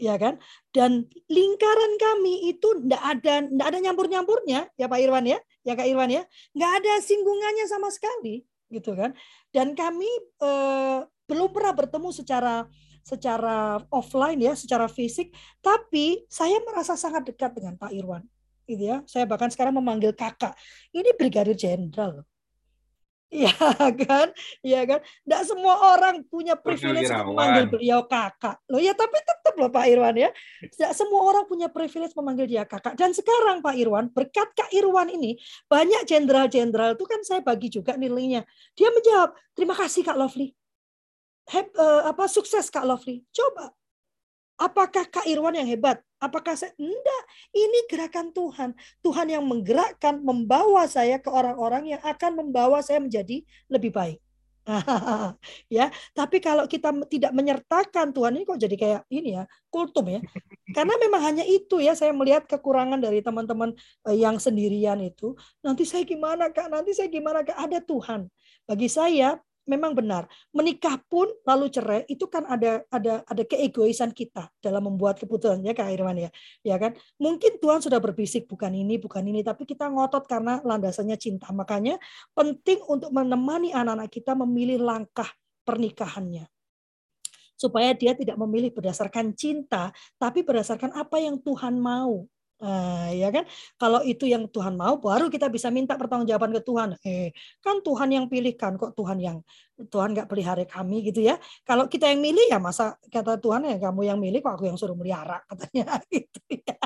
Ya 0.00 0.16
kan? 0.18 0.40
Dan 0.72 1.06
lingkaran 1.30 1.92
kami 2.00 2.50
itu 2.50 2.68
enggak 2.74 3.02
ada 3.02 3.44
enggak 3.44 3.68
ada 3.70 3.78
nyampur-nyampurnya 3.78 4.60
ya 4.74 4.86
Pak 4.88 4.98
Irwan 4.98 5.24
ya. 5.28 5.38
Ya 5.62 5.78
Kak 5.78 5.86
Irwan 5.86 6.10
ya. 6.10 6.22
Enggak 6.56 6.72
ada 6.82 6.92
singgungannya 7.04 7.66
sama 7.70 7.88
sekali 7.92 8.42
gitu 8.72 8.96
kan. 8.96 9.14
Dan 9.52 9.76
kami 9.76 10.08
eh, 10.42 11.00
belum 11.32 11.48
pernah 11.48 11.72
bertemu 11.72 12.12
secara 12.12 12.68
secara 13.02 13.82
offline 13.90 14.38
ya, 14.38 14.54
secara 14.54 14.86
fisik, 14.86 15.34
tapi 15.58 16.22
saya 16.30 16.62
merasa 16.62 16.94
sangat 16.94 17.32
dekat 17.34 17.56
dengan 17.56 17.74
Pak 17.74 17.90
Irwan. 17.90 18.22
Gitu 18.62 18.88
ya. 18.88 19.02
Saya 19.10 19.26
bahkan 19.26 19.50
sekarang 19.50 19.74
memanggil 19.74 20.14
kakak. 20.14 20.54
Ini 20.94 21.10
brigadir 21.18 21.58
jenderal. 21.58 22.22
Iya 23.32 23.48
kan? 23.96 24.28
Iya 24.60 24.84
kan? 24.84 25.00
Tidak 25.00 25.42
semua 25.48 25.96
orang 25.96 26.20
punya 26.28 26.52
privilege 26.52 27.08
untuk 27.08 27.32
memanggil 27.32 27.64
beliau 27.64 28.04
kakak. 28.04 28.60
Loh 28.68 28.76
ya 28.76 28.92
tapi 28.92 29.16
tetap 29.24 29.56
loh 29.56 29.72
Pak 29.72 29.88
Irwan 29.88 30.12
ya. 30.20 30.28
Tidak 30.60 30.92
semua 30.92 31.32
orang 31.32 31.48
punya 31.48 31.72
privilege 31.72 32.12
memanggil 32.12 32.44
dia 32.44 32.68
kakak. 32.68 32.92
Dan 32.92 33.16
sekarang 33.16 33.64
Pak 33.64 33.72
Irwan, 33.72 34.12
berkat 34.12 34.52
Kak 34.52 34.68
Irwan 34.76 35.08
ini, 35.08 35.40
banyak 35.64 36.04
jenderal-jenderal 36.04 36.92
itu 36.92 37.08
kan 37.08 37.24
saya 37.24 37.40
bagi 37.40 37.72
juga 37.72 37.96
nilainya. 37.96 38.44
Dia 38.76 38.92
menjawab, 38.92 39.32
terima 39.56 39.80
kasih 39.80 40.04
Kak 40.04 40.20
Lovely 40.20 40.52
heb, 41.50 41.72
uh, 41.74 42.06
apa 42.06 42.28
sukses 42.30 42.70
Kak 42.70 42.86
Lovely. 42.86 43.24
Coba. 43.34 43.74
Apakah 44.60 45.08
Kak 45.10 45.26
Irwan 45.26 45.58
yang 45.58 45.66
hebat? 45.66 45.98
Apakah 46.22 46.54
saya 46.54 46.70
enggak? 46.78 47.24
Ini 47.50 47.78
gerakan 47.90 48.30
Tuhan. 48.30 48.70
Tuhan 49.02 49.26
yang 49.26 49.42
menggerakkan 49.42 50.22
membawa 50.22 50.86
saya 50.86 51.18
ke 51.18 51.26
orang-orang 51.26 51.98
yang 51.98 52.02
akan 52.06 52.46
membawa 52.46 52.78
saya 52.78 53.02
menjadi 53.02 53.42
lebih 53.66 53.90
baik. 53.90 54.22
ya, 55.76 55.90
tapi 56.14 56.38
kalau 56.38 56.70
kita 56.70 56.94
tidak 57.10 57.34
menyertakan 57.34 58.14
Tuhan 58.14 58.38
ini 58.38 58.46
kok 58.46 58.62
jadi 58.62 58.76
kayak 58.78 59.02
ini 59.10 59.34
ya, 59.34 59.44
kultum 59.66 60.06
ya. 60.06 60.20
Karena 60.70 60.94
memang 61.02 61.20
hanya 61.26 61.42
itu 61.42 61.82
ya 61.82 61.98
saya 61.98 62.14
melihat 62.14 62.46
kekurangan 62.46 63.02
dari 63.02 63.18
teman-teman 63.18 63.74
eh, 64.06 64.16
yang 64.22 64.38
sendirian 64.38 65.02
itu. 65.02 65.34
Nanti 65.66 65.82
saya 65.82 66.06
gimana 66.06 66.54
Kak? 66.54 66.70
Nanti 66.70 66.94
saya 66.94 67.10
gimana 67.10 67.42
Kak? 67.42 67.58
Ada 67.58 67.82
Tuhan. 67.82 68.30
Bagi 68.62 68.86
saya 68.86 69.42
memang 69.66 69.94
benar. 69.94 70.26
Menikah 70.50 70.98
pun 71.06 71.30
lalu 71.46 71.70
cerai 71.70 72.02
itu 72.10 72.26
kan 72.26 72.46
ada 72.46 72.82
ada 72.90 73.22
ada 73.26 73.42
keegoisan 73.46 74.10
kita 74.10 74.50
dalam 74.58 74.90
membuat 74.90 75.18
keputusan 75.22 75.62
ya 75.62 75.74
Kak 75.74 75.90
Irwan 75.94 76.18
ya. 76.18 76.30
Ya 76.66 76.76
kan? 76.78 76.98
Mungkin 77.18 77.62
Tuhan 77.62 77.80
sudah 77.82 78.02
berbisik 78.02 78.50
bukan 78.50 78.74
ini 78.74 78.98
bukan 78.98 79.22
ini 79.22 79.46
tapi 79.46 79.62
kita 79.68 79.86
ngotot 79.90 80.26
karena 80.26 80.58
landasannya 80.62 81.14
cinta. 81.18 81.50
Makanya 81.54 81.98
penting 82.34 82.82
untuk 82.86 83.14
menemani 83.14 83.70
anak-anak 83.70 84.10
kita 84.10 84.32
memilih 84.34 84.82
langkah 84.82 85.28
pernikahannya. 85.62 86.50
Supaya 87.54 87.94
dia 87.94 88.18
tidak 88.18 88.34
memilih 88.34 88.74
berdasarkan 88.74 89.38
cinta 89.38 89.94
tapi 90.18 90.42
berdasarkan 90.42 90.90
apa 90.98 91.22
yang 91.22 91.38
Tuhan 91.38 91.78
mau 91.78 92.26
Nah, 92.62 93.10
ya 93.10 93.34
kan? 93.34 93.42
Kalau 93.74 94.06
itu 94.06 94.30
yang 94.30 94.46
Tuhan 94.46 94.78
mau, 94.78 94.94
baru 95.02 95.26
kita 95.26 95.50
bisa 95.50 95.66
minta 95.74 95.98
pertanggungjawaban 95.98 96.54
ke 96.54 96.62
Tuhan. 96.62 96.94
Eh, 97.02 97.34
kan 97.58 97.82
Tuhan 97.82 98.08
yang 98.14 98.24
pilihkan, 98.30 98.78
kok 98.78 98.94
Tuhan 98.94 99.18
yang 99.18 99.42
Tuhan 99.90 100.14
nggak 100.14 100.30
pelihara 100.30 100.62
kami 100.62 101.02
gitu 101.10 101.26
ya. 101.26 101.34
Kalau 101.66 101.90
kita 101.90 102.06
yang 102.06 102.22
milih 102.22 102.46
ya 102.46 102.62
masa 102.62 102.94
kata 103.10 103.42
Tuhan 103.42 103.66
ya 103.66 103.76
kamu 103.82 104.00
yang 104.06 104.18
milih 104.22 104.38
kok 104.46 104.54
aku 104.54 104.70
yang 104.70 104.78
suruh 104.78 104.94
melihara 104.94 105.42
katanya 105.50 105.98
gitu 106.06 106.38
ya. 106.62 106.78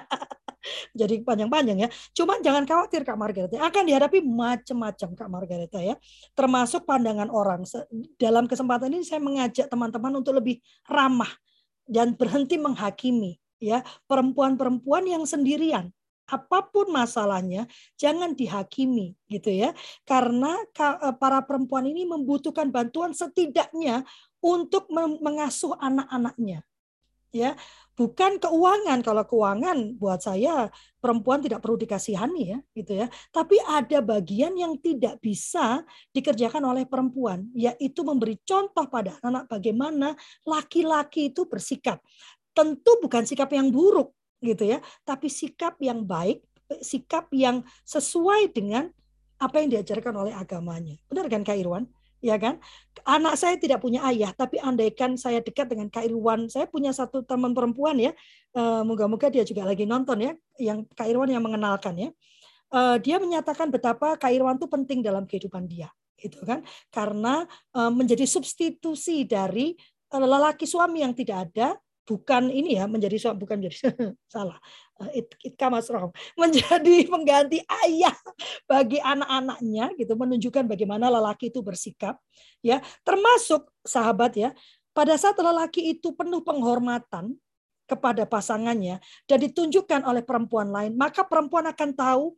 Jadi 0.96 1.20
panjang-panjang 1.22 1.78
ya. 1.84 1.88
Cuma 2.16 2.40
jangan 2.40 2.64
khawatir 2.64 3.04
Kak 3.04 3.18
Margareta. 3.20 3.60
Akan 3.60 3.84
dihadapi 3.84 4.24
macam-macam 4.24 5.08
Kak 5.12 5.28
Margareta 5.28 5.78
ya. 5.84 5.94
Termasuk 6.32 6.88
pandangan 6.88 7.28
orang. 7.28 7.68
Dalam 8.16 8.48
kesempatan 8.48 8.96
ini 8.96 9.04
saya 9.04 9.20
mengajak 9.20 9.68
teman-teman 9.68 10.24
untuk 10.24 10.40
lebih 10.40 10.58
ramah 10.88 11.30
dan 11.86 12.16
berhenti 12.16 12.58
menghakimi 12.58 13.38
ya 13.62 13.82
perempuan-perempuan 14.06 15.06
yang 15.08 15.24
sendirian. 15.24 15.92
Apa 16.26 16.66
pun 16.66 16.90
masalahnya 16.90 17.70
jangan 17.94 18.34
dihakimi 18.34 19.14
gitu 19.30 19.50
ya. 19.50 19.70
Karena 20.02 20.58
eh, 20.58 21.14
para 21.16 21.42
perempuan 21.46 21.86
ini 21.86 22.02
membutuhkan 22.02 22.68
bantuan 22.74 23.14
setidaknya 23.14 24.02
untuk 24.42 24.90
mengasuh 25.22 25.78
anak-anaknya 25.78 26.66
ya. 27.36 27.52
Bukan 27.96 28.36
keuangan. 28.36 29.00
Kalau 29.00 29.24
keuangan 29.24 29.96
buat 29.96 30.20
saya 30.20 30.68
perempuan 31.00 31.40
tidak 31.40 31.64
perlu 31.64 31.80
dikasihani 31.80 32.42
ya 32.52 32.58
gitu 32.76 32.92
ya. 32.92 33.06
Tapi 33.32 33.56
ada 33.64 34.04
bagian 34.04 34.52
yang 34.52 34.76
tidak 34.76 35.16
bisa 35.24 35.80
dikerjakan 36.12 36.60
oleh 36.64 36.84
perempuan 36.84 37.48
yaitu 37.56 38.04
memberi 38.04 38.36
contoh 38.44 38.84
pada 38.92 39.16
anak 39.24 39.48
bagaimana 39.48 40.12
laki-laki 40.44 41.32
itu 41.32 41.48
bersikap 41.48 42.04
tentu 42.56 42.96
bukan 43.04 43.28
sikap 43.28 43.52
yang 43.52 43.68
buruk 43.68 44.16
gitu 44.40 44.64
ya, 44.64 44.80
tapi 45.04 45.28
sikap 45.28 45.76
yang 45.84 46.08
baik, 46.08 46.40
sikap 46.80 47.28
yang 47.36 47.60
sesuai 47.84 48.48
dengan 48.56 48.88
apa 49.36 49.60
yang 49.60 49.68
diajarkan 49.76 50.16
oleh 50.16 50.32
agamanya. 50.32 50.96
Benar 51.12 51.28
kan 51.28 51.44
Kak 51.44 51.60
Irwan? 51.60 51.84
Ya 52.24 52.40
kan? 52.40 52.56
Anak 53.04 53.36
saya 53.36 53.60
tidak 53.60 53.84
punya 53.84 54.00
ayah, 54.08 54.32
tapi 54.32 54.56
andaikan 54.56 55.20
saya 55.20 55.44
dekat 55.44 55.68
dengan 55.68 55.92
Kak 55.92 56.08
Irwan, 56.08 56.48
saya 56.48 56.64
punya 56.64 56.90
satu 56.96 57.20
teman 57.20 57.52
perempuan 57.52 58.00
ya, 58.00 58.16
eh, 58.56 58.82
moga-moga 58.82 59.28
dia 59.28 59.44
juga 59.44 59.68
lagi 59.68 59.84
nonton 59.84 60.24
ya, 60.24 60.32
yang 60.56 60.88
Kak 60.96 61.06
Irwan 61.12 61.28
yang 61.28 61.44
mengenalkan 61.44 61.92
ya. 62.00 62.10
Eh, 62.72 62.96
dia 63.04 63.20
menyatakan 63.20 63.68
betapa 63.68 64.16
Kak 64.16 64.32
Irwan 64.32 64.56
itu 64.56 64.66
penting 64.66 65.04
dalam 65.04 65.28
kehidupan 65.28 65.68
dia, 65.68 65.92
gitu 66.16 66.40
kan? 66.48 66.64
Karena 66.88 67.44
eh, 67.76 67.92
menjadi 67.92 68.24
substitusi 68.24 69.28
dari 69.28 69.76
lelaki 70.08 70.64
suami 70.64 71.04
yang 71.04 71.12
tidak 71.12 71.52
ada 71.52 71.76
bukan 72.06 72.48
ini 72.54 72.78
ya 72.78 72.86
menjadi 72.86 73.18
suami 73.18 73.42
bukan 73.42 73.58
menjadi 73.58 73.90
salah. 74.32 74.56
Eh, 75.02 75.20
it, 75.20 75.26
it 75.42 75.54
comes 75.58 75.90
wrong. 75.90 76.14
Menjadi 76.40 77.04
pengganti 77.10 77.58
ayah 77.84 78.14
bagi 78.64 79.02
anak-anaknya 79.02 79.92
gitu 79.98 80.14
menunjukkan 80.14 80.70
bagaimana 80.70 81.10
lelaki 81.10 81.50
itu 81.50 81.60
bersikap 81.60 82.16
ya. 82.62 82.78
Termasuk 83.02 83.66
sahabat 83.82 84.38
ya 84.38 84.54
pada 84.94 85.18
saat 85.18 85.36
lelaki 85.36 85.98
itu 85.98 86.14
penuh 86.14 86.40
penghormatan 86.40 87.34
kepada 87.86 88.26
pasangannya 88.26 89.02
dan 89.30 89.38
ditunjukkan 89.38 90.02
oleh 90.02 90.18
perempuan 90.24 90.74
lain 90.74 90.98
maka 90.98 91.22
perempuan 91.22 91.70
akan 91.70 91.94
tahu 91.94 92.34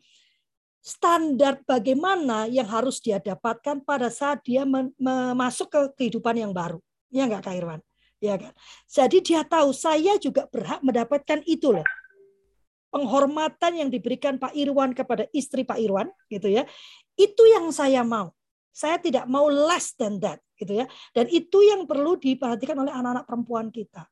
standar 0.84 1.64
bagaimana 1.64 2.44
yang 2.52 2.68
harus 2.68 3.00
dia 3.00 3.16
dapatkan 3.16 3.80
pada 3.80 4.12
saat 4.12 4.44
dia 4.44 4.68
masuk 5.36 5.68
ke 5.72 5.80
kehidupan 5.96 6.36
yang 6.36 6.52
baru. 6.52 6.80
Ya 7.08 7.24
enggak 7.24 7.48
Kak 7.48 7.56
Irwan 7.56 7.80
ya 8.18 8.38
kan. 8.38 8.52
Jadi 8.86 9.18
dia 9.22 9.42
tahu 9.46 9.70
saya 9.74 10.18
juga 10.18 10.46
berhak 10.50 10.82
mendapatkan 10.82 11.42
itu 11.46 11.74
loh. 11.74 11.86
Penghormatan 12.88 13.84
yang 13.84 13.88
diberikan 13.92 14.40
Pak 14.40 14.56
Irwan 14.56 14.96
kepada 14.96 15.28
istri 15.36 15.62
Pak 15.62 15.76
Irwan 15.76 16.08
gitu 16.32 16.48
ya. 16.48 16.64
Itu 17.18 17.44
yang 17.44 17.68
saya 17.74 18.00
mau. 18.06 18.32
Saya 18.72 18.96
tidak 19.02 19.26
mau 19.26 19.50
less 19.50 19.92
than 19.98 20.22
that 20.22 20.38
gitu 20.56 20.82
ya. 20.82 20.86
Dan 21.12 21.28
itu 21.28 21.62
yang 21.66 21.84
perlu 21.84 22.16
diperhatikan 22.16 22.78
oleh 22.78 22.94
anak-anak 22.94 23.24
perempuan 23.26 23.68
kita. 23.68 24.06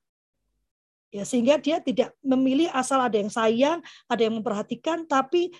Ya, 1.14 1.24
sehingga 1.24 1.56
dia 1.56 1.80
tidak 1.80 2.12
memilih 2.20 2.68
asal 2.74 3.00
ada 3.00 3.16
yang 3.16 3.30
sayang, 3.30 3.78
ada 4.10 4.20
yang 4.20 4.36
memperhatikan, 4.36 5.06
tapi 5.08 5.54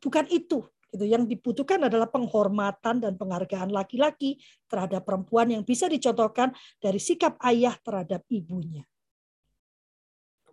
bukan 0.00 0.24
itu. 0.32 0.64
Gitu. 0.92 1.08
Yang 1.08 1.24
dibutuhkan 1.32 1.80
adalah 1.88 2.06
penghormatan 2.12 3.00
dan 3.00 3.16
penghargaan 3.16 3.72
laki-laki 3.72 4.36
terhadap 4.68 5.08
perempuan 5.08 5.48
yang 5.48 5.64
bisa 5.64 5.88
dicontohkan 5.88 6.52
dari 6.76 7.00
sikap 7.00 7.40
ayah 7.48 7.72
terhadap 7.80 8.20
ibunya. 8.28 8.84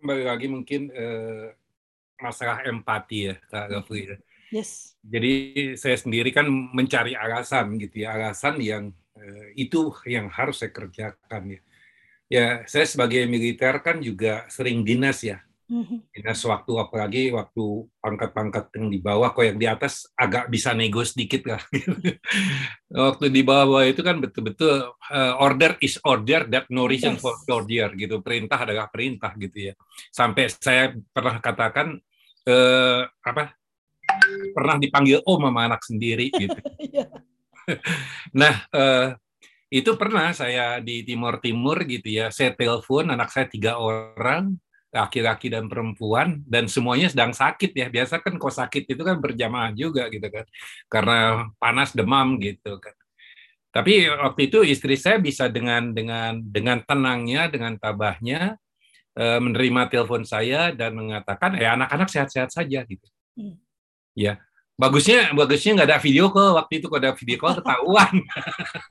Kembali 0.00 0.24
lagi 0.24 0.48
mungkin 0.48 0.88
eh, 0.88 1.52
masalah 2.16 2.64
empati 2.64 3.28
ya, 3.28 3.36
Kak 3.52 3.66
Gafri. 3.68 4.08
Ya. 4.08 4.16
Yes. 4.50 4.96
Jadi 5.04 5.32
saya 5.76 6.00
sendiri 6.00 6.32
kan 6.32 6.48
mencari 6.48 7.12
alasan 7.12 7.76
gitu 7.76 8.08
ya, 8.08 8.16
alasan 8.16 8.56
yang 8.64 8.96
eh, 9.20 9.52
itu 9.60 9.92
yang 10.08 10.32
harus 10.32 10.64
saya 10.64 10.72
kerjakan 10.72 11.60
ya. 11.60 11.60
Ya, 12.30 12.46
saya 12.64 12.86
sebagai 12.86 13.26
militer 13.26 13.82
kan 13.82 14.00
juga 14.00 14.46
sering 14.48 14.86
dinas 14.86 15.20
ya. 15.20 15.42
Mm-hmm. 15.80 16.10
Dinas 16.10 16.42
waktu 16.50 16.72
apalagi 16.82 17.22
waktu 17.30 17.64
pangkat-pangkat 18.02 18.74
yang 18.74 18.90
di 18.90 18.98
bawah, 18.98 19.30
kok 19.30 19.46
yang 19.46 19.54
di 19.54 19.70
atas 19.70 20.10
agak 20.18 20.50
bisa 20.50 20.74
nego 20.74 20.98
sedikit 21.06 21.46
lah. 21.46 21.62
waktu 23.06 23.30
di 23.30 23.42
bawah 23.46 23.86
itu 23.86 24.02
kan 24.02 24.18
betul-betul 24.18 24.90
uh, 24.90 25.34
order 25.38 25.78
is 25.78 25.94
order 26.02 26.50
that 26.50 26.66
no 26.74 26.90
reason 26.90 27.14
yes. 27.14 27.22
for 27.22 27.38
order 27.54 27.86
gitu. 27.94 28.18
Perintah 28.18 28.66
adalah 28.66 28.90
perintah 28.90 29.30
gitu 29.38 29.70
ya. 29.70 29.74
Sampai 30.10 30.50
saya 30.50 30.90
pernah 31.14 31.38
katakan 31.38 32.02
uh, 32.50 33.06
apa 33.22 33.54
pernah 34.50 34.74
dipanggil 34.74 35.22
om 35.22 35.38
sama 35.38 35.70
anak 35.70 35.82
sendiri 35.86 36.34
gitu. 36.34 36.58
Iya. 36.90 37.06
nah, 38.34 38.66
uh, 38.74 39.14
itu 39.70 39.94
pernah 39.94 40.34
saya 40.34 40.82
di 40.82 41.06
Timur 41.06 41.38
Timur 41.38 41.78
gitu 41.86 42.10
ya. 42.10 42.34
Saya 42.34 42.50
telepon 42.58 43.06
anak 43.14 43.30
saya 43.30 43.46
tiga 43.46 43.78
orang, 43.78 44.58
laki-laki 44.90 45.46
dan 45.50 45.70
perempuan, 45.70 46.42
dan 46.46 46.66
semuanya 46.66 47.08
sedang 47.10 47.30
sakit 47.30 47.70
ya. 47.74 47.86
Biasa 47.90 48.18
kan 48.22 48.34
kok 48.36 48.54
sakit 48.54 48.84
itu 48.90 49.02
kan 49.02 49.16
berjamaah 49.22 49.70
juga 49.74 50.10
gitu 50.10 50.26
kan, 50.26 50.46
karena 50.90 51.18
panas 51.56 51.94
demam 51.94 52.36
gitu 52.42 52.78
kan. 52.82 52.94
Tapi 53.70 54.10
waktu 54.10 54.50
itu 54.50 54.66
istri 54.66 54.98
saya 54.98 55.22
bisa 55.22 55.46
dengan 55.46 55.94
dengan 55.94 56.42
dengan 56.42 56.82
tenangnya, 56.82 57.46
dengan 57.46 57.78
tabahnya 57.78 58.58
uh, 59.14 59.38
menerima 59.38 59.86
telepon 59.86 60.26
saya 60.26 60.74
dan 60.74 60.98
mengatakan, 60.98 61.54
ya 61.54 61.78
anak-anak 61.78 62.08
sehat-sehat 62.10 62.50
saja 62.50 62.82
gitu. 62.82 63.06
Hmm 63.38 63.56
Ya, 64.18 64.42
bagusnya 64.80 65.36
bagusnya 65.36 65.76
nggak 65.76 65.88
ada 65.92 66.00
video 66.00 66.32
call 66.32 66.56
waktu 66.56 66.80
itu 66.80 66.88
kalau 66.88 67.00
ada 67.04 67.12
video 67.12 67.36
call 67.36 67.54
ketahuan. 67.60 68.14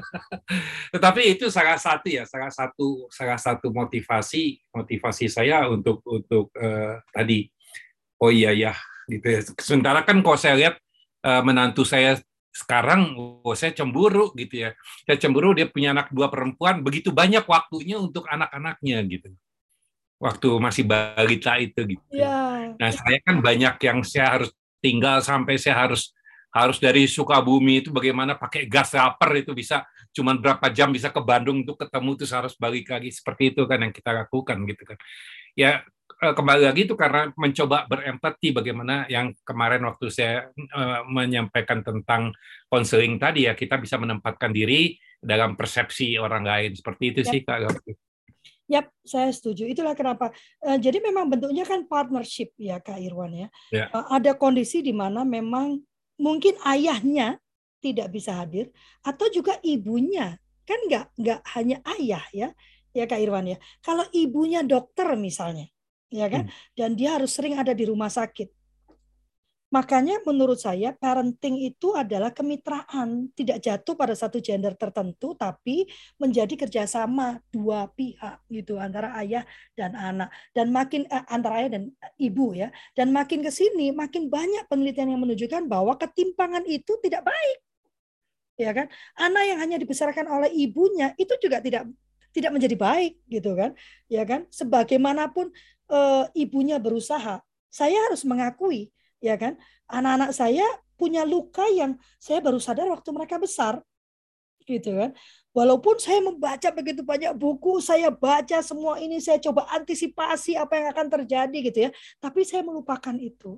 Tetapi 0.93 1.21
itu 1.33 1.49
salah 1.49 1.81
satu 1.81 2.05
ya, 2.05 2.29
salah 2.29 2.53
satu 2.53 3.09
salah 3.09 3.41
satu 3.41 3.73
motivasi 3.73 4.61
motivasi 4.69 5.25
saya 5.25 5.65
untuk 5.65 6.05
untuk 6.05 6.53
uh, 6.53 7.01
tadi. 7.09 7.49
Oh 8.21 8.29
iya 8.29 8.53
ya, 8.53 8.77
gitu. 9.09 9.25
Ya. 9.25 9.41
Sementara 9.57 10.05
kan 10.05 10.21
kalau 10.21 10.37
saya 10.37 10.53
lihat 10.59 10.75
uh, 11.25 11.41
menantu 11.41 11.81
saya 11.81 12.21
sekarang 12.53 13.15
oh 13.17 13.55
saya 13.57 13.73
cemburu 13.73 14.29
gitu 14.37 14.69
ya. 14.69 14.77
Saya 15.09 15.17
cemburu 15.17 15.57
dia 15.57 15.65
punya 15.65 15.97
anak 15.97 16.13
dua 16.13 16.29
perempuan, 16.29 16.85
begitu 16.85 17.09
banyak 17.09 17.49
waktunya 17.49 17.97
untuk 17.97 18.29
anak-anaknya 18.29 19.01
gitu. 19.09 19.33
Waktu 20.19 20.47
masih 20.59 20.83
balita 20.83 21.55
itu 21.57 21.95
gitu. 21.95 22.03
Ya. 22.11 22.75
Nah, 22.75 22.91
saya 22.91 23.23
kan 23.23 23.39
banyak 23.39 23.79
yang 23.79 24.03
saya 24.03 24.35
harus 24.35 24.51
tinggal 24.79 25.23
sampai 25.23 25.55
saya 25.59 25.87
harus 25.87 26.11
harus 26.49 26.81
dari 26.81 27.05
Sukabumi 27.05 27.85
itu 27.85 27.93
bagaimana 27.93 28.33
pakai 28.33 28.65
gas 28.65 28.97
rapper 28.97 29.45
itu 29.45 29.53
bisa 29.53 29.85
cuman 30.09 30.41
berapa 30.41 30.65
jam 30.73 30.89
bisa 30.89 31.13
ke 31.13 31.21
Bandung 31.21 31.61
untuk 31.61 31.77
ketemu 31.77 32.17
terus 32.17 32.33
harus 32.33 32.53
balik 32.57 32.89
lagi 32.89 33.13
seperti 33.13 33.53
itu 33.53 33.69
kan 33.69 33.85
yang 33.85 33.93
kita 33.93 34.09
lakukan 34.09 34.57
gitu 34.65 34.83
kan 34.89 34.97
ya 35.53 35.85
eh, 36.25 36.33
kembali 36.33 36.63
lagi 36.65 36.89
itu 36.89 36.97
karena 36.97 37.29
mencoba 37.37 37.85
berempati 37.85 38.49
bagaimana 38.49 39.05
yang 39.05 39.29
kemarin 39.45 39.85
waktu 39.85 40.09
saya 40.09 40.49
uh, 40.73 41.05
menyampaikan 41.05 41.85
tentang 41.85 42.33
konseling 42.65 43.21
tadi 43.21 43.45
ya 43.45 43.53
kita 43.53 43.77
bisa 43.77 44.01
menempatkan 44.01 44.49
diri 44.49 44.97
dalam 45.21 45.53
persepsi 45.53 46.17
orang 46.17 46.49
lain 46.49 46.71
seperti 46.73 47.13
itu 47.13 47.21
ya. 47.21 47.29
sih 47.29 47.41
kak 47.45 47.69
Yap, 48.69 48.93
saya 49.01 49.33
setuju. 49.33 49.65
Itulah 49.65 49.97
kenapa. 49.97 50.29
Uh, 50.61 50.77
jadi 50.77 51.01
memang 51.01 51.25
bentuknya 51.25 51.65
kan 51.65 51.89
partnership 51.89 52.53
ya 52.55 52.77
Kak 52.77 53.01
Irwan 53.01 53.33
ya. 53.33 53.47
ya. 53.73 53.85
Uh, 53.89 54.05
ada 54.13 54.37
kondisi 54.37 54.85
di 54.85 54.93
mana 54.93 55.25
memang 55.25 55.81
mungkin 56.21 56.53
ayahnya 56.69 57.41
tidak 57.81 58.13
bisa 58.13 58.37
hadir 58.37 58.69
atau 59.01 59.25
juga 59.31 59.57
ibunya 59.63 60.37
kan 60.67 60.77
nggak 60.85 61.05
nggak 61.17 61.39
hanya 61.57 61.77
ayah 61.97 62.23
ya 62.29 62.49
ya 62.93 63.09
Kak 63.09 63.17
Irwan 63.17 63.49
ya. 63.49 63.57
Kalau 63.81 64.05
ibunya 64.13 64.61
dokter 64.61 65.17
misalnya 65.17 65.65
ya 66.09 66.25
kan 66.29 66.49
hmm. 66.49 66.73
dan 66.77 66.89
dia 66.97 67.17
harus 67.17 67.33
sering 67.33 67.57
ada 67.57 67.73
di 67.73 67.85
rumah 67.85 68.09
sakit 68.09 68.58
Makanya 69.69 70.25
menurut 70.25 70.57
saya 70.57 70.97
parenting 70.97 71.61
itu 71.61 71.93
adalah 71.93 72.33
kemitraan, 72.33 73.29
tidak 73.37 73.61
jatuh 73.61 73.93
pada 73.93 74.17
satu 74.17 74.41
gender 74.41 74.73
tertentu, 74.73 75.37
tapi 75.37 75.85
menjadi 76.17 76.57
kerjasama 76.57 77.37
dua 77.53 77.85
pihak 77.93 78.49
gitu 78.49 78.81
antara 78.81 79.13
ayah 79.21 79.45
dan 79.77 79.93
anak 79.93 80.33
dan 80.57 80.73
makin 80.73 81.05
eh, 81.05 81.21
antara 81.29 81.61
ayah 81.61 81.77
dan 81.77 81.93
ibu 82.17 82.57
ya. 82.57 82.73
Dan 82.97 83.13
makin 83.13 83.45
ke 83.45 83.53
sini 83.53 83.93
makin 83.93 84.25
banyak 84.33 84.65
penelitian 84.65 85.13
yang 85.13 85.21
menunjukkan 85.21 85.69
bahwa 85.69 85.93
ketimpangan 86.01 86.65
itu 86.65 86.97
tidak 87.05 87.29
baik, 87.29 87.57
ya 88.57 88.73
kan? 88.73 88.89
Anak 89.21 89.43
yang 89.53 89.59
hanya 89.61 89.77
dibesarkan 89.77 90.25
oleh 90.33 90.49
ibunya 90.49 91.13
itu 91.21 91.37
juga 91.37 91.61
tidak 91.61 91.85
tidak 92.33 92.51
menjadi 92.57 92.73
baik 92.73 93.21
gitu 93.29 93.53
kan, 93.53 93.77
ya 94.09 94.25
kan? 94.25 94.49
Sebagaimanapun 94.49 95.53
e, 95.89 95.99
ibunya 96.37 96.77
berusaha, 96.81 97.41
saya 97.69 97.97
harus 98.09 98.21
mengakui 98.25 98.89
ya 99.23 99.35
kan? 99.35 99.55
Anak-anak 99.87 100.31
saya 100.35 100.65
punya 100.99 101.23
luka 101.23 101.63
yang 101.71 101.95
saya 102.19 102.43
baru 102.43 102.59
sadar 102.59 102.91
waktu 102.91 103.09
mereka 103.15 103.39
besar. 103.39 103.79
Gitu 104.67 104.91
kan. 104.91 105.15
Walaupun 105.55 105.97
saya 105.97 106.21
membaca 106.21 106.69
begitu 106.75 107.01
banyak 107.01 107.33
buku, 107.33 107.81
saya 107.81 108.13
baca 108.13 108.61
semua 108.61 109.01
ini, 109.01 109.17
saya 109.17 109.41
coba 109.41 109.65
antisipasi 109.73 110.59
apa 110.59 110.77
yang 110.77 110.87
akan 110.93 111.07
terjadi 111.09 111.57
gitu 111.71 111.79
ya. 111.87 111.91
Tapi 112.21 112.45
saya 112.45 112.61
melupakan 112.61 113.15
itu. 113.17 113.57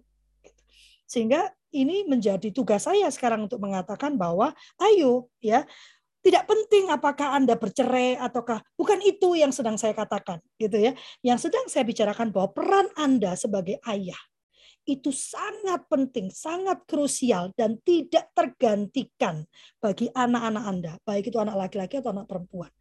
Sehingga 1.04 1.52
ini 1.76 2.08
menjadi 2.08 2.52
tugas 2.56 2.88
saya 2.88 3.12
sekarang 3.12 3.48
untuk 3.48 3.60
mengatakan 3.60 4.16
bahwa 4.16 4.56
ayo 4.80 5.28
ya 5.44 5.68
tidak 6.22 6.48
penting 6.48 6.88
apakah 6.88 7.36
Anda 7.36 7.58
bercerai 7.58 8.16
ataukah 8.16 8.62
bukan 8.78 9.02
itu 9.04 9.36
yang 9.36 9.52
sedang 9.52 9.76
saya 9.76 9.92
katakan 9.92 10.40
gitu 10.56 10.80
ya. 10.80 10.96
Yang 11.20 11.50
sedang 11.50 11.66
saya 11.68 11.84
bicarakan 11.84 12.32
bahwa 12.32 12.56
peran 12.56 12.88
Anda 12.96 13.36
sebagai 13.36 13.82
ayah 13.90 14.20
itu 14.86 15.14
sangat 15.14 15.86
penting, 15.88 16.34
sangat 16.34 16.84
krusial 16.90 17.54
dan 17.54 17.78
tidak 17.86 18.34
tergantikan 18.34 19.46
bagi 19.78 20.10
anak-anak 20.12 20.64
Anda, 20.66 20.94
baik 21.06 21.30
itu 21.30 21.38
anak 21.38 21.58
laki-laki 21.68 22.02
atau 22.02 22.12
anak 22.14 22.26
perempuan. 22.26 22.72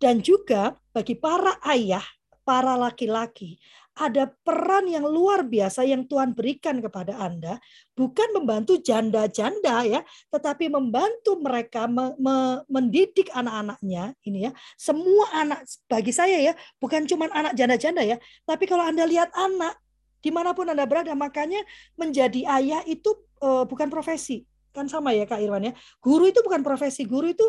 Dan 0.00 0.24
juga 0.24 0.78
bagi 0.94 1.12
para 1.18 1.60
ayah, 1.68 2.04
para 2.40 2.78
laki-laki, 2.78 3.60
ada 4.00 4.32
peran 4.46 4.88
yang 4.88 5.04
luar 5.04 5.44
biasa 5.44 5.84
yang 5.84 6.08
Tuhan 6.08 6.32
berikan 6.32 6.80
kepada 6.80 7.20
Anda, 7.20 7.60
bukan 7.92 8.32
membantu 8.32 8.80
janda-janda 8.80 9.84
ya, 9.84 10.00
tetapi 10.32 10.72
membantu 10.72 11.36
mereka 11.36 11.84
me 11.84 12.16
me 12.16 12.64
mendidik 12.70 13.28
anak-anaknya 13.34 14.16
ini 14.24 14.48
ya. 14.48 14.52
Semua 14.80 15.28
anak 15.36 15.68
bagi 15.84 16.16
saya 16.16 16.40
ya, 16.40 16.52
bukan 16.80 17.04
cuma 17.04 17.28
anak 17.28 17.52
janda-janda 17.52 18.00
ya, 18.00 18.16
tapi 18.48 18.64
kalau 18.64 18.88
Anda 18.88 19.04
lihat 19.04 19.34
anak 19.36 19.76
di 20.20 20.30
mana 20.32 20.52
pun 20.56 20.68
anda 20.68 20.84
berada 20.84 21.12
makanya 21.12 21.60
menjadi 21.96 22.46
ayah 22.60 22.80
itu 22.86 23.12
uh, 23.42 23.64
bukan 23.66 23.88
profesi. 23.92 24.46
Kan 24.70 24.86
sama 24.86 25.10
ya 25.10 25.26
kak 25.26 25.42
Irwan 25.42 25.66
ya? 25.66 25.72
Guru 25.98 26.30
itu 26.30 26.40
bukan 26.46 26.62
profesi 26.62 27.02
guru 27.02 27.34
itu 27.34 27.44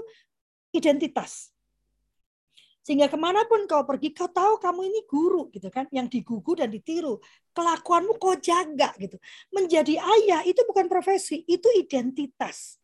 identitas. 0.73 1.53
Sehingga 2.81 3.05
ke 3.05 3.13
mana 3.13 3.45
pun 3.45 3.69
kau 3.69 3.85
pergi 3.85 4.09
kau 4.09 4.25
tahu 4.25 4.57
kamu 4.57 4.89
ini 4.89 4.99
guru 5.05 5.53
gitu 5.53 5.69
kan? 5.69 5.85
Yang 5.93 6.17
digugu 6.17 6.57
dan 6.57 6.73
ditiru. 6.73 7.21
Kelakuanmu 7.53 8.17
kau 8.17 8.33
jaga 8.41 8.89
gitu. 8.97 9.21
Menjadi 9.53 10.01
ayah 10.01 10.41
itu 10.41 10.65
bukan 10.65 10.89
profesi 10.89 11.45
itu 11.45 11.69
identitas 11.77 12.80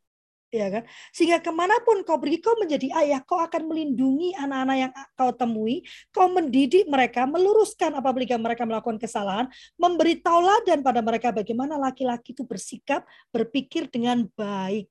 ya 0.52 0.68
kan? 0.72 0.84
Sehingga 1.12 1.44
ke 1.44 1.52
mana 1.52 1.76
pun 1.84 2.02
kau 2.08 2.20
pergi, 2.20 2.40
kau 2.40 2.56
menjadi 2.56 2.88
ayah, 3.04 3.20
kau 3.24 3.40
akan 3.40 3.68
melindungi 3.68 4.32
anak-anak 4.36 4.78
yang 4.80 4.92
kau 5.16 5.32
temui, 5.36 5.84
kau 6.16 6.32
mendidik 6.32 6.88
mereka, 6.88 7.28
meluruskan 7.28 7.96
apabila 8.00 8.40
mereka 8.40 8.64
melakukan 8.64 9.00
kesalahan, 9.00 9.48
memberi 9.76 10.20
tauladan 10.24 10.80
pada 10.84 11.04
mereka 11.04 11.36
bagaimana 11.36 11.76
laki-laki 11.76 12.32
itu 12.32 12.48
bersikap, 12.48 13.04
berpikir 13.32 13.92
dengan 13.92 14.28
baik. 14.36 14.88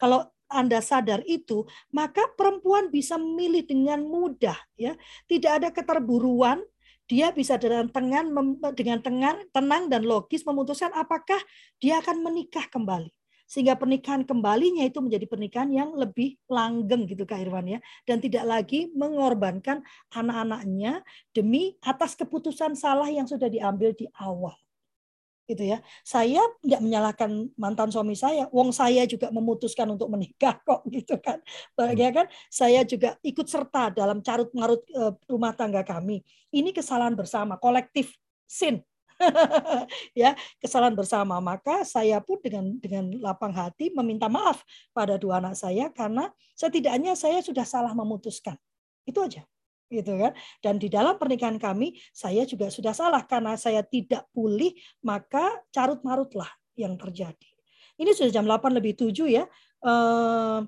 Kalau 0.00 0.26
anda 0.48 0.78
sadar 0.84 1.24
itu, 1.24 1.64
maka 1.90 2.24
perempuan 2.36 2.92
bisa 2.92 3.16
memilih 3.18 3.64
dengan 3.64 4.04
mudah, 4.04 4.56
ya. 4.78 4.94
Tidak 5.26 5.50
ada 5.50 5.68
keterburuan, 5.72 6.62
dia 7.04 7.28
bisa 7.34 7.60
dengan 7.60 7.88
tenang, 7.92 8.32
dengan 8.72 8.98
tenang, 9.04 9.36
tenang 9.52 9.92
dan 9.92 10.08
logis 10.08 10.40
memutuskan 10.48 10.88
apakah 10.96 11.36
dia 11.76 12.00
akan 12.00 12.24
menikah 12.24 12.64
kembali 12.72 13.12
sehingga 13.44 13.76
pernikahan 13.76 14.24
kembalinya 14.24 14.84
itu 14.84 14.98
menjadi 15.00 15.28
pernikahan 15.28 15.70
yang 15.70 15.90
lebih 15.94 16.36
langgeng 16.48 17.04
gitu 17.04 17.28
Kak 17.28 17.44
Irwan 17.44 17.68
ya 17.68 17.80
dan 18.08 18.18
tidak 18.20 18.44
lagi 18.44 18.90
mengorbankan 18.96 19.84
anak-anaknya 20.12 21.04
demi 21.36 21.76
atas 21.84 22.16
keputusan 22.16 22.74
salah 22.74 23.08
yang 23.08 23.28
sudah 23.28 23.48
diambil 23.48 23.92
di 23.92 24.08
awal 24.16 24.56
gitu 25.44 25.76
ya. 25.76 25.78
Saya 26.00 26.40
tidak 26.64 26.80
menyalahkan 26.80 27.52
mantan 27.60 27.92
suami 27.92 28.16
saya, 28.16 28.48
wong 28.48 28.72
saya 28.72 29.04
juga 29.04 29.28
memutuskan 29.28 29.84
untuk 29.92 30.08
menikah 30.08 30.56
kok 30.64 30.88
gitu 30.96 31.20
kan. 31.20 31.40
Bahagia 31.76 32.10
kan 32.12 32.26
saya 32.48 32.80
juga 32.82 33.20
ikut 33.20 33.44
serta 33.44 33.92
dalam 33.92 34.24
carut 34.24 34.48
marut 34.56 34.80
eh, 34.88 35.12
rumah 35.28 35.52
tangga 35.52 35.84
kami. 35.84 36.24
Ini 36.48 36.72
kesalahan 36.72 37.12
bersama, 37.12 37.60
kolektif 37.60 38.16
sin 38.48 38.80
ya 40.20 40.34
kesalahan 40.58 40.94
bersama. 40.94 41.38
Maka 41.38 41.82
saya 41.86 42.18
pun 42.20 42.38
dengan 42.42 42.76
dengan 42.78 43.10
lapang 43.22 43.54
hati 43.54 43.94
meminta 43.94 44.26
maaf 44.26 44.62
pada 44.90 45.18
dua 45.18 45.38
anak 45.42 45.54
saya 45.58 45.90
karena 45.90 46.30
setidaknya 46.54 47.14
saya 47.14 47.40
sudah 47.40 47.66
salah 47.66 47.92
memutuskan. 47.92 48.58
Itu 49.04 49.24
aja 49.24 49.44
gitu 49.92 50.16
kan? 50.18 50.32
Dan 50.58 50.80
di 50.80 50.88
dalam 50.90 51.14
pernikahan 51.20 51.60
kami 51.60 51.94
saya 52.10 52.42
juga 52.48 52.72
sudah 52.72 52.90
salah 52.96 53.22
karena 53.28 53.54
saya 53.54 53.84
tidak 53.84 54.26
pulih 54.34 54.74
maka 55.04 55.62
carut 55.70 56.02
marutlah 56.02 56.48
yang 56.74 56.98
terjadi. 56.98 57.50
Ini 57.94 58.10
sudah 58.10 58.30
jam 58.34 58.44
8 58.48 58.74
lebih 58.74 58.98
7 58.98 59.30
ya. 59.30 59.46
Eh, 59.84 60.58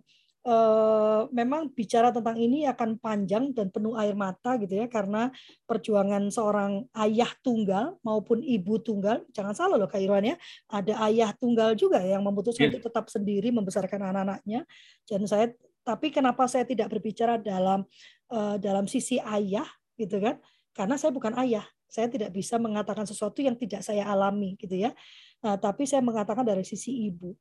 Eh, 0.46 1.22
memang 1.34 1.74
bicara 1.74 2.14
tentang 2.14 2.38
ini 2.38 2.70
akan 2.70 3.02
panjang 3.02 3.50
dan 3.50 3.66
penuh 3.66 3.98
air 3.98 4.14
mata 4.14 4.54
gitu 4.62 4.78
ya 4.78 4.86
karena 4.86 5.26
perjuangan 5.66 6.30
seorang 6.30 6.86
ayah 7.02 7.26
tunggal 7.42 7.98
maupun 8.06 8.46
ibu 8.46 8.78
tunggal 8.78 9.26
jangan 9.34 9.58
salah 9.58 9.74
loh 9.74 9.90
Kak 9.90 9.98
Irwan 9.98 10.22
ya 10.22 10.38
ada 10.70 11.02
ayah 11.10 11.34
tunggal 11.34 11.74
juga 11.74 11.98
yang 11.98 12.22
memutuskan 12.22 12.70
yeah. 12.70 12.78
untuk 12.78 12.86
tetap 12.86 13.10
sendiri 13.10 13.50
membesarkan 13.50 13.98
anak-anaknya. 13.98 14.62
Dan 15.02 15.26
saya 15.26 15.50
tapi 15.82 16.14
kenapa 16.14 16.46
saya 16.46 16.62
tidak 16.62 16.94
berbicara 16.94 17.42
dalam 17.42 17.82
uh, 18.30 18.54
dalam 18.62 18.86
sisi 18.86 19.18
ayah 19.18 19.66
gitu 19.98 20.22
kan? 20.22 20.38
Karena 20.70 20.94
saya 20.94 21.10
bukan 21.10 21.34
ayah 21.42 21.66
saya 21.90 22.06
tidak 22.06 22.30
bisa 22.30 22.54
mengatakan 22.62 23.02
sesuatu 23.02 23.42
yang 23.42 23.58
tidak 23.58 23.82
saya 23.82 24.06
alami 24.06 24.54
gitu 24.62 24.78
ya. 24.78 24.94
Nah, 25.42 25.58
tapi 25.58 25.90
saya 25.90 26.06
mengatakan 26.06 26.46
dari 26.46 26.62
sisi 26.62 27.10
ibu 27.10 27.34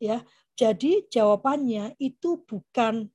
ya 0.00 0.24
jadi 0.56 1.08
jawabannya 1.08 1.96
itu 1.96 2.42
bukan 2.44 3.08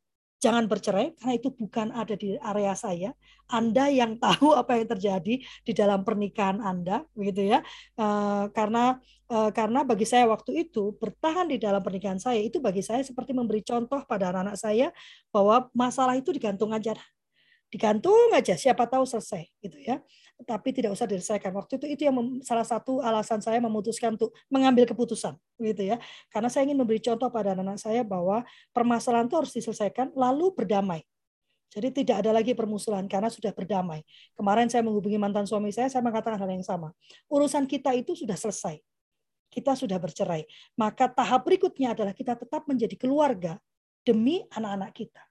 jangan 0.45 0.69
bercerai 0.69 1.17
karena 1.17 1.33
itu 1.38 1.49
bukan 1.49 1.89
ada 1.89 2.13
di 2.13 2.38
area 2.38 2.73
saya. 2.77 3.13
Anda 3.49 3.89
yang 3.89 4.17
tahu 4.25 4.53
apa 4.53 4.77
yang 4.77 4.89
terjadi 4.89 5.41
di 5.41 5.73
dalam 5.73 6.01
pernikahan 6.01 6.61
Anda, 6.61 7.05
begitu 7.17 7.49
ya. 7.53 7.65
Uh, 7.97 8.49
karena 8.53 8.97
uh, 9.29 9.49
karena 9.49 9.81
bagi 9.81 10.05
saya 10.05 10.29
waktu 10.29 10.69
itu 10.69 10.93
bertahan 10.97 11.49
di 11.49 11.57
dalam 11.57 11.81
pernikahan 11.81 12.21
saya 12.21 12.41
itu 12.41 12.61
bagi 12.61 12.86
saya 12.86 13.01
seperti 13.01 13.33
memberi 13.33 13.65
contoh 13.65 14.01
pada 14.05 14.29
anak-anak 14.33 14.57
saya 14.57 14.88
bahwa 15.33 15.69
masalah 15.73 16.17
itu 16.17 16.29
digantung 16.33 16.73
aja 16.73 16.93
digantung 17.74 18.32
aja 18.34 18.53
siapa 18.55 18.86
tahu 18.86 19.03
selesai 19.03 19.49
gitu 19.61 19.78
ya. 19.82 19.99
Tapi 20.36 20.76
tidak 20.76 20.91
usah 20.91 21.07
diselesaikan. 21.07 21.55
Waktu 21.55 21.80
itu 21.80 21.86
itu 21.88 22.01
yang 22.11 22.16
salah 22.43 22.68
satu 22.68 22.99
alasan 22.99 23.39
saya 23.39 23.63
memutuskan 23.63 24.20
untuk 24.20 24.36
mengambil 24.51 24.84
keputusan 24.84 25.39
gitu 25.63 25.95
ya. 25.95 25.97
Karena 26.28 26.51
saya 26.51 26.68
ingin 26.68 26.76
memberi 26.76 26.99
contoh 26.99 27.32
pada 27.32 27.55
anak-anak 27.55 27.80
saya 27.80 28.03
bahwa 28.03 28.43
permasalahan 28.76 29.32
itu 29.32 29.36
harus 29.39 29.51
diselesaikan 29.55 30.11
lalu 30.11 30.51
berdamai. 30.51 31.03
Jadi 31.72 32.03
tidak 32.03 32.24
ada 32.24 32.32
lagi 32.32 32.55
permusuhan 32.55 33.03
karena 33.07 33.28
sudah 33.28 33.51
berdamai. 33.51 34.03
Kemarin 34.36 34.72
saya 34.72 34.84
menghubungi 34.84 35.20
mantan 35.20 35.43
suami 35.43 35.72
saya 35.76 35.91
saya 35.91 36.03
mengatakan 36.03 36.39
hal 36.39 36.51
yang 36.51 36.63
sama. 36.63 36.91
Urusan 37.28 37.68
kita 37.68 37.91
itu 37.95 38.16
sudah 38.16 38.36
selesai. 38.36 38.80
Kita 39.51 39.72
sudah 39.76 39.99
bercerai. 39.99 40.47
Maka 40.76 41.11
tahap 41.11 41.47
berikutnya 41.47 41.95
adalah 41.95 42.11
kita 42.11 42.36
tetap 42.36 42.68
menjadi 42.68 42.95
keluarga 42.99 43.59
demi 44.03 44.43
anak-anak 44.51 44.91
kita 44.95 45.24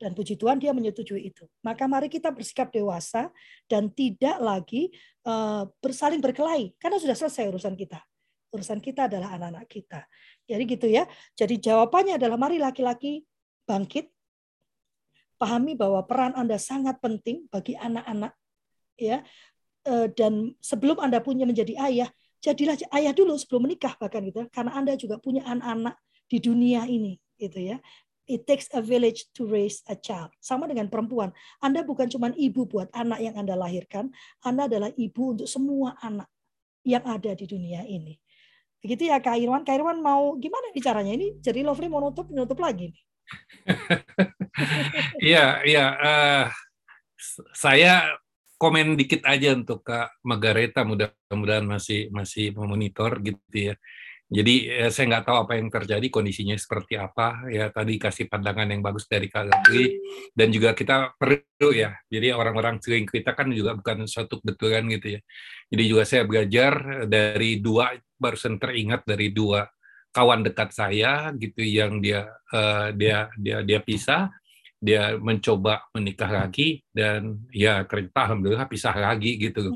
dan 0.00 0.16
puji 0.16 0.40
Tuhan 0.40 0.56
dia 0.56 0.72
menyetujui 0.72 1.28
itu. 1.28 1.44
Maka 1.60 1.84
mari 1.84 2.08
kita 2.08 2.32
bersikap 2.32 2.72
dewasa 2.72 3.28
dan 3.68 3.92
tidak 3.92 4.40
lagi 4.40 4.88
uh, 5.28 5.68
bersaling 5.84 6.24
berkelahi 6.24 6.72
karena 6.80 6.96
sudah 6.96 7.12
selesai 7.12 7.52
urusan 7.52 7.76
kita. 7.76 8.00
Urusan 8.50 8.80
kita 8.80 9.06
adalah 9.06 9.36
anak-anak 9.36 9.68
kita. 9.68 10.08
Jadi 10.48 10.62
gitu 10.64 10.88
ya. 10.88 11.04
Jadi 11.36 11.60
jawabannya 11.60 12.16
adalah 12.16 12.40
mari 12.40 12.56
laki-laki 12.56 13.22
bangkit 13.68 14.08
pahami 15.36 15.76
bahwa 15.76 16.00
peran 16.08 16.32
Anda 16.32 16.56
sangat 16.56 16.98
penting 17.04 17.46
bagi 17.52 17.76
anak-anak 17.76 18.32
ya. 18.96 19.20
Uh, 19.84 20.08
dan 20.16 20.56
sebelum 20.64 20.96
Anda 21.00 21.20
punya 21.20 21.44
menjadi 21.44 21.76
ayah, 21.76 22.08
jadilah 22.40 22.76
ayah 22.96 23.12
dulu 23.12 23.36
sebelum 23.36 23.68
menikah 23.68 23.96
bahkan 24.00 24.24
gitu 24.24 24.48
karena 24.48 24.72
Anda 24.72 24.96
juga 24.96 25.20
punya 25.20 25.44
anak-anak 25.44 25.96
di 26.28 26.38
dunia 26.40 26.88
ini 26.88 27.20
gitu 27.36 27.60
ya 27.74 27.76
It 28.30 28.46
takes 28.46 28.70
a 28.70 28.78
village 28.78 29.26
to 29.34 29.42
raise 29.50 29.82
a 29.90 29.98
child. 29.98 30.30
Sama 30.38 30.70
dengan 30.70 30.86
perempuan. 30.86 31.34
Anda 31.58 31.82
bukan 31.82 32.06
cuma 32.06 32.30
ibu 32.38 32.62
buat 32.62 32.86
anak 32.94 33.18
yang 33.18 33.34
Anda 33.34 33.58
lahirkan. 33.58 34.14
Anda 34.46 34.70
adalah 34.70 34.94
ibu 34.94 35.34
untuk 35.34 35.50
semua 35.50 35.98
anak 35.98 36.30
yang 36.86 37.02
ada 37.02 37.34
di 37.34 37.50
dunia 37.50 37.82
ini. 37.82 38.14
Begitu 38.78 39.10
ya 39.10 39.18
Kak 39.18 39.36
Irwan. 39.36 39.66
Kak 39.66 39.76
Irwan 39.76 39.98
mau 39.98 40.38
gimana 40.38 40.70
caranya? 40.78 41.12
Ini 41.12 41.42
jadi 41.42 41.66
Lovely 41.66 41.90
mau 41.90 41.98
nutup, 41.98 42.30
nutup 42.30 42.58
lagi. 42.62 42.94
Iya, 45.22 45.64
iya. 45.64 45.86
Uh, 45.96 46.44
saya 47.56 48.18
komen 48.60 49.00
dikit 49.00 49.24
aja 49.24 49.56
untuk 49.56 49.80
Kak 49.80 50.20
Margareta. 50.20 50.84
Mudah-mudahan 50.84 51.64
masih 51.64 52.12
masih 52.12 52.52
memonitor 52.52 53.16
gitu 53.24 53.72
ya. 53.72 53.74
Jadi 54.30 54.70
ya, 54.70 54.86
saya 54.94 55.10
nggak 55.10 55.24
tahu 55.26 55.36
apa 55.42 55.52
yang 55.58 55.68
terjadi, 55.74 56.06
kondisinya 56.06 56.54
seperti 56.54 56.94
apa. 56.94 57.50
Ya 57.50 57.66
tadi 57.74 57.98
kasih 57.98 58.30
pandangan 58.30 58.70
yang 58.70 58.78
bagus 58.78 59.10
dari 59.10 59.26
Kak 59.26 59.50
Gatri 59.50 59.98
dan 60.30 60.54
juga 60.54 60.70
kita 60.70 61.18
perlu 61.18 61.74
ya. 61.74 61.98
Jadi 62.06 62.30
orang-orang 62.30 62.78
sering 62.78 63.10
kita 63.10 63.34
kan 63.34 63.50
juga 63.50 63.74
bukan 63.74 64.06
suatu 64.06 64.38
kebetulan 64.38 64.86
gitu 64.86 65.18
ya. 65.18 65.20
Jadi 65.74 65.82
juga 65.82 66.02
saya 66.06 66.22
belajar 66.22 67.04
dari 67.10 67.58
dua 67.58 67.90
barusan 68.22 68.62
teringat 68.62 69.02
dari 69.02 69.34
dua 69.34 69.66
kawan 70.14 70.46
dekat 70.46 70.70
saya 70.74 71.34
gitu 71.38 71.62
yang 71.62 71.98
dia 71.98 72.30
uh, 72.54 72.90
dia 72.94 73.30
dia 73.38 73.62
dia 73.62 73.78
pisah 73.82 74.30
dia 74.80 75.14
mencoba 75.20 75.86
menikah 75.92 76.30
lagi 76.30 76.82
dan 76.90 77.36
ya 77.52 77.84
ternyata 77.84 78.30
alhamdulillah 78.30 78.66
pisah 78.66 78.96
lagi 78.96 79.38
gitu 79.38 79.70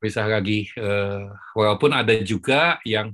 pisah 0.00 0.24
lagi 0.28 0.70
uh, 0.78 1.28
walaupun 1.52 1.92
ada 1.92 2.14
juga 2.24 2.80
yang 2.86 3.12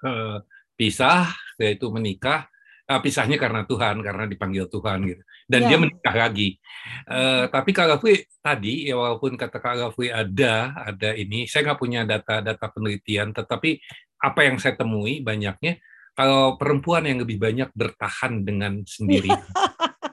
Eh, 0.00 0.38
pisah 0.80 1.28
yaitu 1.60 1.92
menikah 1.92 2.48
uh, 2.88 2.96
pisahnya 3.04 3.36
karena 3.36 3.68
Tuhan 3.68 4.00
karena 4.00 4.24
dipanggil 4.24 4.64
Tuhan 4.64 5.04
gitu 5.04 5.20
dan 5.44 5.60
ya. 5.60 5.68
dia 5.68 5.76
menikah 5.76 6.16
lagi 6.16 6.56
uh, 7.04 7.52
tapi 7.52 7.76
kalau 7.76 8.00
Gafri 8.00 8.24
tadi 8.40 8.88
ya 8.88 8.96
walaupun 8.96 9.36
kata 9.36 9.60
Kak 9.60 9.76
Gafri 9.76 10.08
ada 10.08 10.72
ada 10.72 11.12
ini 11.12 11.44
saya 11.44 11.68
nggak 11.68 11.80
punya 11.84 12.08
data-data 12.08 12.72
penelitian 12.72 13.36
tetapi 13.36 13.76
apa 14.24 14.40
yang 14.40 14.56
saya 14.56 14.80
temui 14.80 15.20
banyaknya 15.20 15.76
kalau 16.16 16.56
perempuan 16.56 17.04
yang 17.04 17.20
lebih 17.20 17.36
banyak 17.36 17.68
bertahan 17.76 18.40
dengan 18.40 18.80
sendiri 18.88 19.36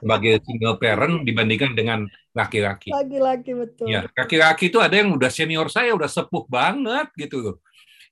sebagai 0.04 0.44
single 0.44 0.76
parent 0.76 1.26
dibandingkan 1.26 1.74
dengan 1.74 2.06
laki-laki. 2.30 2.94
Laki-laki 2.94 3.50
betul. 3.50 3.90
Ya, 3.90 4.06
laki-laki 4.14 4.70
itu 4.70 4.78
ada 4.78 4.94
yang 4.94 5.10
udah 5.10 5.26
senior 5.26 5.66
saya, 5.68 5.90
udah 5.92 6.06
sepuh 6.06 6.46
banget 6.46 7.10
gitu 7.18 7.36
loh 7.42 7.56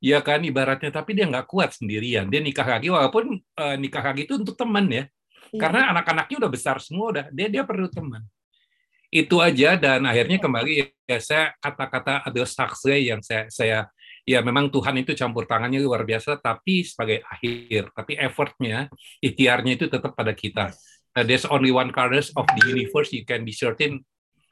ya 0.00 0.20
kan 0.20 0.42
ibaratnya. 0.42 0.90
Tapi 0.92 1.16
dia 1.16 1.26
nggak 1.28 1.46
kuat 1.48 1.76
sendirian. 1.76 2.28
Dia 2.28 2.40
nikah 2.40 2.66
lagi 2.66 2.88
walaupun 2.92 3.38
uh, 3.38 3.76
nikah 3.76 4.02
lagi 4.02 4.28
itu 4.28 4.36
untuk 4.40 4.56
teman 4.56 4.88
ya. 4.90 5.04
Hmm. 5.46 5.62
karena 5.62 5.94
anak-anaknya 5.94 6.42
udah 6.42 6.50
besar 6.50 6.76
semua 6.82 7.06
udah. 7.14 7.24
Dia 7.30 7.46
dia 7.46 7.62
perlu 7.62 7.86
teman. 7.86 8.22
Itu 9.14 9.38
aja 9.38 9.78
dan 9.78 10.02
akhirnya 10.02 10.42
kembali 10.42 10.72
ya 11.06 11.18
saya 11.22 11.54
kata-kata 11.62 12.26
ada 12.26 12.42
saksi 12.42 13.14
yang 13.14 13.22
saya 13.22 13.46
saya 13.46 13.78
ya 14.26 14.42
memang 14.42 14.66
Tuhan 14.74 14.98
itu 14.98 15.14
campur 15.14 15.46
tangannya 15.46 15.78
luar 15.78 16.02
biasa 16.02 16.42
tapi 16.42 16.82
sebagai 16.82 17.22
akhir 17.22 17.94
tapi 17.94 18.18
effortnya 18.18 18.90
ikhtiarnya 19.22 19.72
itu 19.78 19.86
tetap 19.86 20.18
pada 20.18 20.34
kita. 20.34 20.74
Uh, 21.14 21.22
there's 21.22 21.46
only 21.46 21.70
one 21.70 21.94
colors 21.94 22.34
of 22.34 22.44
the 22.58 22.62
universe 22.66 23.14
you 23.14 23.22
can 23.22 23.46
be 23.46 23.54
certain 23.54 24.02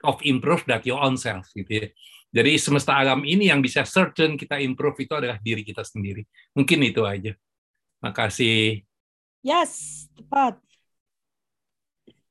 of 0.07 0.23
improve 0.23 0.63
that 0.71 0.87
your 0.87 1.03
own 1.03 1.19
self 1.19 1.51
gitu 1.53 1.85
ya 1.85 1.87
jadi 2.35 2.59
semesta 2.59 2.99
alam 2.99 3.23
ini 3.23 3.47
yang 3.47 3.63
bisa 3.63 3.87
certain 3.87 4.35
kita 4.35 4.59
improve 4.59 5.07
itu 5.07 5.15
adalah 5.15 5.39
diri 5.39 5.63
kita 5.63 5.87
sendiri. 5.87 6.27
Mungkin 6.59 6.83
itu 6.83 7.07
aja. 7.07 7.31
Makasih. 8.03 8.83
Yes, 9.47 10.05
tepat. 10.19 10.59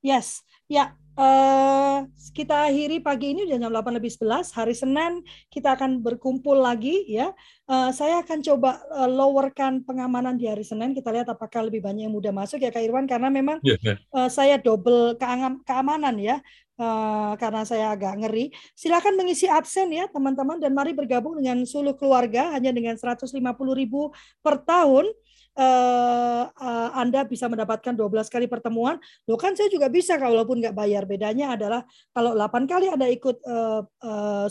Yes, 0.04 0.44
ya. 0.68 0.92
Uh, 1.14 2.10
kita 2.34 2.66
akhiri 2.66 2.98
pagi 2.98 3.38
ini 3.38 3.46
jam 3.46 3.62
8 3.70 3.94
lebih 3.94 4.10
11. 4.10 4.50
Hari 4.50 4.74
Senin 4.74 5.22
kita 5.46 5.78
akan 5.78 6.02
berkumpul 6.02 6.58
lagi 6.58 7.06
ya. 7.06 7.30
Uh, 7.70 7.94
saya 7.94 8.18
akan 8.20 8.42
coba 8.42 8.82
uh, 8.90 9.06
lowerkan 9.06 9.86
pengamanan 9.86 10.34
di 10.34 10.50
hari 10.50 10.66
Senin. 10.66 10.90
Kita 10.90 11.14
lihat 11.14 11.30
apakah 11.30 11.70
lebih 11.70 11.86
banyak 11.86 12.10
yang 12.10 12.14
mudah 12.14 12.34
masuk 12.34 12.60
ya 12.60 12.74
Kak 12.74 12.82
Irwan 12.82 13.06
karena 13.06 13.30
memang 13.30 13.62
yeah. 13.62 13.78
uh, 14.10 14.26
saya 14.26 14.58
double 14.58 15.14
keamanan 15.64 16.18
ya 16.18 16.42
Uh, 16.74 17.38
karena 17.38 17.62
saya 17.62 17.94
agak 17.94 18.18
ngeri. 18.18 18.50
Silakan 18.74 19.14
mengisi 19.14 19.46
absen 19.46 19.94
ya 19.94 20.10
teman-teman 20.10 20.58
dan 20.58 20.74
mari 20.74 20.90
bergabung 20.90 21.38
dengan 21.38 21.62
Suluh 21.62 21.94
Keluarga 21.94 22.50
hanya 22.50 22.74
dengan 22.74 22.98
150.000 22.98 23.30
per 24.42 24.58
tahun 24.66 25.06
uh, 25.58 26.88
Anda 26.94 27.26
bisa 27.26 27.46
mendapatkan 27.46 27.94
12 27.94 28.30
kali 28.30 28.46
pertemuan. 28.50 28.98
Loh 29.26 29.38
kan 29.38 29.54
saya 29.54 29.70
juga 29.70 29.90
bisa 29.90 30.18
walaupun 30.18 30.60
nggak 30.62 30.76
bayar. 30.76 31.02
Bedanya 31.06 31.54
adalah 31.54 31.86
kalau 32.10 32.34
8 32.34 32.70
kali 32.70 32.86
Anda 32.90 33.06
ikut 33.10 33.42
uh, 33.46 33.82
uh, 33.86 34.46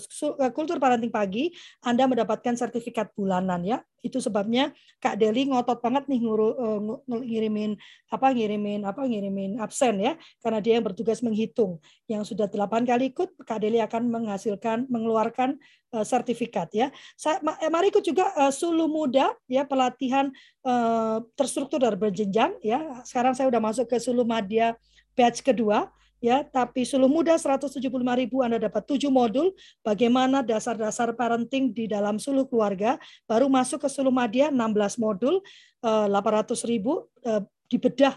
kultur 0.56 0.80
parenting 0.80 1.12
pagi, 1.12 1.52
Anda 1.84 2.08
mendapatkan 2.08 2.56
sertifikat 2.56 3.12
bulanan 3.16 3.64
ya. 3.64 3.80
Itu 4.04 4.20
sebabnya 4.20 4.76
Kak 5.00 5.16
Deli 5.16 5.48
ngotot 5.48 5.80
banget 5.80 6.12
nih 6.12 6.20
nguru, 6.28 6.48
uh, 6.60 6.80
ngirimin 7.08 7.80
apa 8.12 8.36
ngirimin 8.36 8.84
apa 8.84 9.08
ngirimin 9.08 9.64
absen 9.64 9.96
ya 10.04 10.20
karena 10.44 10.60
dia 10.60 10.80
yang 10.80 10.86
bertugas 10.86 11.24
menghitung. 11.24 11.80
Yang 12.12 12.36
sudah 12.36 12.52
8 12.52 12.84
kali 12.84 13.16
ikut 13.16 13.40
Kak 13.48 13.64
Deli 13.64 13.80
akan 13.80 14.12
menghasilkan 14.12 14.92
mengeluarkan 14.92 15.56
sertifikat 16.02 16.74
ya. 16.74 16.90
Saya, 17.14 17.38
mari 17.70 17.94
ikut 17.94 18.02
juga 18.02 18.34
uh, 18.34 18.50
Sulu 18.50 18.90
Muda 18.90 19.30
ya 19.46 19.62
pelatihan 19.62 20.34
uh, 20.66 21.22
terstruktur 21.38 21.78
dan 21.78 21.94
berjenjang 21.94 22.58
ya. 22.66 23.06
Sekarang 23.06 23.38
saya 23.38 23.54
sudah 23.54 23.62
masuk 23.62 23.86
ke 23.86 24.02
Sulu 24.02 24.26
Madya 24.26 24.74
batch 25.14 25.46
kedua 25.46 25.94
ya 26.24 26.40
tapi 26.48 26.88
Suluh 26.88 27.12
Muda 27.12 27.36
175.000 27.36 27.92
Anda 28.40 28.58
dapat 28.72 28.84
7 28.88 29.12
modul 29.12 29.52
bagaimana 29.84 30.40
dasar-dasar 30.40 31.12
parenting 31.20 31.76
di 31.76 31.92
dalam 31.92 32.16
suluh 32.16 32.48
keluarga 32.48 32.96
baru 33.28 33.52
masuk 33.52 33.84
ke 33.84 33.90
Suluh 33.92 34.16
Madya 34.16 34.48
16 34.48 35.04
modul 35.04 35.44
800.000 35.84 36.64
eh, 36.64 36.80
eh, 37.28 37.42
dibedah 37.68 38.16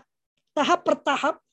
tahap 0.55 0.87
per 0.87 0.97
tahap 1.03 1.35
eh, 1.35 1.46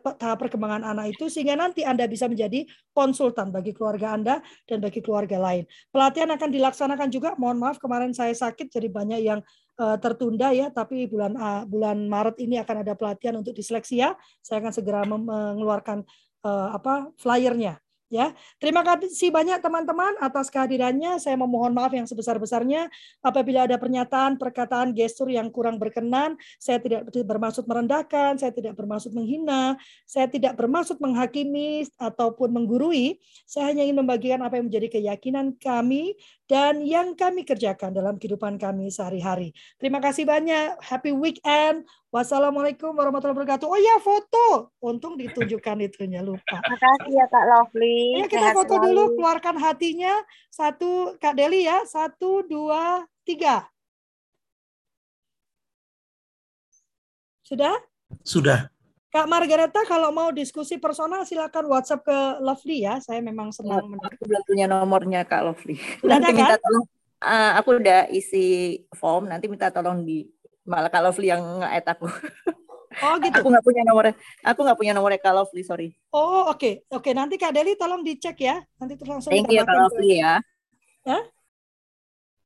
tahap 0.00 0.38
perkembangan 0.38 0.86
anak 0.86 1.18
itu 1.18 1.26
sehingga 1.26 1.58
nanti 1.58 1.82
Anda 1.82 2.06
bisa 2.06 2.30
menjadi 2.30 2.62
konsultan 2.94 3.50
bagi 3.50 3.74
keluarga 3.74 4.14
Anda 4.14 4.34
dan 4.70 4.78
bagi 4.78 5.02
keluarga 5.02 5.36
lain. 5.42 5.66
Pelatihan 5.90 6.30
akan 6.30 6.48
dilaksanakan 6.54 7.08
juga, 7.10 7.34
mohon 7.36 7.58
maaf 7.58 7.82
kemarin 7.82 8.14
saya 8.14 8.30
sakit 8.30 8.70
jadi 8.70 8.86
banyak 8.86 9.20
yang 9.20 9.42
uh, 9.82 9.98
tertunda 9.98 10.54
ya, 10.54 10.70
tapi 10.70 11.10
bulan 11.10 11.34
uh, 11.34 11.62
bulan 11.66 12.06
Maret 12.06 12.38
ini 12.38 12.62
akan 12.62 12.86
ada 12.86 12.94
pelatihan 12.94 13.34
untuk 13.34 13.52
disleksia. 13.52 14.14
Saya 14.40 14.62
akan 14.62 14.72
segera 14.72 15.02
mengeluarkan 15.04 16.06
apa 16.44 17.08
flyernya 17.16 17.80
ya. 18.12 18.32
Terima 18.60 18.84
kasih 18.84 19.30
banyak 19.32 19.60
teman-teman 19.60 20.16
atas 20.20 20.48
kehadirannya. 20.52 21.16
Saya 21.20 21.36
memohon 21.40 21.72
maaf 21.72 21.92
yang 21.92 22.08
sebesar-besarnya 22.08 22.88
apabila 23.20 23.64
ada 23.64 23.76
pernyataan, 23.80 24.36
perkataan, 24.40 24.92
gestur 24.92 25.30
yang 25.32 25.48
kurang 25.48 25.76
berkenan. 25.80 26.36
Saya 26.56 26.80
tidak 26.80 27.08
bermaksud 27.10 27.64
merendahkan, 27.68 28.40
saya 28.40 28.52
tidak 28.54 28.76
bermaksud 28.76 29.12
menghina, 29.16 29.78
saya 30.04 30.26
tidak 30.28 30.54
bermaksud 30.56 31.00
menghakimi 31.00 31.88
ataupun 31.98 32.52
menggurui. 32.52 33.20
Saya 33.44 33.72
hanya 33.72 33.84
ingin 33.84 34.00
membagikan 34.04 34.40
apa 34.44 34.60
yang 34.60 34.68
menjadi 34.68 35.00
keyakinan 35.00 35.56
kami 35.60 36.16
dan 36.44 36.84
yang 36.84 37.16
kami 37.16 37.40
kerjakan 37.48 37.96
dalam 37.96 38.20
kehidupan 38.20 38.60
kami 38.60 38.92
sehari-hari. 38.92 39.56
Terima 39.80 39.96
kasih 39.96 40.28
banyak. 40.28 40.76
Happy 40.76 41.08
weekend. 41.16 41.88
Wassalamualaikum 42.12 42.92
warahmatullahi 42.92 43.32
wabarakatuh. 43.32 43.64
Oh 43.64 43.80
ya 43.80 43.96
foto. 43.96 44.68
Untung 44.84 45.16
ditunjukkan 45.16 45.76
itunya 45.88 46.20
lupa. 46.20 46.60
Terima 46.60 46.76
kasih 46.76 47.12
ya 47.16 47.26
Kak 47.32 47.44
Lovely. 47.48 48.00
Ya, 48.20 48.26
kita 48.28 48.44
Sehat 48.44 48.56
foto 48.60 48.74
selalu. 48.76 48.84
dulu. 48.92 49.02
Keluarkan 49.16 49.56
hatinya. 49.56 50.14
Satu 50.52 51.16
Kak 51.16 51.32
Deli 51.32 51.64
ya. 51.64 51.80
Satu, 51.88 52.44
dua, 52.44 53.08
tiga. 53.24 53.64
Sudah? 57.40 57.76
Sudah. 58.20 58.73
Kak 59.14 59.30
Margareta 59.30 59.78
kalau 59.86 60.10
mau 60.10 60.34
diskusi 60.34 60.74
personal 60.74 61.22
silakan 61.22 61.70
WhatsApp 61.70 62.02
ke 62.02 62.18
Lovely 62.42 62.82
ya. 62.82 62.98
Saya 62.98 63.22
memang 63.22 63.54
senang. 63.54 63.86
Ya, 63.86 64.10
aku 64.10 64.26
belum 64.26 64.42
punya 64.42 64.66
nomornya 64.66 65.22
Kak 65.22 65.46
Lovely. 65.46 65.78
Nanti 66.02 66.34
kan? 66.34 66.38
minta 66.42 66.56
tolong. 66.58 66.84
Uh, 67.22 67.52
aku 67.54 67.78
udah 67.78 68.10
isi 68.10 68.82
form. 68.90 69.30
Nanti 69.30 69.46
minta 69.46 69.70
tolong 69.70 70.02
di 70.02 70.26
malah 70.66 70.90
Kak 70.90 70.98
Lovely 71.06 71.30
yang 71.30 71.62
nge 71.62 71.86
aku. 71.94 72.10
Oh 73.06 73.14
gitu. 73.22 73.38
aku 73.38 73.46
nggak 73.54 73.62
punya 73.62 73.82
nomornya. 73.86 74.14
Aku 74.42 74.60
nggak 74.66 74.78
punya 74.82 74.92
nomornya 74.98 75.22
Kak 75.22 75.34
Lovely, 75.34 75.62
sorry. 75.62 75.88
Oh 76.10 76.50
oke 76.50 76.58
okay. 76.58 76.74
oke 76.90 77.06
okay, 77.06 77.12
nanti 77.14 77.38
Kak 77.38 77.54
Deli 77.54 77.78
tolong 77.78 78.02
dicek 78.02 78.34
ya. 78.42 78.66
Nanti 78.82 78.98
terus 78.98 79.14
langsung. 79.14 79.30
Thank 79.30 79.46
you 79.54 79.62
Kak 79.62 79.78
Lovely 79.78 80.26
ya. 80.26 80.42
Ya. 81.06 81.18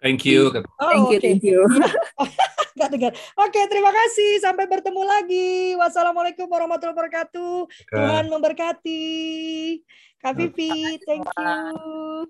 Thank 0.05 0.29
you. 0.29 0.53
Oh, 0.53 0.89
thank 0.93 1.17
you, 1.17 1.17
okay. 1.17 1.33
thank 1.33 1.43
you. 1.49 1.65
Gak 2.77 2.91
dengar. 2.93 3.13
Oke, 3.39 3.61
terima 3.71 3.91
kasih. 3.95 4.43
Sampai 4.43 4.69
bertemu 4.69 5.03
lagi. 5.07 5.79
Wassalamualaikum 5.79 6.51
warahmatullahi 6.51 6.97
wabarakatuh. 6.97 7.57
Tuhan 7.89 8.25
memberkati. 8.29 9.07
Kak 10.19 10.35
Vivi, 10.35 10.99
thank 11.07 11.25
you. 11.25 12.27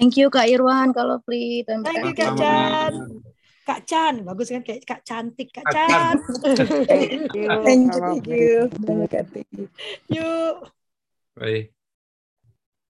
Thank 0.00 0.16
you 0.16 0.32
Kak 0.32 0.48
Irwan, 0.48 0.96
Kak 0.96 1.04
Lovely. 1.04 1.60
Thank 1.68 1.84
you 1.92 2.16
Kak 2.16 2.32
Chan. 2.40 2.92
Kak 3.68 3.84
Chan, 3.84 4.24
bagus 4.24 4.48
kan 4.48 4.64
kayak 4.64 4.82
Kak 4.88 5.04
cantik 5.04 5.52
Kak 5.52 5.68
Chan. 5.68 6.16
Thank 6.90 7.30
you. 7.36 7.48
Thank 7.60 7.92
you. 8.24 8.72
Thank 8.72 9.46
you. 9.52 9.68
Yuk. 10.08 10.72
Baik. 11.36 11.79